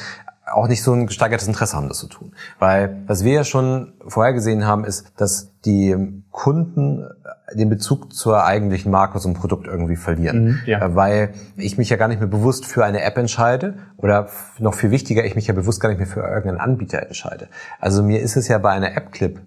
auch 0.52 0.68
nicht 0.68 0.82
so 0.82 0.92
ein 0.92 1.06
gesteigertes 1.06 1.46
Interesse 1.46 1.76
haben, 1.76 1.88
das 1.88 1.98
zu 1.98 2.08
tun. 2.08 2.32
Weil 2.58 3.02
was 3.06 3.24
wir 3.24 3.32
ja 3.32 3.44
schon 3.44 3.92
vorher 4.06 4.32
gesehen 4.32 4.66
haben, 4.66 4.84
ist, 4.84 5.12
dass 5.16 5.52
die 5.64 6.22
Kunden 6.30 7.06
den 7.54 7.68
Bezug 7.68 8.12
zur 8.12 8.44
eigentlichen 8.44 8.92
Marke, 8.92 9.18
zum 9.18 9.34
Produkt 9.34 9.66
irgendwie 9.66 9.96
verlieren. 9.96 10.44
Mhm, 10.44 10.60
ja. 10.66 10.84
Äh, 10.84 10.94
weil 10.94 11.34
ich 11.56 11.78
mich 11.78 11.88
ja 11.88 11.96
gar 11.96 12.08
nicht 12.08 12.20
mehr 12.20 12.28
bewusst 12.28 12.66
für 12.66 12.84
eine 12.84 13.02
App 13.02 13.16
entscheide 13.16 13.78
oder 13.96 14.28
noch 14.58 14.74
viel 14.74 14.90
wichtiger, 14.90 15.24
ich 15.24 15.34
mich 15.34 15.46
ja 15.46 15.54
bewusst 15.54 15.80
gar 15.80 15.88
nicht 15.88 15.98
mehr 15.98 16.06
für 16.06 16.20
irgendeinen 16.20 16.60
Anbieter 16.60 17.02
entscheide. 17.02 17.48
Also 17.80 18.02
mir 18.02 18.20
ist 18.20 18.36
es 18.36 18.48
ja 18.48 18.58
bei 18.58 18.70
einer 18.70 18.96
App-Clip 18.96 19.40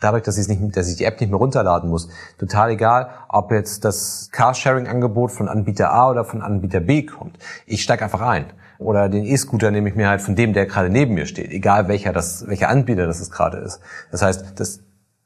dadurch, 0.00 0.22
dass 0.22 0.38
ich, 0.38 0.48
nicht, 0.48 0.76
dass 0.76 0.88
ich 0.88 0.96
die 0.96 1.04
App 1.04 1.20
nicht 1.20 1.30
mehr 1.30 1.38
runterladen 1.38 1.88
muss, 1.88 2.08
total 2.38 2.70
egal, 2.70 3.08
ob 3.28 3.50
jetzt 3.50 3.84
das 3.84 4.28
Carsharing-Angebot 4.32 5.32
von 5.32 5.48
Anbieter 5.48 5.92
A 5.92 6.10
oder 6.10 6.24
von 6.24 6.42
Anbieter 6.42 6.80
B 6.80 7.04
kommt. 7.04 7.38
Ich 7.66 7.82
steige 7.82 8.04
einfach 8.04 8.20
ein. 8.20 8.46
Oder 8.78 9.08
den 9.08 9.24
E-Scooter 9.24 9.70
nehme 9.70 9.88
ich 9.88 9.94
mir 9.94 10.08
halt 10.08 10.20
von 10.20 10.36
dem, 10.36 10.52
der 10.52 10.66
gerade 10.66 10.90
neben 10.90 11.14
mir 11.14 11.26
steht, 11.26 11.50
egal 11.50 11.88
welcher 11.88 12.12
das, 12.12 12.46
welcher 12.46 12.68
Anbieter 12.68 13.06
das 13.06 13.20
es 13.20 13.30
gerade 13.30 13.58
ist. 13.58 13.80
Das 14.10 14.22
heißt, 14.22 14.44
das, 14.56 14.80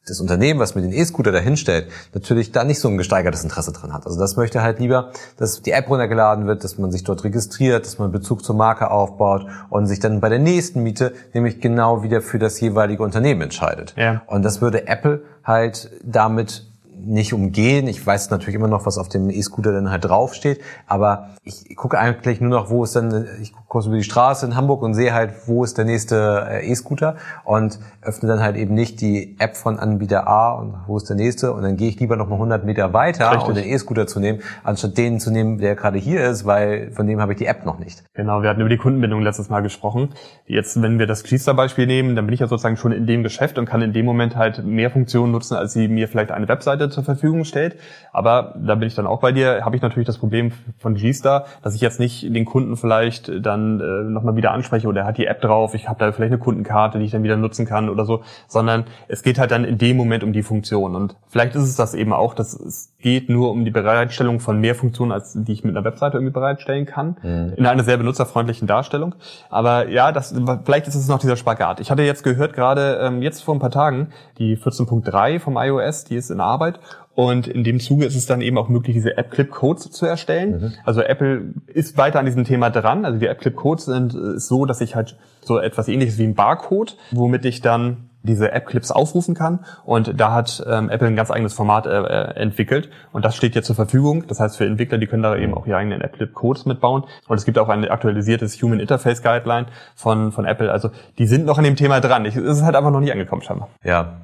das 0.07 0.21
Unternehmen, 0.21 0.59
was 0.61 0.75
mir 0.75 0.83
den 0.83 0.93
E-Scooter 0.93 1.31
dahinstellt, 1.31 1.89
natürlich 2.15 2.53
da 2.53 2.65
nicht 2.65 2.81
so 2.81 2.89
ein 2.89 2.97
gesteigertes 2.97 3.43
Interesse 3.43 3.73
dran 3.73 3.93
hat. 3.93 4.07
Also 4.07 4.19
das 4.19 4.37
möchte 4.37 4.63
halt 4.63 4.79
lieber, 4.79 5.11
dass 5.37 5.63
die 5.63 5.73
App 5.73 5.89
runtergeladen 5.89 6.47
wird, 6.47 6.65
dass 6.65 6.79
man 6.79 6.91
sich 6.91 7.05
dort 7.05 7.23
registriert, 7.25 7.85
dass 7.85 7.99
man 7.99 8.11
Bezug 8.11 8.45
zur 8.45 8.57
Marke 8.57 8.91
aufbaut 8.91 9.47
und 9.69 9.87
sich 9.87 10.01
dann 10.01 10.21
bei 10.21 10.29
der 10.29 10.39
nächsten 10.39 10.83
Miete 10.83 11.13
nämlich 11.35 11.61
genau 11.61 12.03
wieder 12.03 12.23
für 12.23 12.39
das 12.39 12.61
jeweilige 12.61 13.03
Unternehmen 13.03 13.43
entscheidet. 13.43 13.95
Ja. 13.97 14.23
Und 14.27 14.43
das 14.43 14.61
würde 14.61 14.87
Apple 14.87 15.23
halt 15.45 15.91
damit 16.03 16.70
nicht 17.07 17.33
umgehen. 17.33 17.89
Ich 17.89 18.05
weiß 18.05 18.31
natürlich 18.31 18.55
immer 18.55 18.69
noch, 18.69 18.87
was 18.87 18.99
auf 18.99 19.09
dem 19.09 19.31
E-Scooter 19.31 19.73
dann 19.73 19.91
halt 19.91 20.05
draufsteht, 20.05 20.61
aber 20.87 21.31
ich 21.43 21.77
gucke 21.77 21.99
eigentlich 21.99 22.41
nur 22.41 22.51
noch, 22.51 22.71
wo 22.71 22.85
ist 22.85 22.97
dann, 22.97 23.27
ich 23.41 23.53
gucke 23.53 23.67
kurz 23.69 23.87
über 23.87 23.97
die 23.97 24.05
Straße 24.05 24.45
in 24.45 24.57
Hamburg 24.57 24.83
und 24.83 24.95
sehe 24.95 25.15
halt, 25.15 25.33
wo 25.47 25.65
ist 25.65 25.79
der 25.79 25.85
nächste 25.85 26.47
äh, 26.51 26.71
E-Scooter 26.71 27.17
und 27.45 27.79
öffne 28.03 28.29
dann 28.29 28.41
halt 28.41 28.57
eben 28.57 28.75
nicht 28.75 29.01
die 29.01 29.37
App 29.39 29.57
von 29.57 29.79
Anbieter 29.79 30.29
A 30.29 30.53
und 30.53 30.75
wo 30.87 30.97
ist 30.97 31.09
der 31.09 31.17
nächste 31.17 31.53
und 31.53 31.63
dann 31.63 31.77
gehe 31.77 31.89
ich 31.89 31.99
lieber 31.99 32.17
noch 32.17 32.29
mal 32.29 32.35
100 32.35 32.65
Meter 32.65 32.93
weiter, 32.93 33.31
Richtig. 33.31 33.49
um 33.49 33.55
den 33.55 33.65
E-Scooter 33.65 34.07
zu 34.07 34.21
nehmen, 34.21 34.41
anstatt 34.65 34.99
den 34.99 35.19
zu 35.19 35.31
nehmen, 35.31 35.59
der 35.59 35.77
gerade 35.77 35.99
hier 35.99 36.25
ist, 36.25 36.45
weil 36.45 36.91
von 36.93 37.07
dem 37.07 37.21
habe 37.21 37.33
ich 37.33 37.39
die 37.39 37.47
App 37.47 37.65
noch 37.65 37.79
nicht. 37.79 38.05
Genau, 38.13 38.43
wir 38.43 38.51
hatten 38.51 38.61
über 38.61 38.69
die 38.69 38.77
Kundenbindung 38.77 39.23
letztes 39.23 39.49
Mal 39.49 39.61
gesprochen. 39.61 40.11
Jetzt, 40.47 40.81
wenn 40.83 40.99
wir 40.99 41.07
das 41.07 41.23
Cleaster-Beispiel 41.25 41.87
nehmen, 41.87 42.17
dann 42.17 42.27
bin 42.27 42.35
ich 42.35 42.41
ja 42.41 42.49
sozusagen 42.49 42.77
schon 42.77 42.93
in 42.93 43.07
dem 43.07 43.23
Geschäft 43.23 43.59
und 43.59 43.65
kann 43.65 43.81
in 43.81 43.95
dem 43.95 44.05
Moment 44.05 44.37
halt 44.37 44.65
mehr 44.65 44.91
Funktionen 44.91 45.33
nutzen, 45.33 45.57
als 45.57 45.73
sie 45.73 45.89
mir 45.89 46.07
vielleicht 46.07 46.31
eine 46.33 46.49
Webseite 46.49 46.90
zur 46.91 47.05
Verfügung 47.05 47.45
stellt. 47.45 47.77
Aber 48.13 48.55
da 48.59 48.75
bin 48.75 48.89
ich 48.89 48.95
dann 48.95 49.07
auch 49.07 49.21
bei 49.21 49.33
dir, 49.33 49.65
habe 49.65 49.77
ich 49.77 49.83
natürlich 49.83 50.07
das 50.07 50.19
Problem 50.19 50.53
von 50.79 50.95
G-Star, 50.95 51.47
dass 51.63 51.75
ich 51.75 51.81
jetzt 51.81 52.01
nicht 52.01 52.23
den 52.23 52.45
Kunden 52.45 52.77
vielleicht 52.77 53.31
dann 53.45 53.81
äh, 53.81 54.05
nochmal 54.05 54.37
wieder 54.37 54.53
anspreche 54.53 54.89
oder 54.89 55.03
er 55.03 55.07
hat 55.07 55.19
die 55.19 55.27
App 55.27 55.41
drauf, 55.41 55.75
ich 55.75 55.89
habe 55.89 55.99
da 55.99 56.13
vielleicht 56.13 56.33
eine 56.33 56.41
Kundenkarte, 56.41 56.99
die 56.99 57.05
ich 57.05 57.11
dann 57.11 57.23
wieder 57.23 57.37
nutzen 57.37 57.67
kann 57.67 57.89
oder 57.89 58.05
so, 58.05 58.23
sondern 58.49 58.85
es 59.09 59.23
geht 59.23 59.39
halt 59.39 59.51
dann 59.51 59.65
in 59.65 59.79
dem 59.79 59.97
Moment 59.97 60.25
um 60.25 60.33
die 60.33 60.43
Funktion. 60.43 60.95
Und 60.95 61.17
vielleicht 61.29 61.55
ist 61.55 61.63
es 61.63 61.77
das 61.77 61.95
eben 61.95 62.13
auch, 62.13 62.35
dass 62.35 62.53
es 62.53 62.93
geht 63.01 63.29
nur 63.29 63.51
um 63.51 63.65
die 63.65 63.71
Bereitstellung 63.71 64.41
von 64.41 64.61
mehr 64.61 64.75
Funktionen, 64.75 65.13
als 65.13 65.33
die 65.35 65.53
ich 65.53 65.65
mit 65.65 65.77
einer 65.77 65.85
Webseite 65.85 66.17
irgendwie 66.17 66.33
bereitstellen 66.33 66.87
kann, 66.87 67.17
mhm. 67.23 67.55
in 67.57 67.67
einer 67.67 67.83
sehr 67.83 67.97
benutzerfreundlichen 67.97 68.69
Darstellung. 68.69 69.15
Aber 69.49 69.89
ja, 69.89 70.13
das, 70.13 70.35
vielleicht 70.65 70.87
ist 70.87 70.95
es 70.95 71.09
noch 71.09 71.19
dieser 71.19 71.37
Spagat. 71.37 71.81
Ich 71.81 71.91
hatte 71.91 72.03
jetzt 72.03 72.23
gehört, 72.23 72.53
gerade 72.53 73.01
ähm, 73.03 73.23
jetzt 73.23 73.43
vor 73.43 73.55
ein 73.55 73.61
paar 73.61 73.71
Tagen, 73.71 74.09
die 74.39 74.57
14.3 74.57 75.41
vom 75.41 75.57
iOS, 75.57 76.05
die 76.05 76.17
ist 76.17 76.31
in 76.31 76.41
Arbeit 76.41 76.80
und 77.15 77.49
in 77.49 77.65
dem 77.65 77.81
Zuge 77.81 78.05
ist 78.05 78.17
es 78.17 78.27
dann 78.27 78.41
eben 78.41 78.57
auch 78.57 78.69
möglich, 78.69 78.95
diese 78.95 79.17
App-Clip-Codes 79.17 79.91
zu 79.91 80.07
erstellen. 80.07 80.51
Mhm. 80.51 80.73
Also 80.85 81.03
Apple 81.03 81.55
ist 81.67 81.99
weiter 81.99 82.19
an 82.19 82.27
diesem 82.27 82.45
Thema 82.45 82.71
dran. 82.71 83.05
Also 83.05 83.19
die 83.19 83.27
App-Clip-Codes 83.27 83.85
sind 83.87 84.17
so, 84.37 84.65
dass 84.65 84.81
ich 84.81 84.95
halt 84.95 85.17
so 85.41 85.59
etwas 85.59 85.89
ähnliches 85.89 86.19
wie 86.19 86.25
ein 86.25 86.35
Barcode, 86.35 86.97
womit 87.11 87.45
ich 87.45 87.61
dann 87.61 88.11
diese 88.23 88.53
App-Clips 88.53 88.91
aufrufen 88.91 89.35
kann. 89.35 89.61
Und 89.85 90.21
da 90.21 90.33
hat 90.33 90.63
ähm, 90.67 90.91
Apple 90.91 91.09
ein 91.09 91.17
ganz 91.17 91.31
eigenes 91.31 91.55
Format 91.55 91.87
äh, 91.87 91.91
äh, 91.91 92.35
entwickelt. 92.37 92.91
Und 93.13 93.25
das 93.25 93.35
steht 93.35 93.55
jetzt 93.55 93.67
zur 93.67 93.77
Verfügung. 93.77 94.27
Das 94.27 94.41
heißt, 94.41 94.57
für 94.57 94.67
Entwickler, 94.67 94.99
die 94.99 95.07
können 95.07 95.23
da 95.23 95.37
eben 95.37 95.55
auch 95.55 95.67
ihre 95.67 95.79
eigenen 95.79 96.03
App-Clip-Codes 96.03 96.67
mitbauen. 96.67 97.05
Und 97.29 97.37
es 97.37 97.45
gibt 97.45 97.59
auch 97.59 97.69
ein 97.69 97.89
aktualisiertes 97.89 98.61
Human 98.63 98.79
Interface 98.79 99.23
Guideline 99.23 99.67
von, 99.95 100.33
von 100.33 100.45
Apple. 100.45 100.71
Also 100.71 100.91
die 101.19 101.27
sind 101.27 101.47
noch 101.47 101.59
an 101.59 101.65
dem 101.65 101.77
Thema 101.77 102.01
dran. 102.01 102.25
Ich, 102.25 102.37
es 102.37 102.59
ist 102.59 102.63
halt 102.63 102.77
einfach 102.77 102.91
noch 102.91 103.01
nicht 103.01 103.13
angekommen 103.13 103.43
scheinbar. 103.43 103.69
Ja, 103.83 104.19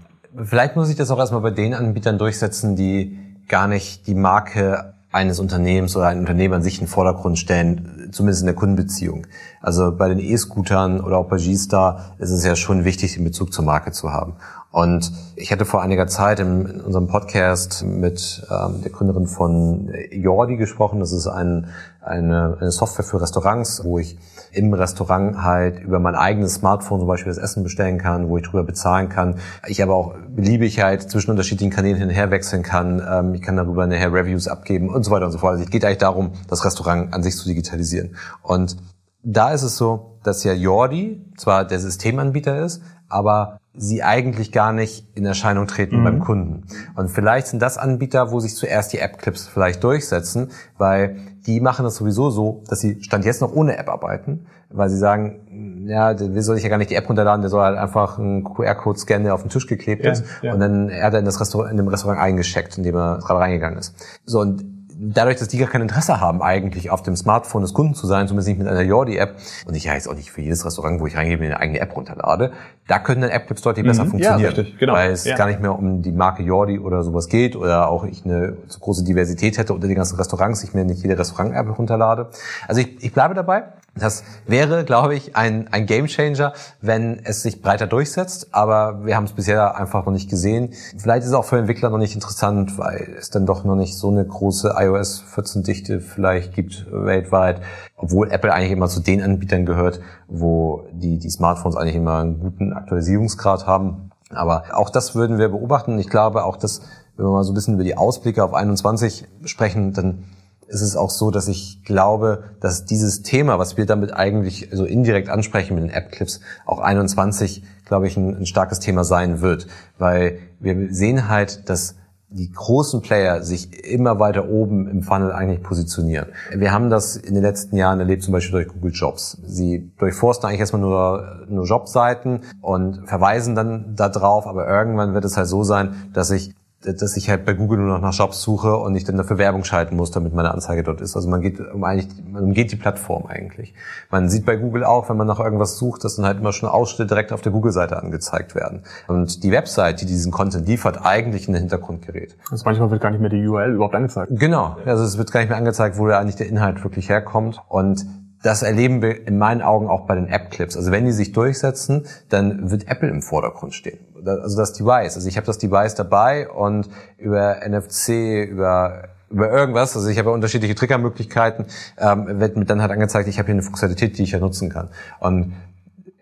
Vielleicht 0.45 0.77
muss 0.77 0.91
ich 0.91 0.97
das 0.97 1.11
auch 1.11 1.19
erstmal 1.19 1.41
bei 1.41 1.51
den 1.51 1.73
Anbietern 1.73 2.19
durchsetzen, 2.19 2.77
die 2.77 3.19
gar 3.49 3.69
nicht 3.69 4.07
die 4.07 4.15
Marke 4.15 4.95
eines 5.11 5.39
Unternehmens 5.39 5.97
oder 5.97 6.09
ein 6.09 6.19
Unternehmen 6.19 6.55
an 6.55 6.63
sich 6.63 6.75
in 6.75 6.85
den 6.85 6.91
Vordergrund 6.91 7.39
stellen, 7.39 8.11
zumindest 8.13 8.43
in 8.43 8.47
der 8.47 8.55
Kundenbeziehung. 8.55 9.27
Also 9.63 9.97
bei 9.97 10.09
den 10.09 10.19
E-Scootern 10.19 11.01
oder 11.01 11.17
auch 11.17 11.29
bei 11.29 11.39
G-Star 11.39 12.17
ist 12.19 12.31
es 12.31 12.45
ja 12.45 12.55
schon 12.55 12.85
wichtig, 12.85 13.15
den 13.15 13.25
Bezug 13.25 13.53
zur 13.53 13.65
Marke 13.65 13.93
zu 13.93 14.13
haben. 14.13 14.35
Und 14.77 15.11
ich 15.37 15.51
hatte 15.53 15.65
vor 15.65 15.81
einiger 15.81 16.07
Zeit 16.07 16.39
in, 16.39 16.83
unserem 16.83 17.07
Podcast 17.07 17.83
mit 17.83 18.47
ähm, 18.51 18.83
der 18.83 18.93
Gründerin 18.93 19.27
von 19.27 19.91
Jordi 20.11 20.59
gesprochen. 20.59 21.01
Das 21.01 21.13
ist 21.13 21.27
ein, 21.27 21.69
eine, 22.03 22.59
eine 22.61 22.71
Software 22.71 23.07
für 23.07 23.23
Restaurants, 23.23 23.83
wo 23.85 23.99
ich 23.99 24.19
im 24.53 24.75
Restaurant 24.75 25.43
halt 25.43 25.81
über 25.81 25.99
mein 25.99 26.15
eigenes 26.15 26.57
Smartphone 26.57 26.99
zum 26.99 27.09
Beispiel 27.09 27.33
das 27.33 27.43
Essen 27.43 27.63
bestellen 27.63 27.97
kann, 27.97 28.29
wo 28.29 28.37
ich 28.37 28.45
drüber 28.45 28.65
bezahlen 28.65 29.09
kann. 29.09 29.37
Ich 29.67 29.83
aber 29.83 29.95
auch 29.95 30.15
beliebig 30.29 30.79
halt 30.83 31.11
zwischen 31.11 31.31
unterschiedlichen 31.31 31.73
Kanälen 31.73 31.97
hin 31.97 32.09
und 32.09 32.15
her 32.15 32.31
wechseln 32.31 32.63
kann. 32.63 33.03
Ähm, 33.11 33.33
ich 33.33 33.41
kann 33.41 33.57
darüber 33.57 33.87
nachher 33.87 34.13
Reviews 34.13 34.47
abgeben 34.47 34.91
und 34.91 35.05
so 35.05 35.11
weiter 35.11 35.25
und 35.25 35.33
so 35.33 35.39
fort. 35.39 35.53
Also 35.53 35.65
es 35.65 35.71
geht 35.71 35.87
eigentlich 35.87 35.97
darum, 35.97 36.33
das 36.51 36.67
Restaurant 36.67 37.15
an 37.15 37.23
sich 37.23 37.35
zu 37.35 37.49
digitalisieren. 37.49 38.15
Und 38.43 38.77
da 39.23 39.53
ist 39.53 39.63
es 39.63 39.79
so, 39.79 40.19
dass 40.23 40.45
ja 40.45 40.53
Jordi 40.53 41.25
zwar 41.39 41.65
der 41.65 41.81
Systemanbieter 41.81 42.63
ist, 42.63 42.83
aber 43.09 43.61
sie 43.79 44.03
eigentlich 44.03 44.53
gar 44.53 44.73
nicht 44.73 45.07
in 45.15 45.27
Erscheinung 45.27 45.67
treten 45.67 46.01
mhm. 46.01 46.05
beim 46.05 46.21
Kunden. 46.21 46.65
Und 46.95 47.11
vielleicht 47.11 47.47
sind 47.49 47.61
das 47.61 47.77
Anbieter, 47.77 48.31
wo 48.33 48.41
sich 48.41 48.57
zuerst 48.57 48.93
die 48.93 48.99
App-Clips 48.99 49.47
vielleicht 49.47 49.85
durchsetzen, 49.85 50.51
weil 50.79 51.17
die 51.47 51.61
machen 51.61 51.85
das 51.85 51.97
sowieso 51.97 52.31
so, 52.31 52.63
dass 52.69 52.81
sie 52.81 53.03
Stand 53.03 53.25
jetzt 53.25 53.41
noch 53.41 53.53
ohne 53.53 53.77
App 53.77 53.89
arbeiten, 53.89 54.47
weil 54.71 54.89
sie 54.89 54.97
sagen, 54.97 55.85
ja, 55.87 56.15
der 56.15 56.43
soll 56.43 56.57
sich 56.57 56.65
ja 56.65 56.71
gar 56.71 56.79
nicht 56.79 56.91
die 56.91 56.97
App 56.97 57.09
runterladen, 57.09 57.43
der 57.43 57.51
soll 57.51 57.63
halt 57.63 57.79
einfach 57.79 58.19
einen 58.19 58.45
QR-Code 58.45 58.99
scannen, 58.99 59.25
der 59.25 59.35
auf 59.35 59.43
den 59.43 59.51
Tisch 59.51 59.67
geklebt 59.67 60.05
ja, 60.05 60.13
ist 60.13 60.25
ja. 60.43 60.53
und 60.53 60.61
dann 60.61 60.89
er 60.89 61.07
hat 61.07 61.13
er 61.13 61.21
in 61.21 61.25
das 61.25 61.41
Restaurant, 61.41 61.71
in 61.71 61.77
dem 61.77 61.89
Restaurant 61.89 62.21
eingecheckt, 62.21 62.79
in 62.79 62.85
dem 62.85 62.97
er 62.97 63.19
gerade 63.19 63.41
reingegangen 63.41 63.79
ist. 63.79 63.95
So, 64.25 64.41
und 64.41 64.76
dadurch, 64.99 65.37
dass 65.37 65.49
die 65.49 65.59
gar 65.59 65.69
kein 65.69 65.83
Interesse 65.83 66.21
haben, 66.21 66.43
eigentlich 66.43 66.91
auf 66.91 67.03
dem 67.03 67.17
Smartphone 67.17 67.63
des 67.63 67.75
Kunden 67.75 67.95
zu 67.95 68.07
sein, 68.07 68.29
zumindest 68.29 68.49
nicht 68.49 68.59
mit 68.59 68.67
einer 68.67 68.83
Jordi-App, 68.83 69.37
und 69.67 69.75
ich 69.75 69.85
ja 69.85 69.95
jetzt 69.95 70.09
auch 70.09 70.15
nicht 70.15 70.31
für 70.31 70.41
jedes 70.41 70.65
Restaurant, 70.65 71.01
wo 71.01 71.07
ich 71.07 71.17
reingehe, 71.17 71.37
mir 71.37 71.47
eine 71.47 71.61
eigene 71.61 71.81
App 71.81 71.97
runterlade, 71.97 72.53
da 72.89 72.99
können 72.99 73.21
dann 73.21 73.31
App-Clips 73.31 73.63
deutlich 73.63 73.85
mhm. 73.85 73.89
besser 73.89 74.07
funktionieren. 74.07 74.41
Ja, 74.41 74.49
richtig, 74.49 74.79
genau. 74.79 74.95
Weil 74.95 75.11
es 75.11 75.25
ja. 75.25 75.37
gar 75.37 75.47
nicht 75.47 75.61
mehr 75.61 75.77
um 75.77 76.03
die 76.03 76.13
Marke 76.13 76.43
Jordi 76.43 76.79
oder 76.79 77.03
sowas 77.03 77.29
geht 77.29 77.57
oder 77.57 77.89
auch 77.89 78.05
ich 78.05 78.25
eine 78.25 78.57
zu 78.69 78.81
große 78.81 79.05
Diversität 79.05 79.59
hätte 79.59 79.75
unter 79.75 79.87
den 79.87 79.97
ganzen 79.97 80.17
Restaurants, 80.17 80.63
ich 80.65 80.73
mir 80.73 80.85
nicht 80.85 81.03
jede 81.03 81.19
Restaurant-App 81.19 81.79
runterlade. 81.79 82.31
Also 82.67 82.81
ich, 82.81 83.03
ich 83.05 83.13
bleibe 83.13 83.35
dabei. 83.35 83.65
Das 83.99 84.25
wäre, 84.47 84.85
glaube 84.85 85.15
ich, 85.15 85.37
ein, 85.37 85.69
ein 85.73 85.87
Gamechanger, 85.87 86.53
wenn 86.83 87.21
es 87.25 87.43
sich 87.43 87.63
breiter 87.63 87.87
durchsetzt. 87.87 88.49
Aber 88.53 89.07
wir 89.07 89.17
haben 89.17 89.25
es 89.25 89.33
bisher 89.33 89.77
einfach 89.77 90.05
noch 90.05 90.13
nicht 90.13 90.29
gesehen. 90.29 90.75
Vielleicht 90.99 91.23
ist 91.23 91.29
es 91.29 91.35
auch 91.35 91.45
für 91.45 91.59
Entwickler 91.59 91.89
noch 91.91 91.99
nicht 91.99 92.15
interessant, 92.15 92.77
weil 92.79 93.15
es 93.19 93.31
dann 93.31 93.47
doch 93.47 93.65
noch 93.65 93.77
nicht 93.77 93.97
so 93.97 94.11
eine 94.11 94.25
große 94.25 94.75
iOS 94.77 95.21
14 95.21 95.63
Dichte 95.63 96.01
vielleicht 96.01 96.55
gibt 96.55 96.87
weltweit. 96.91 97.63
Obwohl 97.97 98.31
Apple 98.31 98.53
eigentlich 98.53 98.73
immer 98.73 98.89
zu 98.89 99.01
den 99.01 99.23
Anbietern 99.23 99.65
gehört, 99.65 100.01
wo 100.29 100.87
die, 100.93 101.19
die 101.19 101.31
Smartphones 101.31 101.77
eigentlich 101.77 101.97
immer 101.97 102.19
einen 102.19 102.39
guten 102.39 102.75
Aktualisierungsgrad 102.75 103.67
haben. 103.67 104.11
Aber 104.31 104.65
auch 104.73 104.91
das 104.91 105.15
würden 105.15 105.39
wir 105.39 105.49
beobachten. 105.49 105.99
Ich 105.99 106.11
glaube 106.11 106.45
auch, 106.45 106.57
dass, 106.57 106.83
wenn 107.17 107.27
wir 107.27 107.33
mal 107.33 107.45
so 107.45 107.53
ein 107.53 107.55
bisschen 107.55 107.75
über 107.75 107.85
die 107.85 107.97
Ausblicke 107.97 108.45
auf 108.45 108.53
21 108.53 109.27
sprechen, 109.45 109.93
dann 109.95 110.25
ist 110.69 110.83
es 110.83 110.97
auch 110.97 111.11
so, 111.11 111.31
dass 111.31 111.49
ich 111.49 111.85
glaube, 111.85 112.45
dass 112.61 112.85
dieses 112.85 113.23
Thema, 113.23 113.59
was 113.59 113.77
wir 113.77 113.87
damit 113.87 114.13
eigentlich 114.13 114.69
so 114.73 114.85
indirekt 114.85 115.29
ansprechen 115.29 115.75
mit 115.75 115.85
den 115.85 115.91
App-Clips, 115.91 116.41
auch 116.65 116.81
21, 116.81 117.63
glaube 117.85 118.07
ich, 118.07 118.17
ein, 118.17 118.37
ein 118.37 118.47
starkes 118.47 118.81
Thema 118.81 119.05
sein 119.05 119.41
wird. 119.41 119.67
Weil 119.99 120.39
wir 120.59 120.93
sehen 120.93 121.29
halt, 121.29 121.69
dass 121.69 121.97
die 122.29 122.51
großen 122.51 123.03
Player 123.03 123.43
sich 123.43 123.85
immer 123.85 124.19
weiter 124.19 124.49
oben 124.49 124.89
im 124.89 125.03
Funnel 125.03 125.31
eigentlich 125.31 125.63
positionieren. 125.63 126.27
Wir 126.53 126.73
haben 126.73 126.91
das 126.91 127.17
in 127.17 127.35
den 127.35 127.43
letzten 127.43 127.77
Jahren 127.77 128.01
erlebt, 128.01 128.25
zum 128.25 128.33
Beispiel 128.33 128.65
durch 128.65 128.69
Google 128.69 128.93
Jobs. 128.93 129.39
Sie 129.47 129.93
durchforsten 129.99 130.49
eigentlich 130.49 130.61
erstmal 130.61 130.83
nur, 130.83 131.47
nur 131.49 131.65
Jobseiten 131.65 132.41
und 132.61 133.07
verweisen 133.09 133.55
dann 133.55 133.95
da 133.95 134.09
drauf, 134.09 134.47
aber 134.47 134.67
irgendwann 134.67 135.15
wird 135.15 135.25
es 135.25 135.37
halt 135.37 135.47
so 135.47 135.63
sein, 135.63 136.11
dass 136.13 136.31
ich 136.31 136.55
dass 136.87 137.17
ich 137.17 137.29
halt 137.29 137.45
bei 137.45 137.55
Google 137.55 137.79
nur 137.79 137.89
noch 137.89 138.01
nach 138.01 138.15
Jobs 138.15 138.43
suche 138.43 138.77
und 138.77 138.95
ich 138.95 139.05
dann 139.05 139.17
dafür 139.17 139.39
Werbung 139.39 139.65
schalten 139.65 139.97
muss, 139.97 140.11
damit 140.11 140.35
meine 140.35 140.53
Anzeige 140.53 140.83
dort 140.83 141.01
ist. 141.01 141.17
Also 141.17 141.29
man 141.29 141.41
geht 141.41 141.61
um 141.61 141.85
eigentlich, 141.85 142.09
man 142.31 142.45
umgeht 142.45 142.71
die 142.73 142.77
Plattform 142.77 143.27
eigentlich. 143.27 143.75
Man 144.11 144.29
sieht 144.29 144.47
bei 144.47 144.57
Google 144.57 144.85
auch, 144.85 145.09
wenn 145.09 145.17
man 145.17 145.27
nach 145.27 145.41
irgendwas 145.41 145.79
sucht, 145.79 146.05
dass 146.05 146.17
dann 146.17 146.25
halt 146.25 146.39
immer 146.39 146.53
schon 146.53 146.69
Ausschnitte 146.69 147.07
direkt 147.07 147.33
auf 147.33 147.41
der 147.41 147.53
Google-Seite 147.53 148.01
angezeigt 148.01 148.55
werden. 148.55 148.83
Und 149.09 149.43
die 149.43 149.51
Website, 149.51 150.01
die 150.01 150.07
diesen 150.07 150.33
Content 150.33 150.69
liefert, 150.69 151.05
eigentlich 151.05 151.49
in 151.49 151.55
den 151.55 151.63
Hintergrund 151.63 152.07
gerät. 152.07 152.37
Also 152.51 152.65
manchmal 152.65 152.91
wird 152.91 153.01
gar 153.01 153.11
nicht 153.11 153.21
mehr 153.21 153.31
die 153.31 153.47
URL 153.47 153.75
überhaupt 153.75 153.95
angezeigt. 153.95 154.33
Genau. 154.35 154.77
Also 154.85 155.05
es 155.05 155.19
wird 155.19 155.33
gar 155.33 155.41
nicht 155.41 155.49
mehr 155.49 155.59
angezeigt, 155.59 155.99
wo 155.99 156.07
da 156.07 156.19
eigentlich 156.19 156.37
der 156.37 156.49
Inhalt 156.49 156.83
wirklich 156.85 157.09
herkommt. 157.09 157.61
Und 157.69 158.07
das 158.47 158.63
erleben 158.63 159.03
wir 159.03 159.27
in 159.27 159.39
meinen 159.39 159.61
Augen 159.61 159.89
auch 159.89 160.07
bei 160.07 160.15
den 160.15 160.29
App-Clips. 160.29 160.77
Also 160.77 160.93
wenn 160.93 161.05
die 161.05 161.11
sich 161.11 161.33
durchsetzen, 161.33 162.07
dann 162.29 162.71
wird 162.71 162.87
Apple 162.87 163.09
im 163.09 163.21
Vordergrund 163.21 163.75
stehen. 163.75 163.99
Also 164.25 164.57
das 164.57 164.73
Device. 164.73 165.17
Also 165.17 165.27
ich 165.27 165.37
habe 165.37 165.47
das 165.47 165.59
Device 165.59 165.97
dabei 165.97 166.49
und 166.49 166.89
über 167.19 167.57
NFC, 167.67 168.45
über 168.49 169.09
über 169.29 169.51
irgendwas, 169.51 169.97
also 169.97 170.09
ich 170.09 170.19
habe 170.19 170.29
ja 170.29 170.35
unterschiedliche 170.37 170.77
Triggermöglichkeiten, 170.77 171.67
ähm, 171.99 172.39
wird 172.39 172.57
mir 172.57 172.65
dann 172.65 172.81
halt 172.81 172.93
angezeigt, 172.93 173.29
ich 173.29 173.41
habe 173.41 173.47
hier 173.47 173.55
eine 173.55 173.63
Funktionalität, 173.65 174.17
die 174.17 174.23
ich 174.23 174.31
ja 174.31 174.39
nutzen 174.39 174.71
kann. 174.71 174.89
Und 175.19 175.55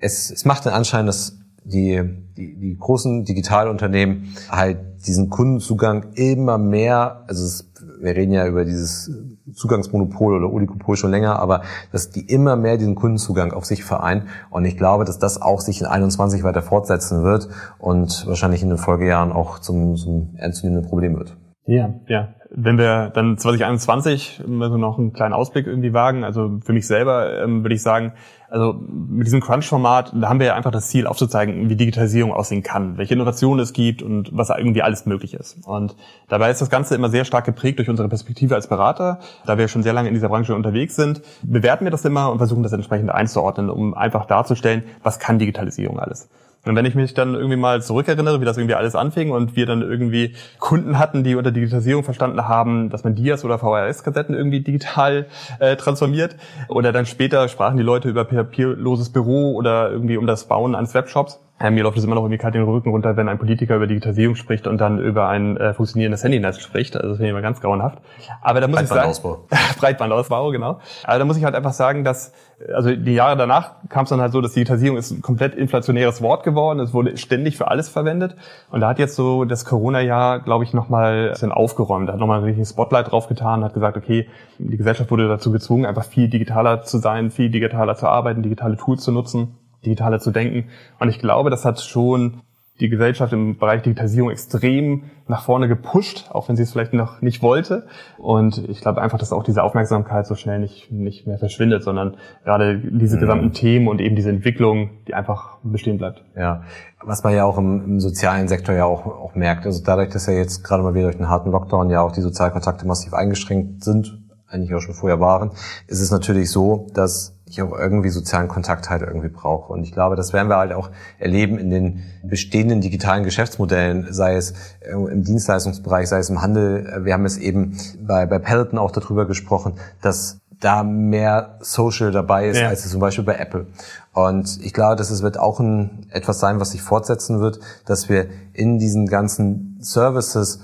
es, 0.01 0.31
es 0.31 0.47
macht 0.47 0.65
den 0.65 0.73
Anschein, 0.73 1.05
dass 1.05 1.37
die, 1.65 2.03
die, 2.37 2.57
die 2.57 2.77
großen 2.79 3.25
Digitalunternehmen 3.25 4.35
halt 4.51 4.79
diesen 5.07 5.31
Kundenzugang 5.31 6.13
immer 6.15 6.59
mehr, 6.59 7.25
also 7.27 7.45
es, 7.45 7.71
wir 8.01 8.15
reden 8.15 8.33
ja 8.33 8.47
über 8.47 8.65
dieses 8.65 9.11
Zugangsmonopol 9.53 10.37
oder 10.37 10.53
Oligopol 10.53 10.97
schon 10.97 11.11
länger, 11.11 11.39
aber 11.39 11.63
dass 11.93 12.11
die 12.11 12.21
immer 12.21 12.57
mehr 12.57 12.77
diesen 12.77 12.95
Kundenzugang 12.95 13.53
auf 13.53 13.65
sich 13.65 13.85
vereinen. 13.85 14.29
Und 14.51 14.65
ich 14.65 14.77
glaube, 14.77 15.05
dass 15.05 15.19
das 15.19 15.41
auch 15.41 15.61
sich 15.61 15.81
in 15.81 15.87
21 15.87 16.43
weiter 16.45 16.63
fortsetzen 16.63 17.23
wird 17.23 17.49
und 17.79 18.27
wahrscheinlich 18.27 18.63
in 18.63 18.69
den 18.69 18.79
Folgejahren 18.79 19.33
auch 19.33 19.59
zum, 19.59 19.97
zum 19.97 20.35
ernstzunehmenden 20.37 20.89
Problem 20.89 21.17
wird. 21.17 21.37
Ja, 21.67 21.95
ja. 22.09 22.35
Wenn 22.57 22.79
wir 22.79 23.11
dann 23.11 23.37
2021 23.37 24.45
also 24.61 24.77
noch 24.77 24.99
einen 24.99 25.13
kleinen 25.13 25.35
Ausblick 25.35 25.67
irgendwie 25.67 25.93
wagen, 25.93 26.23
also 26.23 26.61
für 26.65 26.73
mich 26.73 26.87
selber 26.87 27.43
ähm, 27.43 27.65
würde 27.65 27.75
ich 27.75 27.83
sagen, 27.83 28.13
also 28.55 28.81
mit 28.89 29.27
diesem 29.27 29.41
Crunch-Format, 29.41 30.13
da 30.15 30.29
haben 30.29 30.39
wir 30.39 30.47
ja 30.47 30.55
einfach 30.55 30.71
das 30.71 30.87
Ziel 30.87 31.09
aufzuzeigen, 31.09 31.69
wie 31.69 31.75
Digitalisierung 31.75 32.33
aussehen 32.33 32.63
kann, 32.63 32.97
welche 32.97 33.15
Innovationen 33.15 33.61
es 33.61 33.73
gibt 33.73 34.01
und 34.01 34.31
was 34.33 34.51
irgendwie 34.51 34.81
alles 34.81 35.07
möglich 35.07 35.35
ist. 35.35 35.67
Und 35.67 35.97
dabei 36.29 36.53
ist 36.53 36.61
das 36.61 36.71
Ganze 36.71 36.95
immer 36.95 37.11
sehr 37.11 37.25
stark 37.25 37.47
geprägt 37.47 37.81
durch 37.81 37.89
unsere 37.89 38.09
Perspektive 38.09 38.55
als 38.55 38.69
Berater, 38.69 39.19
da 39.45 39.59
wir 39.59 39.67
schon 39.67 39.83
sehr 39.83 39.93
lange 39.93 40.07
in 40.07 40.15
dieser 40.15 40.29
Branche 40.29 40.55
unterwegs 40.55 40.95
sind, 40.95 41.21
bewerten 41.43 41.85
wir 41.85 41.91
das 41.91 42.05
immer 42.05 42.31
und 42.31 42.39
versuchen 42.39 42.63
das 42.63 42.73
entsprechend 42.73 43.11
einzuordnen, 43.11 43.71
um 43.71 43.93
einfach 43.93 44.25
darzustellen, 44.25 44.85
was 45.03 45.19
kann 45.19 45.41
Digitalisierung 45.41 45.99
alles. 45.99 46.29
Und 46.65 46.77
wenn 46.77 46.87
ich 46.87 46.95
mich 46.95 47.15
dann 47.15 47.35
irgendwie 47.35 47.57
mal 47.57 47.83
zurückerinnere, 47.83 48.41
wie 48.41 48.45
das 48.45 48.57
irgendwie 48.57 48.75
alles 48.75 48.95
anfing 48.95 49.31
und 49.31 49.55
wir 49.57 49.67
dann 49.67 49.83
irgendwie 49.83 50.35
Kunden 50.59 50.99
hatten, 50.99 51.23
die 51.23 51.35
unter 51.35 51.53
Digitalisierung 51.53 52.05
verstanden 52.05 52.49
haben, 52.49 52.89
dass 52.89 53.05
man 53.05 53.15
Dias 53.15 53.45
oder 53.45 53.59
VHS-Kassetten 53.59 54.35
irgendwie 54.35 54.61
digital 54.61 55.27
äh, 55.59 55.77
transformiert. 55.77 56.37
Oder 56.69 56.93
dann 56.93 57.07
später 57.07 57.49
sprachen 57.49 57.77
die 57.77 57.83
Leute 57.83 58.09
über 58.09 58.25
papierloses 58.25 59.11
Büro 59.11 59.53
oder 59.55 59.91
irgendwie 59.91 60.17
um 60.17 60.27
das 60.27 60.45
Bauen 60.45 60.75
eines 60.75 60.95
Webshops. 60.95 61.44
Ja, 61.61 61.71
mir 61.71 61.85
läuft 61.85 61.97
es 61.97 62.03
immer 62.03 62.17
noch 62.17 62.23
irgendwie 62.23 62.39
kalt 62.39 62.57
den 62.57 62.65
Rücken 62.65 62.91
runter, 62.91 63.17
wenn 63.17 63.29
ein 63.29 63.39
Politiker 63.39 63.77
über 63.77 63.87
Digitalisierung 63.87 64.35
spricht 64.35 64.67
und 64.67 64.81
dann 64.81 64.99
über 64.99 65.29
ein 65.29 65.57
äh, 65.57 65.73
funktionierendes 65.73 66.25
Handynetz 66.25 66.59
spricht. 66.59 66.97
Also 66.97 67.11
das 67.11 67.17
finde 67.19 67.29
ich 67.29 67.31
immer 67.31 67.43
ganz 67.43 67.61
grauenhaft. 67.61 68.01
Aber 68.43 68.61
da 68.61 68.67
muss 68.67 68.83
ich 68.83 68.89
sagen, 68.89 69.15
Breitbandausbau, 69.79 70.51
genau. 70.51 70.81
Aber 71.05 71.19
da 71.21 71.25
muss 71.25 71.37
ich 71.37 71.45
halt 71.45 71.55
einfach 71.55 71.73
sagen, 71.73 72.03
dass 72.03 72.33
also 72.75 72.95
die 72.95 73.15
Jahre 73.15 73.37
danach 73.37 73.77
kam 73.89 74.03
es 74.03 74.11
dann 74.11 74.21
halt 74.21 74.33
so, 74.33 74.41
dass 74.41 74.53
Digitalisierung 74.53 74.99
ist 74.99 75.13
ein 75.13 75.23
komplett 75.23 75.55
inflationäres 75.55 76.23
Wort 76.23 76.43
geworden. 76.43 76.81
Es 76.81 76.93
wurde 76.93 77.17
ständig 77.17 77.57
für 77.57 77.69
alles 77.69 77.89
verwendet. 77.89 78.35
Und 78.71 78.81
da 78.81 78.89
hat 78.89 78.99
jetzt 78.99 79.15
so 79.15 79.45
das 79.45 79.65
Corona-Jahr, 79.65 80.41
glaube 80.41 80.65
ich, 80.65 80.73
nochmal 80.73 81.27
ein 81.27 81.31
bisschen 81.31 81.53
aufgeräumt. 81.53 82.09
Da 82.09 82.15
hat 82.15 82.21
nochmal 82.21 82.41
richtig 82.41 82.63
ein 82.63 82.67
Spotlight 82.67 83.13
drauf 83.13 83.29
getan, 83.29 83.63
hat 83.63 83.75
gesagt, 83.75 83.97
okay, 83.97 84.29
die 84.59 84.77
Gesellschaft 84.77 85.11
wurde 85.11 85.29
dazu 85.29 85.53
gezwungen, 85.53 85.87
einfach 85.87 86.05
viel 86.05 86.29
digitaler 86.29 86.83
zu 86.83 86.99
sein, 86.99 87.31
viel 87.31 87.51
digitaler 87.51 87.95
zu 87.95 88.09
arbeiten, 88.09 88.43
digitale 88.43 88.77
Tools 88.77 89.05
zu 89.05 89.13
nutzen 89.13 89.57
digitaler 89.87 90.21
zu 90.21 90.31
denken. 90.31 90.69
Und 90.99 91.09
ich 91.09 91.19
glaube, 91.19 91.51
das 91.51 91.65
hat 91.65 91.81
schon 91.81 92.43
die 92.81 92.89
Gesellschaft 92.89 93.33
im 93.33 93.57
Bereich 93.57 93.83
Digitalisierung 93.83 94.31
extrem 94.31 95.05
nach 95.29 95.45
vorne 95.45 95.69
gepusht, 95.69 96.29
auch 96.33 96.49
wenn 96.49 96.57
sie 96.57 96.65
es 96.65 96.73
vielleicht 96.73 96.93
noch 96.93 97.23
nicht 97.23 97.41
wollte. 97.41 97.87
Und 98.19 98.69
ich 98.69 98.81
glaube 98.81 99.01
einfach, 99.01 99.19
dass 99.19 99.33
auch 99.33 99.45
diese 99.45 99.63
Aufmerksamkeit 99.63 100.27
so 100.27 100.35
schnell 100.35 100.59
nicht, 100.59 100.91
nicht 100.91 101.25
mehr 101.27 101.39
verschwindet, 101.39 101.85
sondern 101.85 102.17
gerade 102.43 102.79
diese 102.79 103.17
mhm. 103.17 103.21
gesamten 103.21 103.53
Themen 103.53 103.87
und 103.87 104.01
eben 104.01 104.17
diese 104.17 104.31
Entwicklung, 104.31 104.91
die 105.07 105.15
einfach 105.15 105.59
bestehen 105.63 105.99
bleibt. 105.99 106.25
Ja, 106.37 106.63
was 107.01 107.23
man 107.23 107.35
ja 107.35 107.45
auch 107.45 107.59
im, 107.59 107.85
im 107.85 108.01
sozialen 108.01 108.49
Sektor 108.49 108.75
ja 108.75 108.87
auch, 108.87 109.07
auch 109.07 109.37
merkt. 109.37 109.67
Also 109.67 109.83
dadurch, 109.85 110.11
dass 110.11 110.27
ja 110.27 110.33
jetzt 110.33 110.65
gerade 110.65 110.83
mal 110.83 110.95
wieder 110.95 111.05
durch 111.05 111.17
den 111.17 111.29
harten 111.29 111.53
Lockdown 111.53 111.91
ja 111.91 112.01
auch 112.01 112.13
die 112.13 112.23
Sozialkontakte 112.23 112.87
massiv 112.89 113.15
eingeschränkt 113.15 113.85
sind, 113.85 114.19
eigentlich 114.49 114.75
auch 114.75 114.81
schon 114.81 114.95
vorher 114.95 115.21
waren, 115.21 115.53
ist 115.87 116.01
es 116.01 116.11
natürlich 116.11 116.51
so, 116.51 116.89
dass 116.93 117.39
ich 117.47 117.61
auch 117.61 117.73
irgendwie 117.73 118.09
sozialen 118.09 118.49
Kontakt 118.49 118.89
halt 118.91 119.03
irgendwie 119.03 119.29
brauche. 119.29 119.73
Und 119.73 119.85
ich 119.85 119.93
glaube, 119.93 120.17
das 120.17 120.33
werden 120.33 120.49
wir 120.49 120.57
halt 120.57 120.73
auch 120.73 120.91
erleben 121.19 121.59
in 121.59 121.71
den 121.71 122.03
bestehenden 122.23 122.81
digitalen 122.81 123.25
Geschäftsmodellen, 123.25 124.13
sei 124.13 124.37
es 124.37 124.55
äh, 124.81 124.93
im 124.93 125.25
Dienstleistungsbereich, 125.25 126.09
sei 126.09 126.19
es 126.19 126.31
im 126.31 126.41
Handel. 126.41 127.03
Wir 127.05 127.13
haben 127.13 127.27
es 127.27 127.37
eben 127.37 127.77
bei, 128.01 128.27
bei 128.27 128.39
Peloton 128.39 128.79
auch 128.79 128.91
darüber 128.91 129.27
gesprochen, 129.27 129.75
dass 130.01 130.39
da 130.61 130.83
mehr 130.83 131.59
Social 131.61 132.11
dabei 132.11 132.49
ist, 132.49 132.59
ja. 132.59 132.69
als 132.69 132.89
zum 132.89 133.01
Beispiel 133.01 133.25
bei 133.25 133.37
Apple. 133.37 133.67
Und 134.13 134.61
ich 134.63 134.73
glaube, 134.73 134.97
dass 134.97 135.11
es 135.11 135.23
wird 135.23 135.39
auch 135.39 135.61
ein, 135.61 136.07
etwas 136.11 136.41
sein, 136.41 136.61
was 136.61 136.71
sich 136.71 136.81
fortsetzen 136.81 137.41
wird, 137.41 137.61
dass 137.85 138.09
wir 138.09 138.29
in 138.55 138.79
diesen 138.79 139.07
ganzen 139.07 139.77
Services 139.81 140.61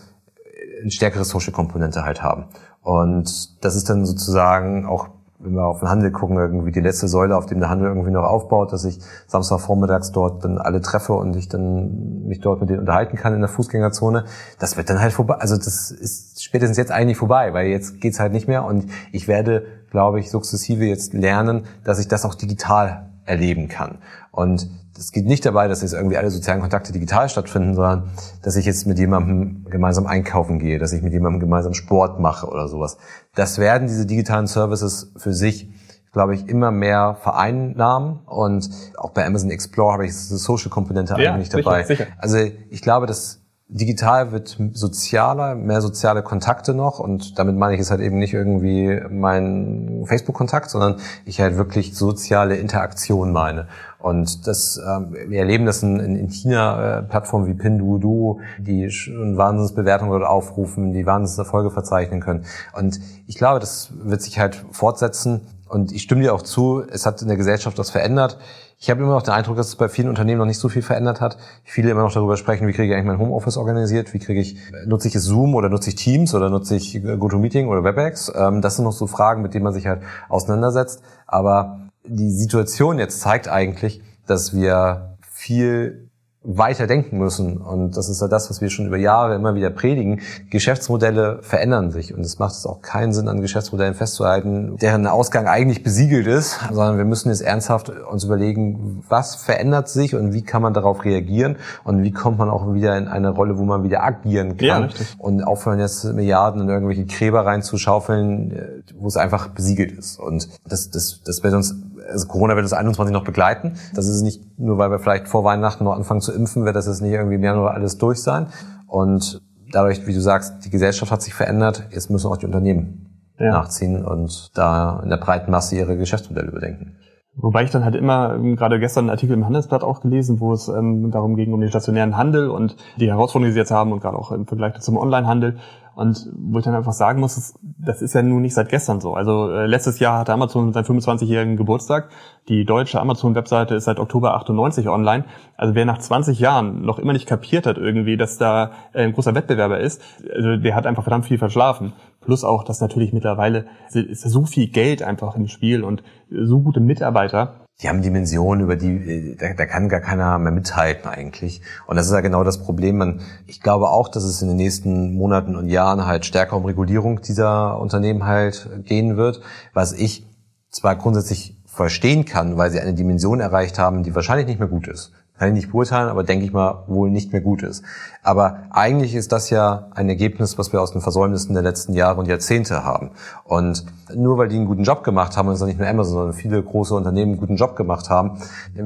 eine 0.81 0.91
stärkere 0.91 1.25
Social-Komponente 1.25 2.05
halt 2.05 2.23
haben. 2.23 2.47
Und 2.81 3.63
das 3.63 3.77
ist 3.77 3.91
dann 3.91 4.07
sozusagen 4.07 4.87
auch 4.87 5.09
wenn 5.43 5.55
wir 5.55 5.65
auf 5.65 5.81
den 5.81 5.89
Handel 5.89 6.11
gucken, 6.11 6.37
irgendwie 6.37 6.71
die 6.71 6.81
letzte 6.81 7.09
Säule, 7.09 7.37
auf 7.37 7.47
dem 7.47 7.61
der 7.61 7.71
Handel 7.71 7.89
irgendwie 7.89 8.11
noch 8.11 8.25
aufbaut, 8.25 8.73
dass 8.73 8.85
ich 8.85 9.01
Samstagvormittags 9.27 10.13
dort 10.13 10.45
dann 10.45 10.59
alle 10.59 10.83
treffe 10.83 11.15
und 11.15 11.35
ich 11.35 11.49
dann 11.49 12.27
mich 12.27 12.41
dort 12.41 12.61
mit 12.61 12.69
denen 12.69 12.81
unterhalten 12.81 13.17
kann 13.17 13.35
in 13.35 13.41
der 13.41 13.49
Fußgängerzone. 13.49 14.25
Das 14.59 14.77
wird 14.77 14.91
dann 14.91 15.01
halt 15.01 15.13
vorbei. 15.13 15.35
Also 15.35 15.57
das 15.57 15.91
ist 15.91 16.45
spätestens 16.45 16.77
jetzt 16.77 16.93
eigentlich 16.93 17.17
vorbei, 17.17 17.55
weil 17.55 17.69
jetzt 17.69 18.01
geht's 18.01 18.21
halt 18.21 18.33
nicht 18.33 18.49
mehr 18.49 18.65
und 18.65 18.87
ich 19.13 19.29
werde, 19.29 19.65
glaube 19.91 20.21
ich, 20.21 20.31
sukzessive 20.31 20.85
jetzt 20.85 21.15
lernen, 21.15 21.65
dass 21.85 21.99
ich 21.99 22.09
das 22.09 22.25
auch 22.25 22.35
digital 22.35 23.09
erleben 23.25 23.69
kann. 23.69 23.99
Und 24.33 24.69
es 25.01 25.13
geht 25.13 25.27
nicht 25.27 25.47
dabei, 25.47 25.67
dass 25.67 25.81
jetzt 25.81 25.95
irgendwie 25.95 26.19
alle 26.19 26.31
sozialen 26.31 26.61
Kontakte 26.61 26.93
digital 26.93 27.29
stattfinden, 27.31 27.75
sondern 27.75 28.11
dass 28.43 28.55
ich 28.57 28.67
jetzt 28.67 28.87
mit 28.87 28.99
jemandem 28.99 29.65
gemeinsam 29.71 30.07
einkaufen 30.07 30.59
gehe, 30.59 30.79
dass 30.79 30.93
ich 30.93 31.03
mit 31.03 31.15
jemandem 31.15 31.41
gemeinsam 31.41 31.73
Sport 31.73 32.21
mache 32.21 32.47
oder 32.47 32.69
sowas. 32.69 32.99
Das 33.35 33.59
werden 33.59 33.89
diese 33.89 34.05
digitalen 34.05 34.47
Services 34.47 35.13
für 35.17 35.33
sich, 35.33 35.71
glaube 36.13 36.35
ich, 36.35 36.49
immer 36.49 36.71
mehr 36.71 37.17
vereinnahmen. 37.23 38.21
Und 38.27 38.69
auch 38.99 39.11
bei 39.11 39.27
Amazon 39.27 39.51
Explore 39.51 39.95
habe 39.95 40.05
ich 40.05 40.13
diese 40.13 40.37
Social-Komponente 40.37 41.15
Ja, 41.19 41.33
eigentlich 41.33 41.51
sicher, 41.51 41.63
dabei. 41.63 41.85
sicher. 41.85 42.07
Also 42.19 42.37
ich 42.69 42.83
glaube, 42.83 43.07
dass 43.07 43.40
digital 43.71 44.33
wird 44.33 44.59
sozialer, 44.73 45.55
mehr 45.55 45.81
soziale 45.81 46.23
Kontakte 46.23 46.75
noch 46.75 46.99
und 46.99 47.39
damit 47.39 47.57
meine 47.57 47.75
ich 47.75 47.81
es 47.81 47.91
halt 47.91 48.01
eben 48.01 48.19
nicht 48.19 48.35
irgendwie 48.35 49.01
mein 49.11 50.05
Facebook-Kontakt, 50.07 50.71
sondern 50.71 50.97
ich 51.25 51.41
halt 51.41 51.57
wirklich 51.57 51.95
soziale 51.95 52.57
Interaktion 52.57 53.33
meine. 53.33 53.69
Und 53.99 54.47
das, 54.47 54.81
ähm, 54.85 55.15
wir 55.29 55.41
erleben 55.41 55.67
das 55.67 55.83
in, 55.83 56.01
in 56.01 56.17
in 56.17 56.29
China, 56.29 56.99
äh, 56.99 57.03
Plattformen 57.03 57.47
wie 57.47 57.55
Pinduoduo, 57.55 58.41
die 58.59 58.91
schon 58.91 59.37
Wahnsinnsbewertungen 59.37 60.19
dort 60.19 60.29
aufrufen, 60.29 60.93
die 60.93 61.07
Wahnsinnserfolge 61.07 61.71
verzeichnen 61.71 62.21
können. 62.21 62.45
Und 62.73 62.99
ich 63.27 63.37
glaube, 63.37 63.61
das 63.61 63.93
wird 64.03 64.23
sich 64.23 64.39
halt 64.39 64.65
fortsetzen. 64.71 65.43
Und 65.71 65.93
ich 65.93 66.03
stimme 66.03 66.23
dir 66.23 66.35
auch 66.35 66.43
zu, 66.43 66.83
es 66.91 67.07
hat 67.07 67.23
in 67.23 67.29
der 67.29 67.37
Gesellschaft 67.37 67.79
was 67.79 67.91
verändert. 67.91 68.39
Ich 68.77 68.91
habe 68.91 69.03
immer 69.03 69.13
noch 69.13 69.23
den 69.23 69.35
Eindruck, 69.35 69.57
dass 69.57 69.69
es 69.69 69.77
bei 69.77 69.89
vielen 69.89 70.09
Unternehmen 70.09 70.41
noch 70.41 70.47
nicht 70.47 70.59
so 70.59 70.69
viel 70.69 70.83
verändert 70.83 71.21
hat. 71.21 71.39
Viele 71.63 71.93
immer 71.93 72.03
noch 72.03 72.13
darüber 72.13 72.37
sprechen, 72.37 72.67
wie 72.67 72.73
kriege 72.73 72.89
ich 72.89 72.95
eigentlich 72.95 73.07
mein 73.07 73.21
Homeoffice 73.21 73.57
organisiert, 73.57 74.13
wie 74.13 74.19
kriege 74.19 74.41
ich, 74.41 74.57
nutze 74.87 75.07
ich 75.07 75.15
Zoom 75.15 75.55
oder 75.55 75.69
nutze 75.69 75.91
ich 75.91 75.95
Teams 75.95 76.35
oder 76.35 76.51
nutze 76.51 76.75
ich 76.75 77.01
GoToMeeting 77.01 77.69
oder 77.69 77.85
WebEx. 77.85 78.33
Ähm, 78.35 78.63
Das 78.63 78.77
sind 78.77 78.85
noch 78.85 78.93
so 78.93 79.07
Fragen, 79.07 79.43
mit 79.43 79.55
denen 79.55 79.63
man 79.63 79.73
sich 79.73 79.87
halt 79.87 80.03
auseinandersetzt. 80.29 81.03
Aber 81.29 81.79
die 82.05 82.33
Situation 82.33 82.99
jetzt 82.99 83.21
zeigt 83.21 83.47
eigentlich, 83.47 84.03
dass 84.27 84.53
wir 84.53 85.17
viel 85.31 86.10
weiter 86.43 86.87
denken 86.87 87.19
müssen. 87.19 87.59
Und 87.59 87.99
das 87.99 88.09
ist 88.09 88.23
ja 88.23 88.29
das, 88.29 88.49
was 88.49 88.63
wir 88.63 88.71
schon 88.71 88.87
über 88.87 88.97
Jahre 88.97 89.35
immer 89.35 89.55
wieder 89.55 89.69
predigen. 89.69 90.21
Geschäftsmodelle 90.49 91.41
verändern 91.43 91.91
sich. 91.91 92.15
Und 92.15 92.21
es 92.21 92.39
macht 92.39 92.53
es 92.53 92.65
auch 92.65 92.81
keinen 92.81 93.13
Sinn, 93.13 93.29
an 93.29 93.43
Geschäftsmodellen 93.43 93.95
festzuhalten, 93.95 94.77
deren 94.79 95.07
Ausgang 95.07 95.47
eigentlich 95.49 95.83
besiegelt 95.83 96.27
ist, 96.27 96.59
sondern 96.73 96.97
wir 96.97 97.05
müssen 97.05 97.29
jetzt 97.29 97.43
ernsthaft 97.43 97.91
uns 97.91 98.25
überlegen, 98.25 99.05
was 99.09 99.35
verändert 99.35 99.91
sich 99.91 100.15
und 100.15 100.33
wie 100.33 100.43
kann 100.43 100.63
man 100.63 100.73
darauf 100.73 101.05
reagieren 101.05 101.57
und 101.85 102.03
wie 102.03 102.11
kommt 102.11 102.39
man 102.39 102.49
auch 102.49 102.73
wieder 102.73 102.97
in 102.97 103.07
eine 103.07 103.29
Rolle, 103.29 103.59
wo 103.59 103.65
man 103.65 103.83
wieder 103.83 104.03
agieren 104.03 104.57
kann. 104.57 104.67
Ja, 104.67 104.79
richtig. 104.79 105.09
und 105.19 105.45
aufhören 105.45 105.79
jetzt 105.79 106.05
Milliarden 106.05 106.63
in 106.63 106.69
irgendwelche 106.71 107.05
Gräber 107.05 107.45
reinzuschaufeln, 107.45 108.83
wo 108.99 109.09
es 109.09 109.19
einfach 109.19 109.49
besiegelt 109.49 109.93
ist. 109.93 110.19
Und 110.19 110.49
das, 110.67 110.89
das, 110.91 111.21
das 111.23 111.43
wird 111.43 111.53
uns 111.53 111.75
also 112.09 112.27
Corona 112.29 112.55
wird 112.55 112.65
uns 112.65 112.73
21 112.73 113.13
noch 113.13 113.25
begleiten. 113.25 113.75
Das 113.95 114.07
ist 114.07 114.23
nicht 114.23 114.59
nur, 114.59 114.79
weil 114.79 114.91
wir 114.91 114.99
vielleicht 114.99 115.29
vor 115.29 115.45
Weihnachten 115.45 115.85
noch 115.85 115.95
anfangen 115.95 116.21
zu 116.21 116.33
impfen, 116.33 116.65
wird 116.65 116.77
das 116.77 116.87
jetzt 116.87 117.01
nicht 117.03 117.13
irgendwie 117.13 117.37
im 117.37 117.45
Januar 117.45 117.73
alles 117.75 117.99
durch 117.99 118.23
sein. 118.23 118.47
Und 118.87 119.41
dadurch, 119.73 120.07
wie 120.07 120.15
du 120.15 120.21
sagst, 120.21 120.65
die 120.65 120.71
Gesellschaft 120.71 121.13
hat 121.13 121.23
sich 121.23 121.35
verändert. 121.35 121.85
Jetzt 121.91 122.11
müssen 122.11 122.27
auch 122.29 122.37
die 122.37 122.47
Unternehmen 122.47 123.07
Ja. 123.39 123.53
nachziehen 123.53 124.05
und 124.05 124.51
da 124.57 125.01
in 125.03 125.11
der 125.11 125.17
breiten 125.17 125.51
Masse 125.51 125.77
ihre 125.77 125.97
Geschäftsmodelle 125.97 126.49
überdenken. 126.49 126.97
Wobei 127.37 127.63
ich 127.63 127.71
dann 127.71 127.85
halt 127.85 127.95
immer, 127.95 128.35
ähm, 128.35 128.57
gerade 128.57 128.81
gestern 128.81 129.05
einen 129.05 129.11
Artikel 129.11 129.35
im 129.35 129.45
Handelsblatt 129.47 129.83
auch 129.83 130.01
gelesen, 130.01 130.41
wo 130.41 130.53
es 130.53 130.69
ähm, 130.69 131.11
darum 131.11 131.37
ging, 131.37 131.53
um 131.53 131.61
den 131.61 131.71
stationären 131.71 132.17
Handel 132.17 132.51
und 132.51 132.77
die 132.99 133.09
Herausforderungen, 133.09 133.51
die 133.51 133.53
sie 133.53 133.61
jetzt 133.61 133.71
haben 133.71 133.93
und 133.93 134.01
gerade 134.01 134.19
auch 134.19 134.33
im 134.33 134.47
Vergleich 134.47 134.79
zum 134.81 134.97
Onlinehandel. 134.97 135.57
Und 136.01 136.31
wo 136.33 136.59
ich 136.59 136.65
dann 136.65 136.75
einfach 136.75 136.95
sagen 136.95 137.21
muss, 137.21 137.53
das, 137.79 138.01
ist 138.01 138.15
ja 138.15 138.23
nun 138.23 138.41
nicht 138.41 138.55
seit 138.55 138.71
gestern 138.71 139.03
so. 139.03 139.13
Also 139.13 139.51
äh, 139.51 139.67
letztes 139.67 139.99
Jahr 139.99 140.21
hatte 140.21 140.33
Amazon 140.33 140.73
seinen 140.73 140.87
25-jährigen 140.87 141.59
Geburtstag. 141.59 142.09
Die 142.49 142.65
deutsche 142.65 143.01
Amazon-Webseite 143.01 143.75
ist 143.75 143.85
seit 143.85 144.01
Oktober 144.01 144.35
98 144.35 144.89
online. 144.89 145.25
Also 145.57 145.75
wer 145.75 145.85
nach 145.85 145.99
20 145.99 146.41
Jahren 146.41 146.83
noch 146.83 146.99
immer 146.99 147.13
nicht 147.13 147.27
kapiert 147.27 147.67
hat 147.67 147.79
irgendwie, 147.79 148.17
dass 148.17 148.39
da 148.39 148.73
äh, 148.93 149.05
ein 149.05 149.13
großer 149.13 149.35
Wettbewerber 149.35 149.79
ist, 149.79 150.03
also 150.35 150.57
der 150.57 150.75
hat 150.75 150.87
einfach 150.87 151.05
verdammt 151.05 151.27
viel 151.27 151.39
verschlafen. 151.39 151.93
Plus 152.21 152.45
auch, 152.45 152.65
dass 152.65 152.81
natürlich 152.81 153.13
mittlerweile 153.13 153.67
ist 153.93 154.23
so 154.23 154.45
viel 154.45 154.69
Geld 154.69 155.03
einfach 155.03 155.37
im 155.37 155.49
Spiel 155.49 155.85
und 155.85 156.03
so 156.31 156.61
gute 156.61 156.81
Mitarbeiter, 156.81 157.61
Die 157.83 157.89
haben 157.89 158.03
Dimensionen, 158.03 158.65
über 158.65 158.77
die, 158.77 158.89
äh, 158.89 159.37
da, 159.37 159.55
da 159.55 159.67
kann 159.67 159.89
gar 159.89 160.01
keiner 160.01 160.39
mehr 160.39 160.53
mithalten 160.53 161.09
eigentlich. 161.09 161.63
Und 161.87 161.97
das 161.97 162.07
ist 162.07 162.13
ja 162.13 162.21
genau 162.21 162.45
das 162.45 162.63
Problem. 162.63 162.99
Man, 162.99 163.21
ich 163.47 163.63
glaube 163.63 163.89
auch, 163.89 164.09
dass 164.09 164.25
es 164.25 164.43
in 164.43 164.49
den 164.49 164.57
nächsten 164.57 165.15
Monaten 165.15 165.57
und 165.57 165.69
Jahren 165.69 166.05
halt 166.07 166.27
stärker 166.27 166.57
um 166.57 166.65
Regulierung 166.65 167.23
dieser 167.23 167.79
Unternehmen 167.79 168.25
halt 168.25 168.69
gehen 168.85 169.17
wird, 169.17 169.41
was 169.73 169.93
ich 169.93 170.27
zwar 170.71 170.97
grundsätzlich 170.97 171.60
verstehen 171.73 172.25
kann, 172.25 172.57
weil 172.57 172.71
sie 172.71 172.81
eine 172.81 172.95
Dimension 172.95 173.41
erreicht 173.41 173.79
haben, 173.79 174.03
die 174.03 174.15
wahrscheinlich 174.15 174.47
nicht 174.47 174.59
mehr 174.59 174.69
gut 174.69 174.89
ist. 174.89 175.13
Kann 175.39 175.49
ich 175.49 175.55
nicht 175.55 175.71
beurteilen, 175.71 176.11
aber 176.11 176.23
denke 176.23 176.45
ich 176.45 176.53
mal, 176.53 176.85
wohl 176.87 177.11
nicht 177.11 177.33
mehr 177.33 177.41
gut 177.41 177.63
ist. 177.63 177.83
Aber 178.23 178.65
eigentlich 178.71 179.15
ist 179.15 179.33
das 179.33 179.49
ja 179.49 179.89
ein 179.95 180.11
Ergebnis, 180.11 180.59
was 180.59 180.73
wir 180.73 180.83
aus 180.83 180.93
den 180.93 181.01
Versäumnissen 181.01 181.55
der 181.55 181.63
letzten 181.63 181.95
Jahre 181.95 182.21
und 182.21 182.29
Jahrzehnte 182.29 182.85
haben. 182.85 183.13
Und 183.45 183.87
nur 184.15 184.37
weil 184.37 184.49
die 184.49 184.57
einen 184.57 184.67
guten 184.67 184.83
Job 184.83 185.03
gemacht 185.03 185.37
haben, 185.39 185.49
und 185.49 185.55
es 185.55 185.63
ist 185.63 185.67
nicht 185.67 185.79
nur 185.79 185.89
Amazon, 185.89 186.13
sondern 186.13 186.35
viele 186.35 186.63
große 186.63 186.95
Unternehmen 186.95 187.33
einen 187.33 187.41
guten 187.41 187.57
Job 187.57 187.75
gemacht 187.75 188.11
haben, 188.11 188.39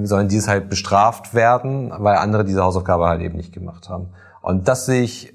sollen 0.04 0.28
die 0.28 0.36
es 0.36 0.46
halt 0.46 0.68
bestraft 0.68 1.34
werden, 1.34 1.90
weil 1.98 2.16
andere 2.16 2.44
diese 2.44 2.62
Hausaufgabe 2.62 3.06
halt 3.06 3.22
eben 3.22 3.36
nicht 3.36 3.52
gemacht 3.52 3.88
haben. 3.88 4.10
Und 4.40 4.68
das 4.68 4.86
sehe 4.86 5.02
ich 5.02 5.34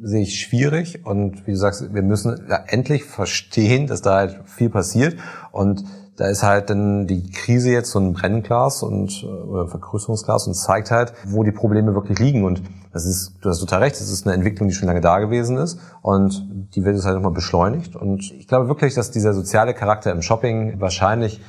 sehe 0.00 0.22
ich 0.22 0.40
schwierig 0.40 1.04
und 1.04 1.46
wie 1.46 1.50
du 1.50 1.56
sagst, 1.56 1.92
wir 1.92 2.02
müssen 2.02 2.48
endlich 2.68 3.04
verstehen, 3.04 3.86
dass 3.86 4.02
da 4.02 4.14
halt 4.14 4.40
viel 4.46 4.70
passiert 4.70 5.16
und 5.50 5.84
da 6.16 6.28
ist 6.28 6.42
halt 6.42 6.70
dann 6.70 7.06
die 7.06 7.30
Krise 7.30 7.70
jetzt 7.70 7.90
so 7.90 7.98
ein 7.98 8.12
Brennglas 8.12 8.82
und 8.82 9.22
äh, 9.22 9.26
oder 9.26 9.62
ein 9.62 9.68
Vergrößerungsglas 9.68 10.46
und 10.46 10.54
zeigt 10.54 10.90
halt, 10.90 11.12
wo 11.26 11.42
die 11.42 11.52
Probleme 11.52 11.94
wirklich 11.94 12.18
liegen. 12.18 12.44
Und 12.44 12.62
das 12.92 13.04
ist, 13.04 13.32
du 13.40 13.48
hast 13.48 13.58
total 13.58 13.80
recht, 13.80 13.96
das 13.96 14.08
ist 14.08 14.24
eine 14.24 14.34
Entwicklung, 14.34 14.68
die 14.68 14.74
schon 14.74 14.86
lange 14.86 15.00
da 15.00 15.18
gewesen 15.18 15.56
ist. 15.56 15.78
Und 16.02 16.68
die 16.74 16.84
wird 16.84 16.94
jetzt 16.94 17.04
halt 17.04 17.16
nochmal 17.16 17.32
beschleunigt. 17.32 17.96
Und 17.96 18.30
ich 18.32 18.46
glaube 18.46 18.68
wirklich, 18.68 18.94
dass 18.94 19.10
dieser 19.10 19.34
soziale 19.34 19.74
Charakter 19.74 20.12
im 20.12 20.22
Shopping 20.22 20.80
wahrscheinlich 20.80 21.40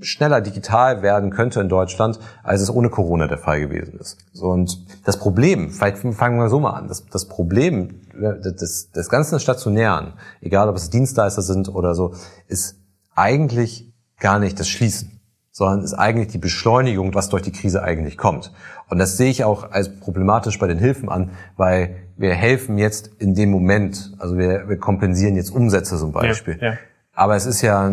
schneller 0.00 0.40
digital 0.40 1.02
werden 1.02 1.30
könnte 1.30 1.60
in 1.60 1.68
Deutschland, 1.68 2.20
als 2.42 2.60
es 2.60 2.70
ohne 2.70 2.90
Corona 2.90 3.26
der 3.26 3.38
Fall 3.38 3.60
gewesen 3.60 3.98
ist. 3.98 4.18
Und 4.40 4.84
das 5.04 5.16
Problem, 5.16 5.70
vielleicht 5.70 5.98
fangen 5.98 6.38
wir 6.38 6.48
so 6.48 6.60
mal 6.60 6.74
an, 6.74 6.86
das, 6.86 7.06
das 7.06 7.26
Problem 7.26 8.00
des, 8.12 8.90
des 8.90 9.08
ganzen 9.08 9.40
Stationären, 9.40 10.12
egal 10.40 10.68
ob 10.68 10.76
es 10.76 10.90
Dienstleister 10.90 11.42
sind 11.42 11.74
oder 11.74 11.94
so, 11.94 12.14
ist 12.46 12.76
eigentlich 13.14 13.93
gar 14.20 14.38
nicht 14.38 14.58
das 14.58 14.68
Schließen, 14.68 15.20
sondern 15.50 15.84
ist 15.84 15.94
eigentlich 15.94 16.28
die 16.28 16.38
Beschleunigung, 16.38 17.14
was 17.14 17.28
durch 17.28 17.42
die 17.42 17.52
Krise 17.52 17.82
eigentlich 17.82 18.16
kommt. 18.16 18.52
Und 18.88 18.98
das 18.98 19.16
sehe 19.16 19.30
ich 19.30 19.44
auch 19.44 19.70
als 19.70 20.00
problematisch 20.00 20.58
bei 20.58 20.66
den 20.66 20.78
Hilfen 20.78 21.08
an, 21.08 21.30
weil 21.56 21.96
wir 22.16 22.34
helfen 22.34 22.78
jetzt 22.78 23.10
in 23.18 23.34
dem 23.34 23.50
Moment, 23.50 24.14
also 24.18 24.38
wir, 24.38 24.68
wir 24.68 24.78
kompensieren 24.78 25.36
jetzt 25.36 25.50
Umsätze 25.50 25.98
zum 25.98 26.12
Beispiel. 26.12 26.58
Ja, 26.60 26.72
ja. 26.72 26.78
Aber 27.12 27.36
es 27.36 27.46
ist 27.46 27.62
ja, 27.62 27.92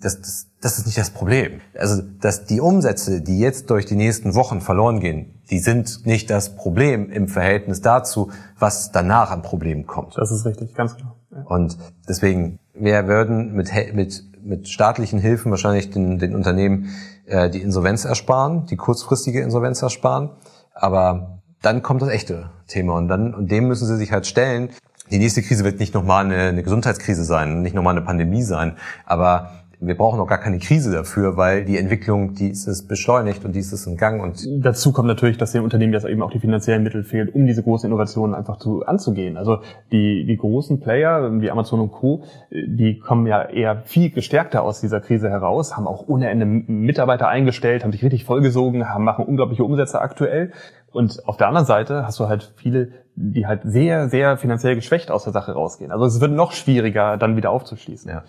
das, 0.00 0.20
das, 0.20 0.46
das 0.60 0.78
ist 0.78 0.86
nicht 0.86 0.98
das 0.98 1.10
Problem. 1.10 1.60
Also, 1.78 2.02
dass 2.20 2.44
die 2.44 2.60
Umsätze, 2.60 3.22
die 3.22 3.38
jetzt 3.38 3.70
durch 3.70 3.86
die 3.86 3.96
nächsten 3.96 4.34
Wochen 4.34 4.60
verloren 4.60 5.00
gehen, 5.00 5.40
die 5.50 5.58
sind 5.58 6.06
nicht 6.06 6.30
das 6.30 6.56
Problem 6.56 7.10
im 7.10 7.28
Verhältnis 7.28 7.80
dazu, 7.80 8.30
was 8.58 8.92
danach 8.92 9.30
an 9.30 9.42
Problemen 9.42 9.86
kommt. 9.86 10.16
Das 10.16 10.30
ist 10.30 10.44
richtig, 10.44 10.74
ganz 10.74 10.96
genau. 10.96 11.16
Ja. 11.30 11.42
Und 11.44 11.78
deswegen, 12.08 12.58
wir 12.74 13.06
würden 13.06 13.54
mit, 13.54 13.70
mit, 13.94 14.24
mit 14.44 14.68
staatlichen 14.68 15.18
Hilfen 15.18 15.50
wahrscheinlich 15.50 15.90
den, 15.90 16.18
den 16.18 16.34
Unternehmen 16.34 16.90
äh, 17.26 17.48
die 17.50 17.62
Insolvenz 17.62 18.04
ersparen, 18.04 18.66
die 18.66 18.76
kurzfristige 18.76 19.40
Insolvenz 19.40 19.82
ersparen. 19.82 20.30
Aber 20.74 21.40
dann 21.62 21.82
kommt 21.82 22.02
das 22.02 22.10
echte 22.10 22.50
Thema 22.66 22.94
und 22.94 23.08
dann, 23.08 23.34
und 23.34 23.50
dem 23.50 23.68
müssen 23.68 23.86
sie 23.86 23.96
sich 23.96 24.12
halt 24.12 24.26
stellen. 24.26 24.70
Die 25.10 25.18
nächste 25.18 25.42
Krise 25.42 25.64
wird 25.64 25.80
nicht 25.80 25.94
nochmal 25.94 26.24
eine, 26.24 26.36
eine 26.36 26.62
Gesundheitskrise 26.62 27.24
sein, 27.24 27.62
nicht 27.62 27.74
nochmal 27.74 27.96
eine 27.96 28.04
Pandemie 28.04 28.42
sein, 28.42 28.76
aber 29.04 29.63
wir 29.80 29.96
brauchen 29.96 30.20
auch 30.20 30.26
gar 30.26 30.38
keine 30.38 30.58
Krise 30.58 30.92
dafür, 30.92 31.36
weil 31.36 31.64
die 31.64 31.78
Entwicklung, 31.78 32.34
die 32.34 32.48
ist 32.48 32.66
es 32.66 32.86
beschleunigt 32.86 33.44
und 33.44 33.54
die 33.54 33.60
ist 33.60 33.72
es 33.72 33.86
in 33.86 33.96
Gang 33.96 34.22
und 34.22 34.46
Dazu 34.64 34.92
kommt 34.92 35.08
natürlich, 35.08 35.38
dass 35.38 35.52
den 35.52 35.62
Unternehmen 35.62 35.92
jetzt 35.92 36.06
eben 36.06 36.22
auch 36.22 36.30
die 36.30 36.38
finanziellen 36.38 36.82
Mittel 36.82 37.04
fehlen, 37.04 37.28
um 37.28 37.46
diese 37.46 37.62
großen 37.62 37.88
Innovationen 37.88 38.34
einfach 38.34 38.58
zu, 38.58 38.84
anzugehen. 38.86 39.36
Also 39.36 39.58
die, 39.92 40.24
die 40.26 40.36
großen 40.36 40.80
Player 40.80 41.40
wie 41.40 41.50
Amazon 41.50 41.80
und 41.80 41.92
Co., 41.92 42.24
die 42.50 42.98
kommen 42.98 43.26
ja 43.26 43.42
eher 43.42 43.82
viel 43.84 44.10
gestärkter 44.10 44.62
aus 44.62 44.80
dieser 44.80 45.00
Krise 45.00 45.28
heraus, 45.28 45.76
haben 45.76 45.86
auch 45.86 46.08
ohne 46.08 46.30
Ende 46.30 46.46
Mitarbeiter 46.46 47.28
eingestellt, 47.28 47.84
haben 47.84 47.92
sich 47.92 48.02
richtig 48.02 48.24
vollgesogen, 48.24 48.88
haben, 48.88 49.04
machen 49.04 49.24
unglaubliche 49.24 49.64
Umsätze 49.64 50.00
aktuell. 50.00 50.52
Und 50.92 51.26
auf 51.26 51.36
der 51.36 51.48
anderen 51.48 51.66
Seite 51.66 52.06
hast 52.06 52.20
du 52.20 52.28
halt 52.28 52.52
viele, 52.56 52.92
die 53.16 53.46
halt 53.46 53.62
sehr, 53.64 54.08
sehr 54.08 54.36
finanziell 54.36 54.76
geschwächt 54.76 55.10
aus 55.10 55.24
der 55.24 55.32
Sache 55.32 55.52
rausgehen. 55.52 55.90
Also 55.90 56.04
es 56.04 56.20
wird 56.20 56.32
noch 56.32 56.52
schwieriger, 56.52 57.16
dann 57.16 57.36
wieder 57.36 57.50
aufzuschließen. 57.50 58.10
Ja. 58.10 58.22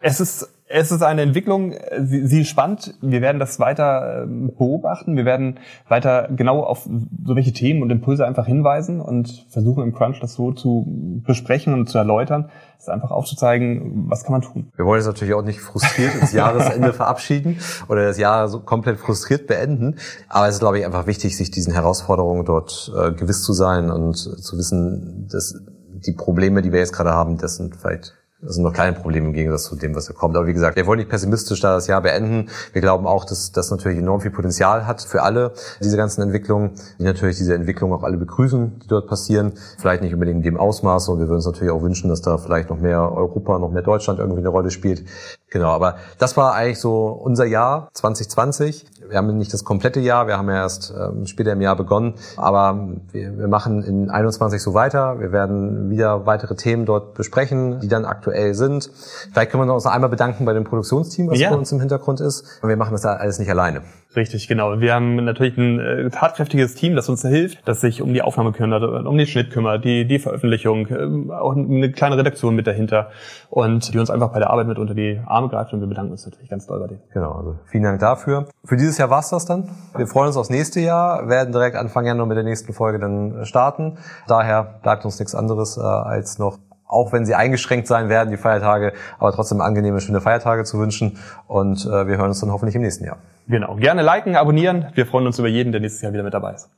Es 0.00 0.20
ist 0.20 0.53
es 0.66 0.90
ist 0.90 1.02
eine 1.02 1.22
Entwicklung, 1.22 1.74
sie, 2.00 2.26
sie 2.26 2.40
ist 2.40 2.48
spannend. 2.48 2.94
Wir 3.02 3.20
werden 3.20 3.38
das 3.38 3.60
weiter 3.60 4.22
ähm, 4.22 4.52
beobachten. 4.56 5.14
Wir 5.16 5.26
werden 5.26 5.60
weiter 5.88 6.28
genau 6.34 6.62
auf 6.62 6.84
so 7.24 7.36
welche 7.36 7.52
Themen 7.52 7.82
und 7.82 7.90
Impulse 7.90 8.26
einfach 8.26 8.46
hinweisen 8.46 9.00
und 9.00 9.46
versuchen 9.50 9.82
im 9.82 9.92
Crunch 9.92 10.20
das 10.20 10.34
so 10.34 10.52
zu 10.52 10.86
besprechen 11.26 11.74
und 11.74 11.90
zu 11.90 11.98
erläutern, 11.98 12.50
es 12.78 12.88
einfach 12.88 13.10
aufzuzeigen, 13.10 14.06
was 14.08 14.24
kann 14.24 14.32
man 14.32 14.40
tun. 14.40 14.72
Wir 14.76 14.86
wollen 14.86 15.00
es 15.00 15.06
natürlich 15.06 15.34
auch 15.34 15.44
nicht 15.44 15.60
frustriert 15.60 16.14
ins 16.14 16.32
Jahresende 16.32 16.92
verabschieden 16.94 17.58
oder 17.88 18.06
das 18.06 18.18
Jahr 18.18 18.48
so 18.48 18.60
komplett 18.60 18.98
frustriert 18.98 19.46
beenden. 19.46 19.96
Aber 20.28 20.48
es 20.48 20.54
ist, 20.54 20.60
glaube 20.60 20.78
ich, 20.78 20.86
einfach 20.86 21.06
wichtig, 21.06 21.36
sich 21.36 21.50
diesen 21.50 21.74
Herausforderungen 21.74 22.44
dort 22.46 22.90
äh, 22.96 23.12
gewiss 23.12 23.42
zu 23.42 23.52
sein 23.52 23.90
und 23.90 24.14
zu 24.16 24.56
wissen, 24.56 25.28
dass 25.30 25.60
die 26.06 26.12
Probleme, 26.12 26.62
die 26.62 26.72
wir 26.72 26.80
jetzt 26.80 26.92
gerade 26.92 27.10
haben, 27.10 27.36
das 27.36 27.56
sind 27.56 27.76
vielleicht 27.76 28.14
das 28.44 28.56
sind 28.56 28.64
noch 28.64 28.72
kleine 28.72 28.94
Probleme 28.94 29.26
im 29.26 29.32
Gegensatz 29.32 29.64
zu 29.64 29.76
dem, 29.76 29.94
was 29.94 30.06
da 30.06 30.12
kommt. 30.12 30.36
Aber 30.36 30.46
wie 30.46 30.52
gesagt, 30.52 30.76
wir 30.76 30.86
wollen 30.86 30.98
nicht 30.98 31.08
pessimistisch 31.08 31.60
da 31.60 31.74
das 31.74 31.86
Jahr 31.86 32.02
beenden. 32.02 32.50
Wir 32.72 32.82
glauben 32.82 33.06
auch, 33.06 33.24
dass 33.24 33.52
das 33.52 33.70
natürlich 33.70 33.98
enorm 33.98 34.20
viel 34.20 34.30
Potenzial 34.30 34.86
hat 34.86 35.02
für 35.02 35.22
alle, 35.22 35.52
diese 35.82 35.96
ganzen 35.96 36.22
Entwicklungen, 36.22 36.72
die 36.98 37.04
natürlich 37.04 37.36
diese 37.36 37.54
Entwicklung 37.54 37.92
auch 37.92 38.02
alle 38.02 38.16
begrüßen, 38.16 38.80
die 38.80 38.86
dort 38.86 39.08
passieren. 39.08 39.52
Vielleicht 39.78 40.02
nicht 40.02 40.14
unbedingt 40.14 40.38
in 40.38 40.42
dem 40.42 40.56
Ausmaß 40.56 41.08
und 41.08 41.18
wir 41.18 41.26
würden 41.26 41.36
uns 41.36 41.46
natürlich 41.46 41.72
auch 41.72 41.82
wünschen, 41.82 42.08
dass 42.08 42.20
da 42.20 42.38
vielleicht 42.38 42.70
noch 42.70 42.78
mehr 42.78 43.00
Europa, 43.12 43.58
noch 43.58 43.70
mehr 43.70 43.82
Deutschland 43.82 44.18
irgendwie 44.18 44.40
eine 44.40 44.48
Rolle 44.50 44.70
spielt. 44.70 45.04
Genau, 45.50 45.70
aber 45.70 45.96
das 46.18 46.36
war 46.36 46.54
eigentlich 46.54 46.80
so 46.80 47.06
unser 47.06 47.44
Jahr 47.44 47.88
2020. 47.92 48.86
Wir 49.08 49.18
haben 49.18 49.36
nicht 49.38 49.52
das 49.52 49.64
komplette 49.64 50.00
Jahr, 50.00 50.26
wir 50.26 50.36
haben 50.36 50.48
ja 50.48 50.56
erst 50.56 50.92
ähm, 50.98 51.26
später 51.26 51.52
im 51.52 51.60
Jahr 51.60 51.76
begonnen, 51.76 52.14
aber 52.36 52.88
wir, 53.12 53.38
wir 53.38 53.48
machen 53.48 53.84
in 53.84 54.10
21 54.10 54.60
so 54.60 54.74
weiter. 54.74 55.20
Wir 55.20 55.30
werden 55.30 55.90
wieder 55.90 56.26
weitere 56.26 56.56
Themen 56.56 56.86
dort 56.86 57.14
besprechen, 57.14 57.78
die 57.80 57.88
dann 57.88 58.04
aktuell 58.04 58.33
sind. 58.52 58.90
Vielleicht 59.32 59.50
können 59.50 59.66
wir 59.66 59.74
uns 59.74 59.84
noch 59.84 59.92
einmal 59.92 60.10
bedanken 60.10 60.44
bei 60.44 60.52
dem 60.52 60.64
Produktionsteam, 60.64 61.28
was 61.28 61.38
ja. 61.38 61.50
bei 61.50 61.56
uns 61.56 61.72
im 61.72 61.80
Hintergrund 61.80 62.20
ist. 62.20 62.60
Und 62.62 62.68
wir 62.68 62.76
machen 62.76 62.92
das 62.92 63.04
ja 63.04 63.14
alles 63.14 63.38
nicht 63.38 63.50
alleine. 63.50 63.82
Richtig, 64.16 64.46
genau. 64.46 64.80
Wir 64.80 64.94
haben 64.94 65.16
natürlich 65.16 65.56
ein 65.56 65.80
äh, 65.80 66.10
tatkräftiges 66.10 66.74
Team, 66.74 66.94
das 66.94 67.08
uns 67.08 67.22
hilft, 67.22 67.66
das 67.66 67.80
sich 67.80 68.00
um 68.00 68.14
die 68.14 68.22
Aufnahme 68.22 68.52
kümmert, 68.52 68.82
um 69.06 69.18
den 69.18 69.26
Schnitt 69.26 69.50
kümmert, 69.50 69.84
die, 69.84 70.06
die 70.06 70.18
Veröffentlichung, 70.18 70.86
äh, 70.86 71.32
auch 71.32 71.56
eine 71.56 71.90
kleine 71.90 72.16
Redaktion 72.16 72.54
mit 72.54 72.66
dahinter 72.66 73.10
und 73.50 73.92
die 73.92 73.98
uns 73.98 74.10
einfach 74.10 74.30
bei 74.32 74.38
der 74.38 74.50
Arbeit 74.50 74.68
mit 74.68 74.78
unter 74.78 74.94
die 74.94 75.20
Arme 75.26 75.48
greift 75.48 75.72
und 75.72 75.80
wir 75.80 75.88
bedanken 75.88 76.12
uns 76.12 76.24
natürlich 76.24 76.48
ganz 76.48 76.66
doll 76.66 76.78
bei 76.80 76.86
denen. 76.86 77.00
Genau, 77.12 77.32
also 77.32 77.56
vielen 77.66 77.82
Dank 77.84 77.98
dafür. 78.00 78.46
Für 78.64 78.76
dieses 78.76 78.98
Jahr 78.98 79.10
war's 79.10 79.30
das 79.30 79.46
dann. 79.46 79.70
Wir 79.96 80.06
freuen 80.06 80.28
uns 80.28 80.36
aufs 80.36 80.50
nächste 80.50 80.80
Jahr, 80.80 81.28
werden 81.28 81.52
direkt 81.52 81.76
Anfang 81.76 82.06
Januar 82.06 82.26
mit 82.26 82.36
der 82.36 82.44
nächsten 82.44 82.72
Folge 82.72 83.00
dann 83.00 83.44
starten. 83.44 83.98
Daher 84.28 84.78
bleibt 84.82 85.04
uns 85.04 85.18
nichts 85.18 85.34
anderes 85.34 85.76
äh, 85.76 85.80
als 85.80 86.38
noch 86.38 86.58
auch 86.94 87.12
wenn 87.12 87.26
sie 87.26 87.34
eingeschränkt 87.34 87.86
sein 87.86 88.08
werden, 88.08 88.30
die 88.30 88.36
Feiertage, 88.36 88.92
aber 89.18 89.32
trotzdem 89.32 89.60
angenehme, 89.60 90.00
schöne 90.00 90.20
Feiertage 90.20 90.64
zu 90.64 90.78
wünschen. 90.78 91.18
Und 91.46 91.84
äh, 91.84 92.06
wir 92.06 92.16
hören 92.16 92.28
uns 92.28 92.40
dann 92.40 92.52
hoffentlich 92.52 92.76
im 92.76 92.82
nächsten 92.82 93.04
Jahr. 93.04 93.18
Genau. 93.48 93.74
Gerne 93.76 94.02
liken, 94.02 94.36
abonnieren. 94.36 94.86
Wir 94.94 95.06
freuen 95.06 95.26
uns 95.26 95.38
über 95.38 95.48
jeden, 95.48 95.72
der 95.72 95.80
nächstes 95.80 96.02
Jahr 96.02 96.12
wieder 96.12 96.22
mit 96.22 96.32
dabei 96.32 96.54
ist. 96.54 96.70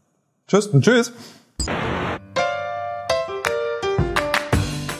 Tschüss 0.48 0.66
und 0.68 0.84
tschüss. 0.84 1.12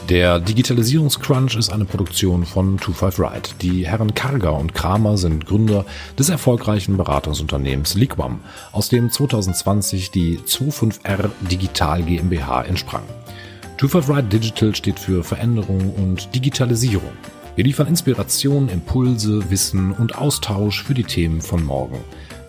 Der 0.08 0.38
Digitalisierungscrunch 0.38 1.56
ist 1.56 1.72
eine 1.72 1.84
Produktion 1.84 2.44
von 2.44 2.78
25 2.78 3.18
Ride. 3.18 3.48
Die 3.60 3.88
Herren 3.88 4.14
Karger 4.14 4.56
und 4.56 4.72
Kramer 4.72 5.16
sind 5.16 5.46
Gründer 5.46 5.84
des 6.16 6.28
erfolgreichen 6.28 6.96
Beratungsunternehmens 6.96 7.96
Liquam, 7.96 8.38
aus 8.70 8.88
dem 8.88 9.10
2020 9.10 10.12
die 10.12 10.38
25R 10.38 11.30
Digital 11.50 12.04
GmbH 12.04 12.62
entsprang. 12.62 13.02
25 13.78 14.16
Ride 14.16 14.28
Digital 14.28 14.74
steht 14.74 14.98
für 14.98 15.22
Veränderung 15.22 15.92
und 15.94 16.34
Digitalisierung. 16.34 17.12
Wir 17.56 17.64
liefern 17.64 17.88
Inspiration, 17.88 18.70
Impulse, 18.70 19.50
Wissen 19.50 19.92
und 19.92 20.16
Austausch 20.16 20.82
für 20.82 20.94
die 20.94 21.04
Themen 21.04 21.42
von 21.42 21.62
morgen. 21.62 22.02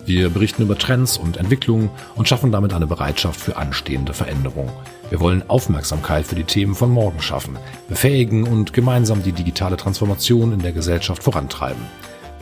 Wir 0.06 0.30
berichten 0.30 0.62
über 0.62 0.78
Trends 0.78 1.18
und 1.18 1.36
Entwicklungen 1.36 1.90
und 2.16 2.30
schaffen 2.30 2.54
damit 2.54 2.72
eine 2.72 2.88
Bereitschaft 2.88 3.42
für 3.42 3.58
anstehende 3.58 4.14
Veränderung. 4.14 4.72
Wir 5.10 5.20
wollen 5.20 5.44
Aufmerksamkeit 5.50 6.26
für 6.26 6.36
die 6.36 6.46
Themen 6.46 6.76
von 6.76 6.90
morgen 6.90 7.22
schaffen, 7.22 7.58
befähigen 7.90 8.48
und 8.48 8.72
gemeinsam 8.72 9.22
die 9.22 9.34
digitale 9.34 9.76
Transformation 9.76 10.54
in 10.54 10.62
der 10.62 10.72
Gesellschaft 10.72 11.24
vorantreiben. 11.24 11.82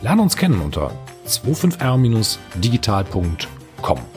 Lerne 0.00 0.22
uns 0.22 0.36
kennen 0.36 0.60
unter 0.60 0.92
25r-digital.com. 1.26 4.15